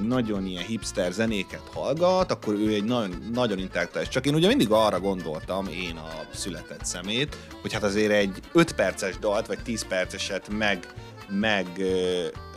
nagyon 0.06 0.46
ilyen 0.46 0.64
hipster 0.64 1.12
zenéket 1.12 1.62
hallgat, 1.72 2.30
akkor 2.30 2.54
ő 2.54 2.68
egy 2.68 2.84
nagyon, 2.84 3.30
nagyon 3.32 3.58
intellektuális. 3.58 4.08
Csak 4.08 4.26
én 4.26 4.34
ugye 4.34 4.46
mindig 4.46 4.70
arra 4.70 5.00
gondoltam, 5.00 5.66
én 5.66 5.96
a 5.96 6.34
született 6.34 6.84
szemét, 6.84 7.36
hogy 7.62 7.72
hát 7.72 7.82
azért 7.82 8.12
egy 8.12 8.40
5 8.52 8.74
perces 8.74 9.18
dalt, 9.18 9.46
vagy 9.46 9.62
10 9.62 9.86
perceset 9.86 10.48
meg, 10.48 10.94
meg 11.28 11.66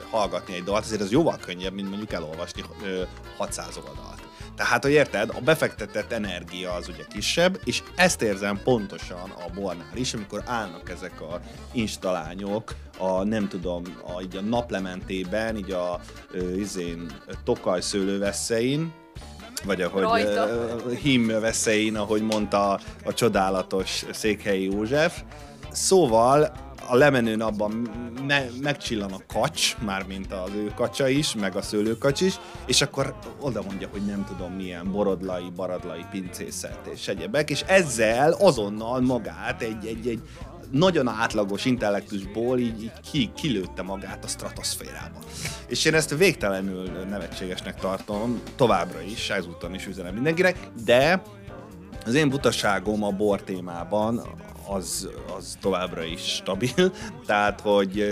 hallgatni 0.10 0.54
egy 0.54 0.64
dalt, 0.64 0.84
azért 0.84 1.02
az 1.02 1.12
jóval 1.12 1.38
könnyebb, 1.38 1.74
mint 1.74 1.90
mondjuk 1.90 2.12
elolvasni 2.12 2.64
ö, 2.84 3.02
600 3.38 3.78
oldalt. 3.78 4.25
Tehát, 4.56 4.84
hogy 4.84 4.92
érted, 4.92 5.30
a 5.30 5.42
befektetett 5.42 6.12
energia 6.12 6.74
az 6.74 6.88
ugye 6.88 7.04
kisebb, 7.10 7.60
és 7.64 7.84
ezt 7.96 8.22
érzem 8.22 8.60
pontosan 8.64 9.30
a 9.30 9.54
bornál 9.54 9.96
is, 9.96 10.14
amikor 10.14 10.44
állnak 10.46 10.90
ezek 10.90 11.22
a 11.22 11.40
installányok, 11.72 12.76
a 12.98 13.24
nem 13.24 13.48
tudom, 13.48 13.84
a, 14.16 14.22
így 14.22 14.36
a 14.36 14.42
naplementében, 14.42 15.58
így 15.58 15.72
a 15.72 16.00
ö, 16.32 16.54
izén, 16.56 17.12
tokaj 17.44 17.82
szőlőveszein, 17.82 18.94
vagy 19.66 19.82
ahogy 19.82 20.02
Rajta. 20.02 20.48
ö, 20.48 20.94
hím 20.94 21.28
veszein, 21.28 21.96
ahogy 21.96 22.22
mondta 22.22 22.80
a 23.04 23.14
csodálatos 23.14 24.06
Székhelyi 24.12 24.72
József. 24.72 25.22
Szóval 25.72 26.65
a 26.88 26.96
lemenőn 26.96 27.42
abban 27.42 27.72
me- 28.28 28.62
megcsillan 28.62 29.12
a 29.12 29.34
kacs, 29.34 29.78
mármint 29.78 30.34
az 30.34 30.52
ő 30.56 30.72
kacsa 30.76 31.08
is, 31.08 31.36
meg 31.36 31.56
a 31.56 31.62
szőlőkacs 31.62 32.22
is, 32.22 32.40
és 32.66 32.82
akkor 32.82 33.16
oda 33.40 33.62
mondja, 33.62 33.88
hogy 33.92 34.06
nem 34.06 34.26
tudom 34.28 34.54
milyen 34.54 34.92
borodlai, 34.92 35.50
baradlai 35.56 36.06
pincészet 36.12 36.90
és 36.94 37.08
egyebek, 37.08 37.50
és 37.50 37.62
ezzel 37.62 38.32
azonnal 38.32 39.02
magát 39.02 39.62
egy, 39.62 39.86
egy, 39.86 40.08
egy 40.08 40.22
nagyon 40.72 41.08
átlagos 41.08 41.66
intellektusból 41.66 42.60
így, 42.60 42.82
így 42.82 42.92
ki, 43.12 43.32
kilőtte 43.36 43.82
magát 43.82 44.24
a 44.24 44.28
stratoszférába. 44.28 45.20
És 45.68 45.86
én 45.86 45.94
ezt 45.94 46.18
végtelenül 46.18 46.90
nevetségesnek 47.10 47.80
tartom, 47.80 48.42
továbbra 48.56 49.02
is, 49.02 49.30
ezúton 49.30 49.74
is 49.74 49.88
üzenem 49.88 50.14
mindenkinek, 50.14 50.58
de 50.86 51.22
az 52.06 52.14
én 52.14 52.30
butaságom 52.30 53.04
a 53.04 53.12
bor 53.12 53.44
témában 53.44 54.22
az, 54.68 55.10
az 55.38 55.58
továbbra 55.62 56.04
is 56.04 56.22
stabil, 56.22 56.92
tehát 57.26 57.62
hogy 57.62 58.04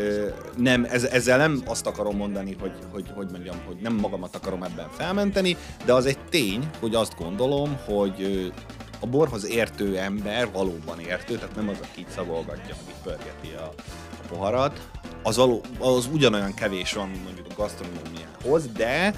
nem, 0.58 0.84
ez, 0.90 1.04
ezzel 1.04 1.38
nem 1.38 1.62
azt 1.66 1.86
akarom 1.86 2.16
mondani, 2.16 2.56
hogy, 2.60 2.74
hogy, 2.92 3.12
hogy 3.16 3.28
mondjam, 3.32 3.56
hogy 3.66 3.78
nem 3.82 3.94
magamat 3.94 4.36
akarom 4.36 4.64
ebben 4.64 4.90
felmenteni, 4.90 5.58
de 5.86 5.94
az 5.94 6.06
egy 6.06 6.20
tény, 6.30 6.70
hogy 6.80 6.96
azt 6.96 7.16
gondolom, 7.18 7.78
hogy 7.86 8.52
a 9.00 9.06
borhoz 9.06 9.46
értő 9.46 9.98
ember 9.98 10.52
valóban 10.52 11.00
értő, 11.00 11.36
tehát 11.36 11.56
nem 11.56 11.70
az, 11.70 11.78
aki 11.82 12.00
így 12.00 12.10
szagolgatja, 12.16 12.76
meg 12.86 12.96
pörgeti 13.04 13.54
a, 13.58 13.74
a 14.24 14.28
poharat, 14.28 14.90
az, 15.24 15.36
való, 15.36 15.62
az 15.80 16.10
ugyanolyan 16.14 16.54
kevés 16.54 16.94
van, 16.94 17.10
mint 17.10 17.24
mondjuk 17.24 17.48
a 17.50 17.54
gasztronómiához, 17.56 18.68
de 18.68 19.14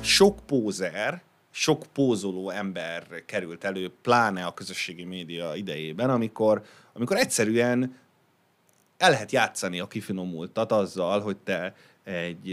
sok 0.00 0.46
pózer, 0.46 1.22
sok 1.56 1.84
pózoló 1.92 2.50
ember 2.50 3.24
került 3.26 3.64
elő, 3.64 3.92
pláne 4.02 4.44
a 4.44 4.54
közösségi 4.54 5.04
média 5.04 5.54
idejében, 5.54 6.10
amikor, 6.10 6.62
amikor 6.92 7.16
egyszerűen 7.16 7.96
el 8.96 9.10
lehet 9.10 9.32
játszani 9.32 9.80
a 9.80 9.88
kifinomultat 9.88 10.72
azzal, 10.72 11.20
hogy 11.20 11.36
te 11.36 11.74
egy, 12.04 12.50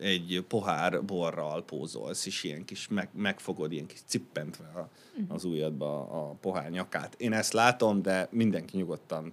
egy 0.00 0.44
pohár 0.48 1.04
borral 1.04 1.64
pózolsz, 1.64 2.26
és 2.26 2.44
ilyen 2.44 2.64
kis 2.64 2.88
meg, 2.88 3.08
megfogod, 3.12 3.72
ilyen 3.72 3.86
kis 3.86 4.00
cippentve 4.06 4.64
a, 4.64 4.88
az 5.28 5.44
ujjadba 5.44 6.00
a 6.00 6.34
pohár 6.40 6.70
nyakát. 6.70 7.14
Én 7.18 7.32
ezt 7.32 7.52
látom, 7.52 8.02
de 8.02 8.28
mindenki 8.30 8.76
nyugodtan 8.76 9.32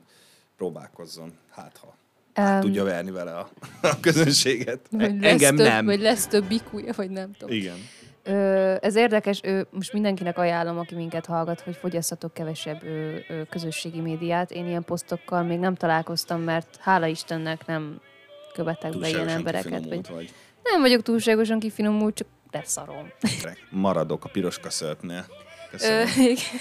próbálkozzon, 0.55 1.33
hát 1.49 1.77
ha 1.77 1.95
hát 2.33 2.53
Em, 2.53 2.61
tudja 2.61 2.83
verni 2.83 3.11
vele 3.11 3.37
a, 3.37 3.49
a 3.81 3.99
közönséget. 3.99 4.79
Vagy 4.91 5.23
Engem 5.23 5.55
több, 5.55 5.65
nem. 5.65 5.85
Vagy 5.85 5.99
lesz 5.99 6.27
több 6.27 6.47
bikúja, 6.47 6.93
vagy 6.95 7.09
nem 7.09 7.31
tudom. 7.31 7.55
Igen. 7.55 7.77
Ö, 8.28 8.75
ez 8.82 8.95
érdekes, 8.95 9.39
ö, 9.43 9.61
most 9.69 9.93
mindenkinek 9.93 10.38
ajánlom, 10.38 10.78
aki 10.78 10.95
minket 10.95 11.25
hallgat, 11.25 11.61
hogy 11.61 11.75
fogyasszatok 11.75 12.34
kevesebb 12.34 12.84
ö, 12.84 13.15
ö, 13.28 13.41
közösségi 13.49 13.99
médiát. 13.99 14.51
Én 14.51 14.67
ilyen 14.67 14.84
posztokkal 14.84 15.43
még 15.43 15.59
nem 15.59 15.75
találkoztam, 15.75 16.41
mert 16.41 16.78
hála 16.80 17.05
Istennek 17.05 17.65
nem 17.65 18.01
követek 18.53 18.97
be 18.97 19.09
ilyen 19.09 19.28
embereket. 19.28 19.86
Vagy 19.88 20.09
vagy. 20.09 20.34
nem 20.63 20.82
vagyok 20.82 21.01
túlságosan 21.01 21.59
kifinomult, 21.59 22.15
csak 22.15 22.28
leszarom. 22.51 23.11
Maradok 23.69 24.25
a 24.25 24.30
piroska 24.30 24.69
szörpnél. 24.69 25.25
Ö, 25.82 26.03
igen. 26.21 26.59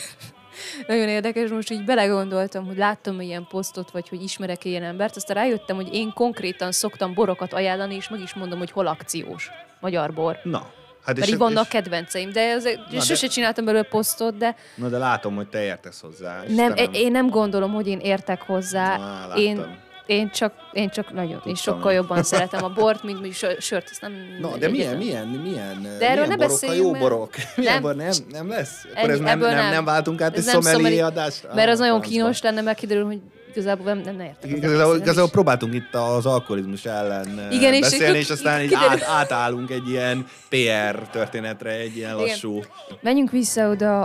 Nagyon 0.87 1.09
érdekes, 1.09 1.51
most 1.51 1.71
így 1.71 1.85
belegondoltam, 1.85 2.67
hogy 2.67 2.77
láttam 2.77 3.21
ilyen 3.21 3.47
posztot, 3.49 3.91
vagy 3.91 4.09
hogy 4.09 4.23
ismerek 4.23 4.64
ilyen 4.64 4.83
embert, 4.83 5.17
aztán 5.17 5.37
rájöttem, 5.37 5.77
hogy 5.77 5.95
én 5.95 6.12
konkrétan 6.12 6.73
szoktam 6.73 7.14
borokat 7.14 7.53
ajánlani, 7.53 7.95
és 7.95 8.09
meg 8.09 8.21
is 8.21 8.35
mondom, 8.35 8.59
hogy 8.59 8.71
hol 8.71 8.87
akciós. 8.87 9.51
Magyar 9.81 10.12
bor. 10.12 10.39
Na, 10.43 10.71
hát 11.07 11.15
Pedig 11.15 11.29
és, 11.31 11.37
vannak 11.37 11.65
és, 11.65 11.69
kedvenceim, 11.71 12.33
de, 12.33 12.41
ez, 12.41 12.65
és 12.65 12.79
de- 12.91 13.01
sose 13.01 13.27
csináltam 13.27 13.65
belőle 13.65 13.85
posztot, 13.85 14.37
de 14.37 14.57
na 14.75 14.89
de 14.89 14.99
látom, 14.99 15.35
hogy 15.37 15.49
te 15.49 15.63
értesz 15.63 16.01
hozzá. 16.01 16.43
és 16.49 16.55
nem, 16.55 16.75
én, 16.93 17.11
nem 17.11 17.29
gondolom, 17.29 17.73
hogy 17.73 17.87
én 17.87 17.99
értek 17.99 18.43
hozzá. 18.43 18.85
Á, 18.99 19.35
én, 19.37 19.57
láttam. 19.57 19.77
én 20.07 20.31
csak, 20.31 20.53
én 20.73 20.89
csak 20.91 21.13
nagyon, 21.13 21.31
én 21.31 21.39
Tudtam 21.55 21.55
sokkal 21.57 21.91
én. 21.91 21.97
jobban 21.97 22.23
szeretem 22.23 22.65
a 22.65 22.69
bort, 22.69 23.03
mint 23.03 23.35
sör, 23.35 23.57
sört, 23.61 23.89
ezt 23.91 24.01
nem... 24.01 24.13
Na, 24.41 24.57
de 24.57 24.69
milyen, 24.69 24.97
milyen, 24.97 25.27
milyen, 25.27 25.83
De 25.99 26.11
erről 26.11 26.25
milyen 26.27 26.39
ne 26.39 26.47
borok 26.47 26.63
a 26.71 26.73
jó 26.73 26.91
mert- 26.91 27.03
borok? 27.03 27.31
Milyen 27.57 27.73
Nem. 27.73 27.83
bor 27.83 27.95
nem, 27.97 28.13
nem 28.31 28.49
lesz? 28.49 28.85
Akkor 28.85 28.99
Ennyi, 29.03 29.13
ez 29.13 29.19
nem, 29.19 29.39
nem, 29.39 29.71
nem. 29.71 29.85
váltunk 29.85 30.21
át 30.21 30.33
egy 30.33 30.39
Ez 30.39 30.45
szomelié 30.49 30.77
szomeli- 30.77 31.01
adásra? 31.01 31.55
Mert 31.55 31.69
az 31.71 31.81
Á, 31.81 31.85
nagyon 31.85 32.01
kínos 32.01 32.43
lenne, 32.43 32.61
mert 32.61 32.79
kiderül, 32.79 33.05
hogy 33.05 33.21
igazából 33.57 33.85
nem, 33.85 33.99
nem, 33.99 34.17
nem 34.17 34.27
értek. 34.27 34.51
az 34.51 34.57
Igazából, 34.57 34.97
igazából 34.97 35.31
próbáltunk 35.31 35.75
itt 35.75 35.95
az 35.95 36.27
alkoholizmus 36.27 36.85
ellen 36.85 37.29
Igen, 37.29 37.53
Igen, 37.53 37.73
és 37.73 37.81
beszélni, 37.81 38.05
akkor 38.05 38.17
és 38.17 38.31
aztán 38.31 38.63
így 38.63 38.75
át, 38.75 39.03
átállunk 39.03 39.71
egy 39.71 39.89
ilyen 39.89 40.27
PR 40.49 41.09
történetre, 41.11 41.71
egy 41.71 41.97
ilyen 41.97 42.15
Igen. 42.15 42.27
lassú... 42.27 42.61
Menjünk 43.01 43.31
vissza 43.31 43.69
oda, 43.69 44.05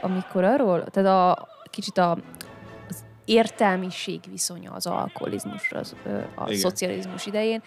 amikor 0.00 0.44
arról, 0.44 0.84
tehát 0.90 1.08
a 1.08 1.48
kicsit 1.70 1.98
a, 1.98 2.10
az 2.88 2.96
értelmiség 3.24 4.20
viszonya 4.30 4.70
az 4.72 4.86
alkoholizmusra, 4.86 5.78
az, 5.78 5.94
a 6.34 6.44
Igen. 6.46 6.58
szocializmus 6.58 7.26
idején. 7.26 7.62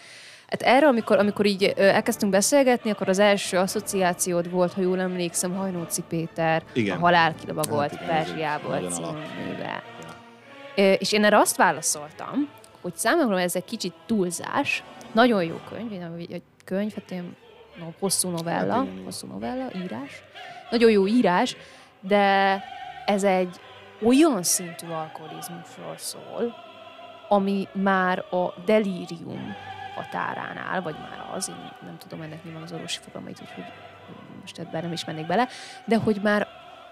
Hát 0.48 0.62
erről, 0.62 0.90
amikor, 0.90 1.18
amikor 1.18 1.46
így 1.46 1.64
elkezdtünk 1.64 2.32
beszélgetni, 2.32 2.92
akkor 2.92 3.10
az 3.10 3.20
első 3.20 3.58
asszociációd 3.58 4.52
volt, 4.52 4.74
ha 4.74 4.82
jól 4.82 5.00
emlékszem, 5.00 5.56
Hajnóci 5.56 6.02
Péter, 6.10 6.64
Igen. 6.74 6.98
a 7.02 7.14
Hát 7.16 7.36
igen, 7.44 7.60
ez 7.60 7.92
egy 7.92 8.08
Perzsiából 8.08 8.76
című 8.76 9.06
alap. 9.06 9.95
És 10.76 11.12
én 11.12 11.24
erre 11.24 11.38
azt 11.38 11.56
válaszoltam, 11.56 12.50
hogy 12.82 12.96
számomra 12.96 13.40
ez 13.40 13.56
egy 13.56 13.66
kicsit 13.66 13.94
túlzás, 14.06 14.84
nagyon 15.12 15.44
jó 15.44 15.60
könyv, 15.70 15.92
én 15.92 16.28
egy 16.32 16.42
könyv, 16.66 16.94
hát 16.94 17.12
ilyen 17.12 17.36
no, 17.80 17.86
hosszú 18.00 18.30
novella, 18.30 18.74
Hát 18.74 18.88
hosszú 19.04 19.28
novella, 19.28 19.68
írás, 19.76 20.24
nagyon 20.70 20.92
jó 20.92 21.08
írás, 21.08 21.56
de 22.00 22.64
ez 23.06 23.24
egy 23.24 23.60
olyan 24.04 24.44
szintű 24.44 24.88
alkoholizmusról 24.88 25.98
szól, 25.98 26.56
ami 27.30 27.68
már 27.72 28.20
a 28.20 28.54
delírium 28.66 29.56
határán 29.96 30.58
áll, 30.58 30.82
vagy 30.82 30.96
már 31.00 31.30
az, 31.36 31.50
én 31.50 31.72
nem 31.82 31.98
tudom 31.98 32.22
ennek 32.22 32.44
mi 32.44 32.52
van 32.52 32.62
az 32.62 32.72
orvosi 32.72 33.00
fogalmait, 33.02 33.42
úgyhogy 33.42 33.64
most 34.42 34.60
ebben 34.60 34.82
nem 34.84 34.92
is 34.92 35.06
mennék 35.06 35.28
bele, 35.28 35.48
de 35.86 35.98
hogy 35.98 36.20
már 36.22 36.48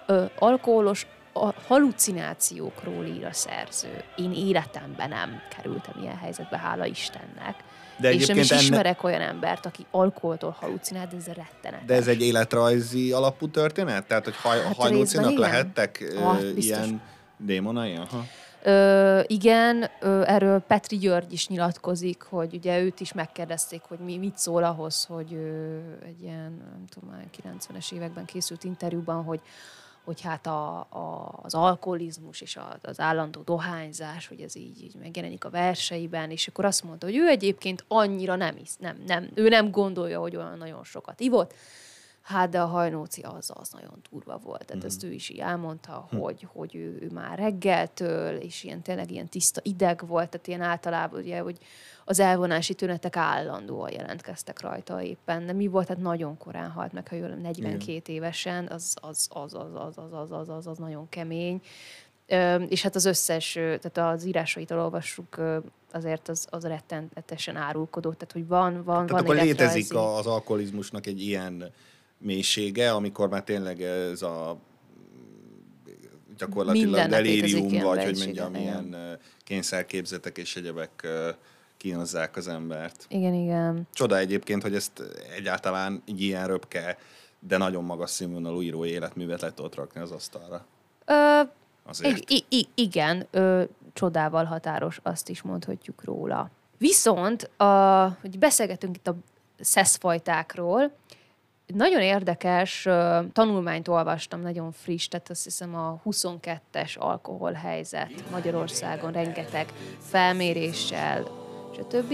ö, 0.05 0.25
alkoholos 0.39 1.07
a 1.33 1.53
halucinációkról 1.67 3.05
ír 3.05 3.25
a 3.25 3.33
szerző. 3.33 4.03
Én 4.15 4.33
életemben 4.33 5.09
nem 5.09 5.41
kerültem 5.55 5.93
ilyen 6.01 6.17
helyzetbe, 6.17 6.57
hála 6.57 6.85
Istennek. 6.85 7.55
De 7.97 8.13
és 8.13 8.27
nem 8.27 8.37
is 8.37 8.51
enne- 8.51 8.61
ismerek 8.61 9.03
olyan 9.03 9.21
embert, 9.21 9.65
aki 9.65 9.85
alkoholtól 9.91 10.55
halucinál, 10.59 11.07
de 11.07 11.15
ez 11.15 11.25
rettenetes. 11.25 11.85
De 11.85 11.93
ez 11.93 12.07
egy 12.07 12.21
életrajzi 12.21 13.11
alapú 13.11 13.47
történet? 13.49 14.07
Tehát, 14.07 14.23
hogy 14.23 14.35
haj, 14.35 14.59
Hát 14.77 14.89
igen. 14.89 15.33
lehettek 15.33 16.13
Ah, 16.21 16.41
ilyen 16.55 17.01
démonai? 17.37 17.95
Aha. 17.95 18.23
Ö, 18.65 19.21
igen, 19.27 19.89
ö, 20.01 20.21
erről 20.25 20.59
Petri 20.59 20.97
György 20.97 21.33
is 21.33 21.47
nyilatkozik, 21.47 22.21
hogy 22.21 22.53
ugye 22.53 22.79
őt 22.81 22.99
is 22.99 23.13
megkérdezték, 23.13 23.81
hogy 23.87 23.99
mi, 23.99 24.17
mit 24.17 24.37
szól 24.37 24.63
ahhoz, 24.63 25.05
hogy 25.05 25.33
ö, 25.33 25.77
egy 26.05 26.21
ilyen, 26.21 26.51
nem 26.71 26.85
tudom, 26.89 27.09
már 27.09 27.25
90-es 27.43 27.91
években 27.91 28.25
készült 28.25 28.63
interjúban, 28.63 29.23
hogy 29.23 29.39
hogy 30.03 30.21
hát 30.21 30.47
a, 30.47 30.79
a, 30.79 31.39
az 31.41 31.53
alkoholizmus 31.53 32.41
és 32.41 32.55
a, 32.55 32.77
az 32.81 32.99
állandó 32.99 33.41
dohányzás, 33.41 34.27
hogy 34.27 34.41
ez 34.41 34.55
így, 34.55 34.83
így 34.83 34.95
megjelenik 34.95 35.45
a 35.45 35.49
verseiben, 35.49 36.31
és 36.31 36.47
akkor 36.47 36.65
azt 36.65 36.83
mondta, 36.83 37.05
hogy 37.05 37.15
ő 37.15 37.27
egyébként 37.27 37.85
annyira 37.87 38.35
nem 38.35 38.57
isz, 38.57 38.77
nem, 38.79 39.03
nem, 39.07 39.29
ő 39.33 39.49
nem 39.49 39.71
gondolja, 39.71 40.19
hogy 40.19 40.35
olyan 40.35 40.57
nagyon 40.57 40.83
sokat 40.83 41.19
ivott, 41.19 41.53
Hát 42.23 42.49
de 42.49 42.61
a 42.61 42.65
hajnóci 42.65 43.21
az, 43.21 43.51
az 43.53 43.69
nagyon 43.69 44.01
durva 44.11 44.37
volt. 44.43 44.65
Tehát 44.65 44.83
ezt 44.83 45.03
ő 45.03 45.11
is 45.11 45.29
így 45.29 45.39
elmondta, 45.39 46.07
hogy, 46.17 46.47
hogy 46.53 46.75
ő, 46.75 46.97
ő 47.01 47.09
már 47.13 47.37
reggeltől, 47.37 48.35
és 48.35 48.63
ilyen 48.63 48.81
tényleg 48.81 49.11
ilyen 49.11 49.27
tiszta 49.27 49.61
ideg 49.63 50.07
volt, 50.07 50.29
tehát 50.29 50.47
ilyen 50.47 50.61
általában 50.61 51.19
ugye, 51.19 51.39
hogy 51.39 51.57
az 52.05 52.19
elvonási 52.19 52.73
tünetek 52.73 53.15
állandóan 53.15 53.91
jelentkeztek 53.91 54.61
rajta 54.61 55.01
éppen. 55.01 55.45
De 55.45 55.53
mi 55.53 55.67
volt? 55.67 55.87
Hát 55.87 55.97
nagyon 55.97 56.37
korán 56.37 56.71
halt 56.71 56.93
meg, 56.93 57.07
ha 57.07 57.15
jól 57.15 57.27
42 57.27 58.13
évesen, 58.13 58.67
az, 58.67 58.95
az, 59.01 59.27
az, 59.31 59.53
az, 59.53 59.73
az, 59.73 59.97
az, 59.97 60.13
az, 60.13 60.31
az, 60.31 60.49
az, 60.49 60.67
az 60.67 60.77
nagyon 60.77 61.09
kemény. 61.09 61.61
És 62.67 62.81
hát 62.81 62.95
az 62.95 63.05
összes, 63.05 63.51
tehát 63.53 63.97
az 63.97 64.25
írásait 64.25 64.71
olvassuk, 64.71 65.41
azért 65.91 66.29
az, 66.29 66.47
az 66.49 66.63
rettenetesen 66.63 67.55
árulkodó, 67.55 68.13
tehát 68.13 68.31
hogy 68.31 68.47
van, 68.47 68.73
van, 68.73 68.83
Tehát 68.83 69.09
van 69.09 69.19
akkor 69.19 69.35
létezik 69.35 69.91
életrajzi- 69.91 70.19
az 70.19 70.27
alkoholizmusnak 70.27 71.05
egy 71.05 71.21
ilyen 71.21 71.73
mélysége, 72.23 72.91
amikor 72.91 73.29
már 73.29 73.43
tényleg 73.43 73.81
ez 73.81 74.21
a 74.21 74.57
gyakorlatilag 76.37 76.93
létezik 76.93 77.09
delírium, 77.09 77.83
vagy 77.83 78.03
hogy 78.03 78.17
mondjam, 78.17 78.55
igen. 78.55 78.61
ilyen 78.63 78.93
ö, 78.93 79.13
kényszerképzetek 79.43 80.37
és 80.37 80.55
egyebek 80.55 81.07
kínozzák 81.77 82.35
az 82.35 82.47
embert. 82.47 83.05
Igen, 83.09 83.33
igen. 83.33 83.87
Csoda 83.93 84.17
egyébként, 84.17 84.61
hogy 84.61 84.75
ezt 84.75 85.03
egyáltalán 85.35 86.01
egy 86.07 86.21
ilyen 86.21 86.47
röpke, 86.47 86.97
de 87.39 87.57
nagyon 87.57 87.83
magas 87.83 88.09
színvonalú 88.09 88.61
írói 88.61 88.89
életművet 88.89 89.41
le 89.41 89.53
tudott 89.53 89.75
rakni 89.75 90.01
az 90.01 90.11
asztalra. 90.11 90.65
Ö, 91.05 91.41
Azért. 91.85 92.29
I- 92.29 92.45
i- 92.49 92.67
igen, 92.75 93.27
ö, 93.31 93.63
csodával 93.93 94.43
határos, 94.45 94.99
azt 95.03 95.29
is 95.29 95.41
mondhatjuk 95.41 96.03
róla. 96.03 96.49
Viszont, 96.77 97.43
a, 97.43 97.63
hogy 98.21 98.39
beszélgetünk 98.39 98.95
itt 98.95 99.07
a 99.07 99.15
szeszfajtákról, 99.59 100.91
nagyon 101.67 102.01
érdekes 102.01 102.87
tanulmányt 103.33 103.87
olvastam, 103.87 104.41
nagyon 104.41 104.71
friss, 104.71 105.07
tehát 105.07 105.29
azt 105.29 105.43
hiszem 105.43 105.75
a 105.75 106.01
22-es 106.05 106.97
alkoholhelyzet 106.97 108.29
Magyarországon 108.31 109.11
rengeteg 109.11 109.67
felméréssel, 109.99 111.27
stb. 111.75 112.13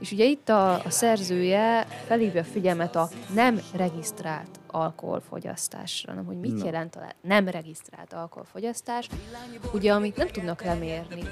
És 0.00 0.12
ugye 0.12 0.24
itt 0.24 0.48
a, 0.48 0.84
a 0.84 0.90
szerzője 0.90 1.86
felhívja 2.06 2.40
a 2.40 2.44
figyelmet 2.44 2.96
a 2.96 3.08
nem 3.34 3.60
regisztrált 3.72 4.60
alkoholfogyasztásra. 4.72 6.12
Nem, 6.12 6.24
hogy 6.24 6.40
mit 6.40 6.56
Na. 6.56 6.64
jelent 6.64 6.96
a 6.96 7.12
nem 7.20 7.48
regisztrált 7.48 8.12
alkoholfogyasztás? 8.12 9.08
Ugye, 9.72 9.92
amit 9.92 10.16
nem 10.16 10.28
tudnak 10.28 10.62
lemérni 10.62 11.22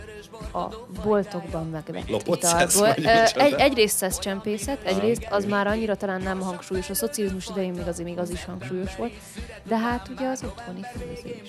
a 0.52 0.68
boltokban 1.04 1.66
megvett 1.68 2.26
italból. 2.26 2.92
Egy, 2.92 3.52
egyrészt 3.52 3.96
szesz 3.96 4.18
csempészet, 4.18 4.82
egyrészt 4.82 5.26
az 5.30 5.44
már 5.44 5.66
annyira 5.66 5.96
talán 5.96 6.22
nem 6.22 6.40
hangsúlyos. 6.40 6.90
A 6.90 6.94
szocializmus 6.94 7.48
idején 7.48 7.72
még 7.72 7.86
azért 7.86 8.08
még 8.08 8.18
az 8.18 8.30
is 8.30 8.44
hangsúlyos 8.44 8.96
volt. 8.96 9.12
De 9.64 9.78
hát 9.78 10.08
ugye 10.08 10.28
az 10.28 10.44
otthoni 10.44 10.80
főzés. 10.96 11.48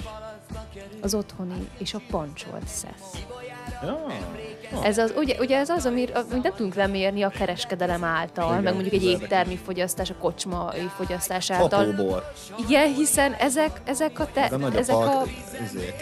Az 1.02 1.14
otthoni 1.14 1.70
és 1.78 1.94
a 1.94 2.02
pancsolt 2.10 2.68
szesz. 2.68 3.26
Ja. 4.72 4.84
Ez 4.84 4.98
az, 4.98 5.14
ugye, 5.16 5.36
ugye 5.40 5.58
ez 5.58 5.70
az, 5.70 5.86
amit, 5.86 6.12
amit 6.12 6.44
nem 6.44 6.54
tudunk 6.56 6.76
lemérni 6.76 7.22
a 7.22 7.30
kereskedelem 7.30 8.04
által, 8.04 8.50
Igen, 8.52 8.64
meg 8.64 8.74
mondjuk 8.74 8.94
egy 8.94 9.04
éttermi 9.04 9.60
fogyasztás, 9.66 10.10
a 10.10 10.14
kocsmai 10.20 10.90
fogyasztás 10.96 11.52
által. 11.52 11.86
Fotóbor. 11.86 12.32
Igen, 12.68 12.94
hiszen 12.94 13.34
ezek, 13.34 13.82
ezek 13.86 14.20
a, 14.20 14.28
te, 14.34 14.58
Meg 14.58 14.74
a 14.74 14.78
ezek 14.78 14.96
a, 14.96 15.24
izé, 15.64 15.94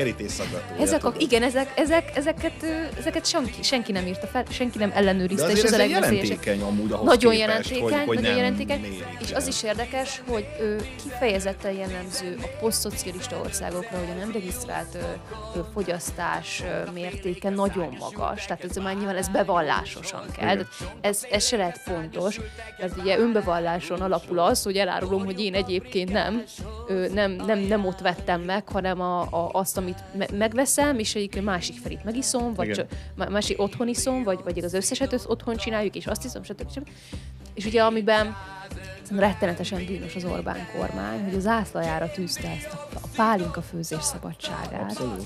ezek 0.79 1.05
a, 1.05 1.13
igen, 1.17 1.43
ezek, 1.43 1.71
ezek, 1.75 2.11
ezeket, 2.15 2.63
ezeket 2.97 3.25
senki, 3.25 3.63
senki 3.63 3.91
nem 3.91 4.07
írta 4.07 4.27
fel, 4.27 4.43
senki 4.49 4.77
nem 4.77 4.89
De 4.89 4.95
ellenőrizte, 4.95 5.51
és 5.51 5.63
azért 5.63 5.71
a 5.71 5.83
ez 5.83 5.89
legveszélyesebb. 5.89 6.43
jelentékeny 6.45 6.61
amúgy 6.61 6.91
ahhoz 6.91 7.05
Nagyon 7.05 7.31
képest, 7.31 7.49
jelentékeny, 7.69 7.97
hogy, 7.97 8.07
hogy 8.07 8.19
nagyon 8.21 8.35
jelentékeny, 8.37 8.79
mérik, 8.81 9.05
és 9.21 9.31
az 9.31 9.47
is 9.47 9.63
érdekes, 9.63 10.21
hogy 10.29 10.45
ö, 10.59 10.75
kifejezetten 11.03 11.71
jellemző 11.71 12.37
a 12.41 12.47
posztszocialista 12.59 13.39
országokra, 13.45 13.97
hogy 13.97 14.09
a 14.15 14.19
nem 14.19 14.31
regisztrált 14.31 14.95
ö, 14.95 14.99
ö, 15.55 15.59
fogyasztás 15.73 16.63
mértéke 16.93 17.49
nagyon 17.57 17.95
magas. 17.99 18.45
Tehát 18.45 18.63
ez 18.63 18.75
már 18.75 18.95
nyilván 18.95 19.15
ez 19.15 19.27
bevallásosan 19.27 20.23
kell. 20.37 20.53
Igen. 20.53 20.67
Ez, 21.01 21.25
ez 21.31 21.45
se 21.45 21.57
lehet 21.57 21.81
pontos, 21.85 22.39
mert 22.79 22.97
ugye 22.97 23.17
önbevalláson 23.19 24.01
alapul 24.01 24.39
az, 24.39 24.63
hogy 24.63 24.77
elárulom, 24.77 25.25
hogy 25.25 25.39
én 25.39 25.53
egyébként 25.53 26.11
nem, 26.11 26.43
nem, 27.13 27.31
nem, 27.31 27.59
nem 27.59 27.85
ott 27.85 27.99
vettem 27.99 28.41
meg, 28.41 28.67
hanem 28.69 29.01
a, 29.01 29.21
a, 29.21 29.49
azt, 29.51 29.77
amit 29.77 30.03
me- 30.17 30.31
megveszem, 30.37 30.99
és 30.99 31.15
egyik 31.15 31.41
másik 31.41 31.77
felét 31.79 32.03
megiszom, 32.03 32.53
vagy 32.53 32.65
Igen. 32.67 32.77
csak 32.77 32.99
má- 33.15 33.29
másik 33.29 33.61
otthon 33.61 33.87
iszom, 33.87 34.23
vagy, 34.23 34.39
vagy 34.43 34.63
az 34.63 34.73
összeset 34.73 35.13
össz- 35.13 35.29
otthon 35.29 35.55
csináljuk, 35.55 35.95
és 35.95 36.07
azt 36.07 36.25
iszom, 36.25 36.43
stb. 36.43 36.71
stb. 36.71 36.87
És 37.53 37.65
ugye 37.65 37.83
amiben 37.83 38.35
rettenetesen 39.15 39.85
bűnös 39.85 40.15
az 40.15 40.23
Orbán 40.23 40.67
kormány, 40.77 41.23
hogy 41.23 41.33
az 41.35 41.45
ászlajára 41.47 42.11
tűzte 42.11 42.49
ezt 42.49 42.73
a, 42.73 42.87
a 42.93 43.07
pálinka 43.15 43.61
főzés 43.61 44.03
szabadságát, 44.03 44.81
Abszolút. 44.81 45.25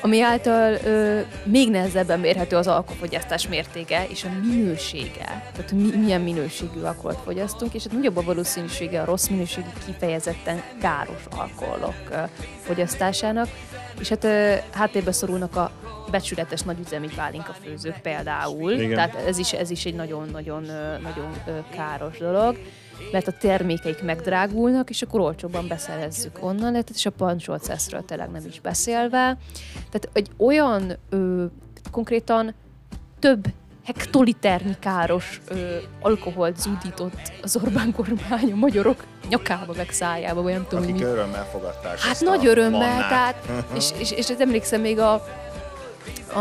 Ami 0.00 0.20
által 0.20 0.72
ö, 0.72 1.20
még 1.44 1.70
nehezebben 1.70 2.20
mérhető 2.20 2.56
az 2.56 2.66
alkoholfogyasztás 2.66 3.48
mértéke 3.48 4.06
és 4.08 4.24
a 4.24 4.28
minősége. 4.44 5.50
Tehát 5.52 5.72
mi, 5.72 5.96
milyen 5.96 6.20
minőségű 6.20 6.80
alkoholt 6.80 7.18
fogyasztunk, 7.24 7.74
és 7.74 7.82
hát 7.82 7.92
nagyobb 7.92 8.16
a 8.16 8.22
valószínűsége 8.22 9.00
a 9.00 9.04
rossz 9.04 9.26
minőségű, 9.26 9.68
kifejezetten 9.86 10.62
káros 10.80 11.22
alkoholok 11.36 11.94
ö, 12.10 12.16
fogyasztásának. 12.62 13.48
És 14.00 14.08
hát 14.08 14.24
ö, 14.24 14.54
háttérbe 14.72 15.12
szorulnak 15.12 15.56
a 15.56 15.70
becsületes 16.10 16.62
nagyüzemi 16.62 17.08
pálinka 17.16 17.54
főzők 17.64 18.00
például. 18.00 18.72
Igen. 18.72 18.94
Tehát 18.94 19.14
ez 19.14 19.38
is, 19.38 19.52
ez 19.52 19.70
is 19.70 19.84
egy 19.84 19.94
nagyon-nagyon 19.94 20.62
nagyon 21.02 21.42
káros 21.70 22.18
dolog 22.18 22.56
mert 23.12 23.28
a 23.28 23.32
termékeik 23.32 24.02
megdrágulnak, 24.02 24.90
és 24.90 25.02
akkor 25.02 25.20
olcsóbban 25.20 25.68
beszerezzük 25.68 26.38
onnan, 26.40 26.70
tehát 26.70 26.90
és 26.94 27.06
a 27.06 27.10
pancsolt 27.10 27.62
szeszről 27.64 28.04
tényleg 28.04 28.30
nem 28.30 28.42
is 28.48 28.60
beszélve. 28.60 29.36
Tehát 29.74 30.08
egy 30.12 30.30
olyan 30.36 30.96
ö, 31.10 31.44
konkrétan 31.90 32.54
több 33.18 33.44
hektoliternyi 33.84 34.74
káros 34.80 35.40
ö, 35.48 35.76
alkoholt 36.00 36.60
zúdított 36.60 37.32
az 37.42 37.56
Orbán 37.56 37.92
kormány 37.92 38.52
a 38.52 38.56
magyarok 38.56 39.04
nyakába, 39.28 39.72
meg 39.76 39.90
szájába, 39.90 40.42
vagy 40.42 40.52
nem 40.52 40.66
tudom, 40.68 40.84
Akik 40.84 40.96
mi. 40.96 41.02
örömmel 41.02 41.44
fogadták 41.44 41.98
Hát 42.00 42.20
nagy 42.20 42.46
örömmel, 42.46 42.70
mannát. 42.78 43.08
tehát, 43.08 43.44
és, 43.76 43.90
és, 43.98 44.10
és 44.10 44.28
ez 44.30 44.40
emlékszem 44.40 44.80
még 44.80 44.98
a, 44.98 45.12
a, 46.32 46.38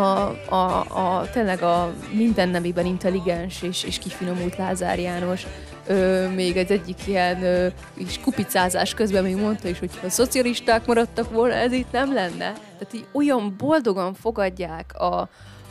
a, 0.50 0.80
a, 0.80 1.30
tényleg 1.32 1.62
a 1.62 1.94
minden 2.12 2.50
nemében 2.50 2.86
intelligens 2.86 3.62
és, 3.62 3.84
és 3.84 3.98
kifinomult 3.98 4.58
Lázár 4.58 5.00
János, 5.00 5.46
ö, 5.88 6.28
még 6.30 6.58
egy 6.58 6.72
egyik 6.72 7.08
ilyen 7.08 7.44
ö, 7.44 7.68
is 7.98 8.20
kupicázás 8.20 8.94
közben 8.94 9.24
még 9.24 9.36
mondta 9.36 9.68
is, 9.68 9.80
hogy 9.80 9.98
ha 9.98 10.06
a 10.06 10.10
szocialisták 10.10 10.86
maradtak 10.86 11.32
volna, 11.32 11.54
ez 11.54 11.72
itt 11.72 11.92
nem 11.92 12.14
lenne. 12.14 12.54
Tehát 12.54 12.94
így 12.94 13.06
olyan 13.12 13.56
boldogan 13.58 14.14
fogadják 14.14 14.94
a, 15.00 15.30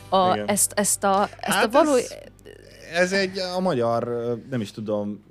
a, 0.09 0.33
Igen. 0.33 0.47
ezt, 0.47 0.71
ezt 0.75 1.03
a, 1.03 1.29
ezt 1.39 1.57
Hát 1.57 1.65
a 1.65 1.69
való... 1.69 1.95
ez- 1.95 2.15
Ez 2.93 3.11
egy 3.11 3.37
a 3.37 3.59
magyar, 3.59 4.03
nem 4.49 4.61
is 4.61 4.71
tudom, 4.71 5.23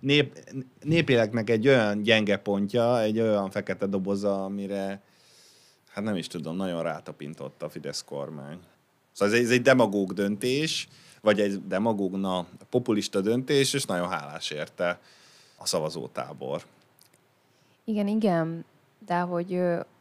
nép, 0.00 0.38
népéleknek 0.82 1.50
egy 1.50 1.68
olyan 1.68 2.02
gyenge 2.02 2.36
pontja, 2.36 3.00
egy 3.00 3.20
olyan 3.20 3.50
fekete 3.50 3.86
doboza, 3.86 4.44
amire 4.44 5.02
hát 5.88 6.04
nem 6.04 6.16
is 6.16 6.26
tudom, 6.26 6.56
nagyon 6.56 6.82
rátapintott 6.82 7.62
a 7.62 7.68
Fidesz 7.68 8.04
kormány. 8.04 8.58
Szóval 9.12 9.34
ez 9.34 9.40
egy, 9.40 9.46
ez 9.46 9.52
egy 9.52 9.62
demagóg 9.62 10.12
döntés, 10.12 10.88
vagy 11.22 11.40
egy 11.40 11.66
demagóg, 11.66 12.12
na, 12.12 12.46
populista 12.70 13.20
döntés, 13.20 13.72
és 13.72 13.84
nagyon 13.84 14.08
hálás 14.08 14.50
érte 14.50 15.00
a 15.56 15.66
szavazótábor. 15.66 16.64
Igen, 17.84 18.08
igen, 18.08 18.64
de 19.06 19.18
hogy 19.18 19.54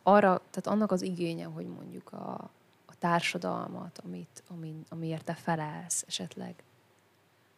arra, 0.04 0.42
tehát 0.50 0.68
annak 0.68 0.92
az 0.92 1.02
igénye, 1.02 1.46
hogy 1.46 1.66
mondjuk 1.66 2.14
a, 2.14 2.50
a 2.86 2.96
társadalmat, 3.00 4.02
amit, 4.06 4.44
amin, 4.48 4.86
amiért 4.90 5.24
te 5.24 5.34
felelsz 5.34 6.04
esetleg, 6.08 6.64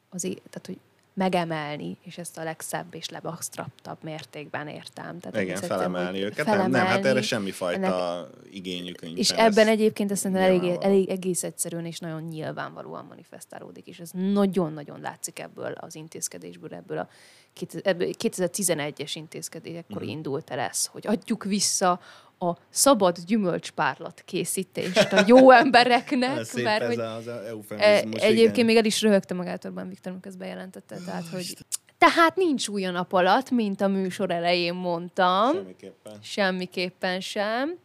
az, 0.09 0.21
tehát 0.21 0.65
hogy 0.65 0.79
megemelni, 1.13 1.97
és 2.03 2.17
ezt 2.17 2.37
a 2.37 2.43
legszebb 2.43 2.95
és 2.95 3.09
legabsztraktabb 3.09 3.97
mértékben 4.03 4.67
értem. 4.67 5.19
Tehát 5.19 5.41
Igen, 5.41 5.57
felemelni 5.57 6.23
őket. 6.23 6.45
Nem, 6.45 6.55
nem, 6.57 6.57
hát 6.71 6.71
felemelni, 6.71 7.07
erre 7.07 7.21
semmifajta 7.21 8.29
igényük 8.51 9.01
nincsen. 9.01 9.17
és 9.17 9.29
ebben 9.29 9.67
egyébként 9.67 10.11
ezt 10.11 10.21
szerintem 10.21 10.45
elég, 10.45 10.77
elég 10.81 11.09
egész 11.09 11.43
egyszerűen 11.43 11.85
és 11.85 11.99
nagyon 11.99 12.21
nyilvánvalóan 12.21 13.05
manifestálódik, 13.05 13.87
és 13.87 13.99
ez 13.99 14.09
nagyon-nagyon 14.13 14.99
látszik 15.01 15.39
ebből 15.39 15.71
az 15.71 15.95
intézkedésből, 15.95 16.73
ebből 16.73 16.97
a 16.97 17.07
két- 17.53 17.81
ebből 17.83 18.09
2011-es 18.17 19.11
intézkedés, 19.13 19.77
akkor 19.89 20.01
Mhm. 20.01 20.09
indult 20.11 20.49
el 20.49 20.59
ez, 20.59 20.85
hogy 20.85 21.07
adjuk 21.07 21.43
vissza 21.43 21.99
a 22.39 22.53
szabad 22.69 23.17
gyümölcspárlat 23.25 24.21
készítést 24.25 25.13
a 25.13 25.23
jó 25.27 25.51
embereknek, 25.51 26.43
szép 26.43 26.63
mert 26.63 26.81
ez 26.81 26.87
hogy 26.87 26.99
az 26.99 27.27
E, 27.27 27.31
eufemizmus, 27.31 28.21
egyébként 28.21 28.53
igen. 28.53 28.65
még 28.65 28.75
el 28.77 28.85
is 28.85 29.01
röhögte 29.01 29.33
magát 29.33 29.65
Orbán 29.65 29.89
Viktor, 29.89 30.11
amikor 30.11 30.27
ezt 30.27 30.37
bejelentette. 30.39 30.97
Tehát, 31.05 31.27
hogy 31.27 31.57
tehát 31.97 32.35
nincs 32.35 32.67
új 32.67 32.85
a 32.85 32.91
nap 32.91 33.13
alatt, 33.13 33.49
mint 33.49 33.81
a 33.81 33.87
műsor 33.87 34.31
elején 34.31 34.73
mondtam. 34.73 35.53
Semmiképpen. 35.53 36.13
Semmiképpen 36.21 37.19
sem. 37.19 37.77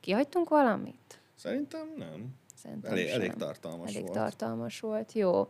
Kihagytunk 0.00 0.48
valamit? 0.48 1.20
Szerintem 1.36 1.92
nem. 1.96 2.26
Szerintem 2.62 2.90
Elég, 2.90 3.08
sem. 3.08 3.20
elég 3.20 3.32
tartalmas 3.32 3.90
Elég 3.90 4.02
volt. 4.02 4.12
tartalmas 4.18 4.80
volt, 4.80 5.12
jó. 5.12 5.48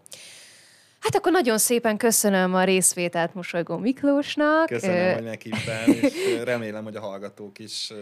Hát 1.01 1.14
akkor 1.14 1.32
nagyon 1.32 1.59
szépen 1.59 1.96
köszönöm 1.96 2.55
a 2.55 2.64
részvételt 2.64 3.34
Mosolygó 3.34 3.76
Miklósnak. 3.76 4.66
Köszönöm, 4.66 5.14
hogy 5.14 5.22
meghívtál, 5.22 5.88
és 5.88 6.40
remélem, 6.44 6.84
hogy 6.84 6.96
a 6.96 7.01
hallgatók 7.01 7.59
is 7.59 7.92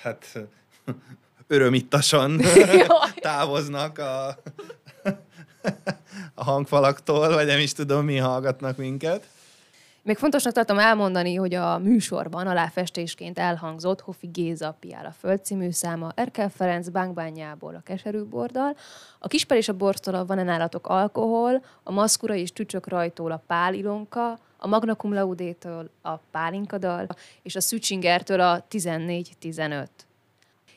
hát 0.00 0.38
örömittasan 1.46 2.40
távoznak 3.20 3.98
a, 3.98 4.28
a 6.34 6.44
hangfalaktól, 6.44 7.34
vagy 7.34 7.46
nem 7.46 7.58
is 7.58 7.72
tudom, 7.72 8.04
mi 8.04 8.16
hallgatnak 8.16 8.76
minket. 8.76 9.26
Még 10.06 10.16
fontosnak 10.16 10.52
tartom 10.52 10.78
elmondani, 10.78 11.34
hogy 11.34 11.54
a 11.54 11.78
műsorban 11.78 12.46
aláfestésként 12.46 13.38
elhangzott 13.38 14.00
Hofi 14.00 14.26
Géza 14.26 14.76
Piál 14.80 15.06
a 15.06 15.10
Föld 15.10 15.44
című 15.44 15.70
száma, 15.70 16.12
Erkel 16.14 16.48
Ferenc 16.48 16.88
Bánkbányából 16.88 17.74
a 17.74 17.80
keserűbordal, 17.84 18.76
a 19.18 19.28
Kispel 19.28 19.56
és 19.56 19.68
a 19.68 19.76
bortól 19.76 20.14
a 20.14 20.24
Van 20.24 20.44
nálatok 20.44 20.86
alkohol, 20.86 21.64
a 21.82 21.92
Maszkura 21.92 22.34
és 22.34 22.52
Tücsök 22.52 22.88
rajtól 22.88 23.32
a 23.32 23.42
Pálilonka, 23.46 24.38
a 24.56 24.66
Magna 24.66 24.94
Cum 24.94 25.12
Laude-től 25.12 25.90
a 26.02 26.16
Pálinkadal, 26.16 27.06
és 27.42 27.56
a 27.56 27.60
Szücsingertől 27.60 28.40
a 28.40 28.64
14-15. 28.70 29.86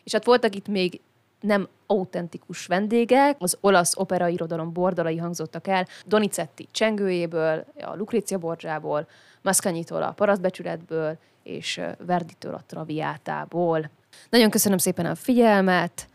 És 0.03 0.11
hát 0.11 0.25
voltak 0.25 0.55
itt 0.55 0.67
még 0.67 1.01
nem 1.41 1.67
autentikus 1.85 2.65
vendégek, 2.65 3.35
az 3.39 3.57
olasz 3.61 3.97
operairodalom 3.97 4.73
bordalai 4.73 5.17
hangzottak 5.17 5.67
el, 5.67 5.87
Donizetti 6.05 6.67
csengőjéből, 6.71 7.65
a 7.81 7.95
Lucrezia 7.95 8.37
Borgiából, 8.37 9.07
Mascagnyitól 9.41 10.03
a 10.03 10.11
Parasztbecsületből, 10.11 11.17
és 11.43 11.81
Verditől 12.05 12.53
a 12.53 12.63
Traviátából. 12.65 13.89
Nagyon 14.29 14.49
köszönöm 14.49 14.77
szépen 14.77 15.05
a 15.05 15.15
figyelmet, 15.15 16.07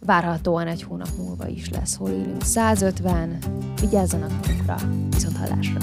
várhatóan 0.00 0.66
egy 0.66 0.82
hónap 0.82 1.08
múlva 1.16 1.46
is 1.46 1.70
lesz, 1.70 1.96
hol 1.96 2.10
élünk 2.10 2.42
150, 2.42 3.38
vigyázzanak 3.80 4.30
magukra, 4.30 4.76
viszont 5.10 5.36
hallásra! 5.36 5.78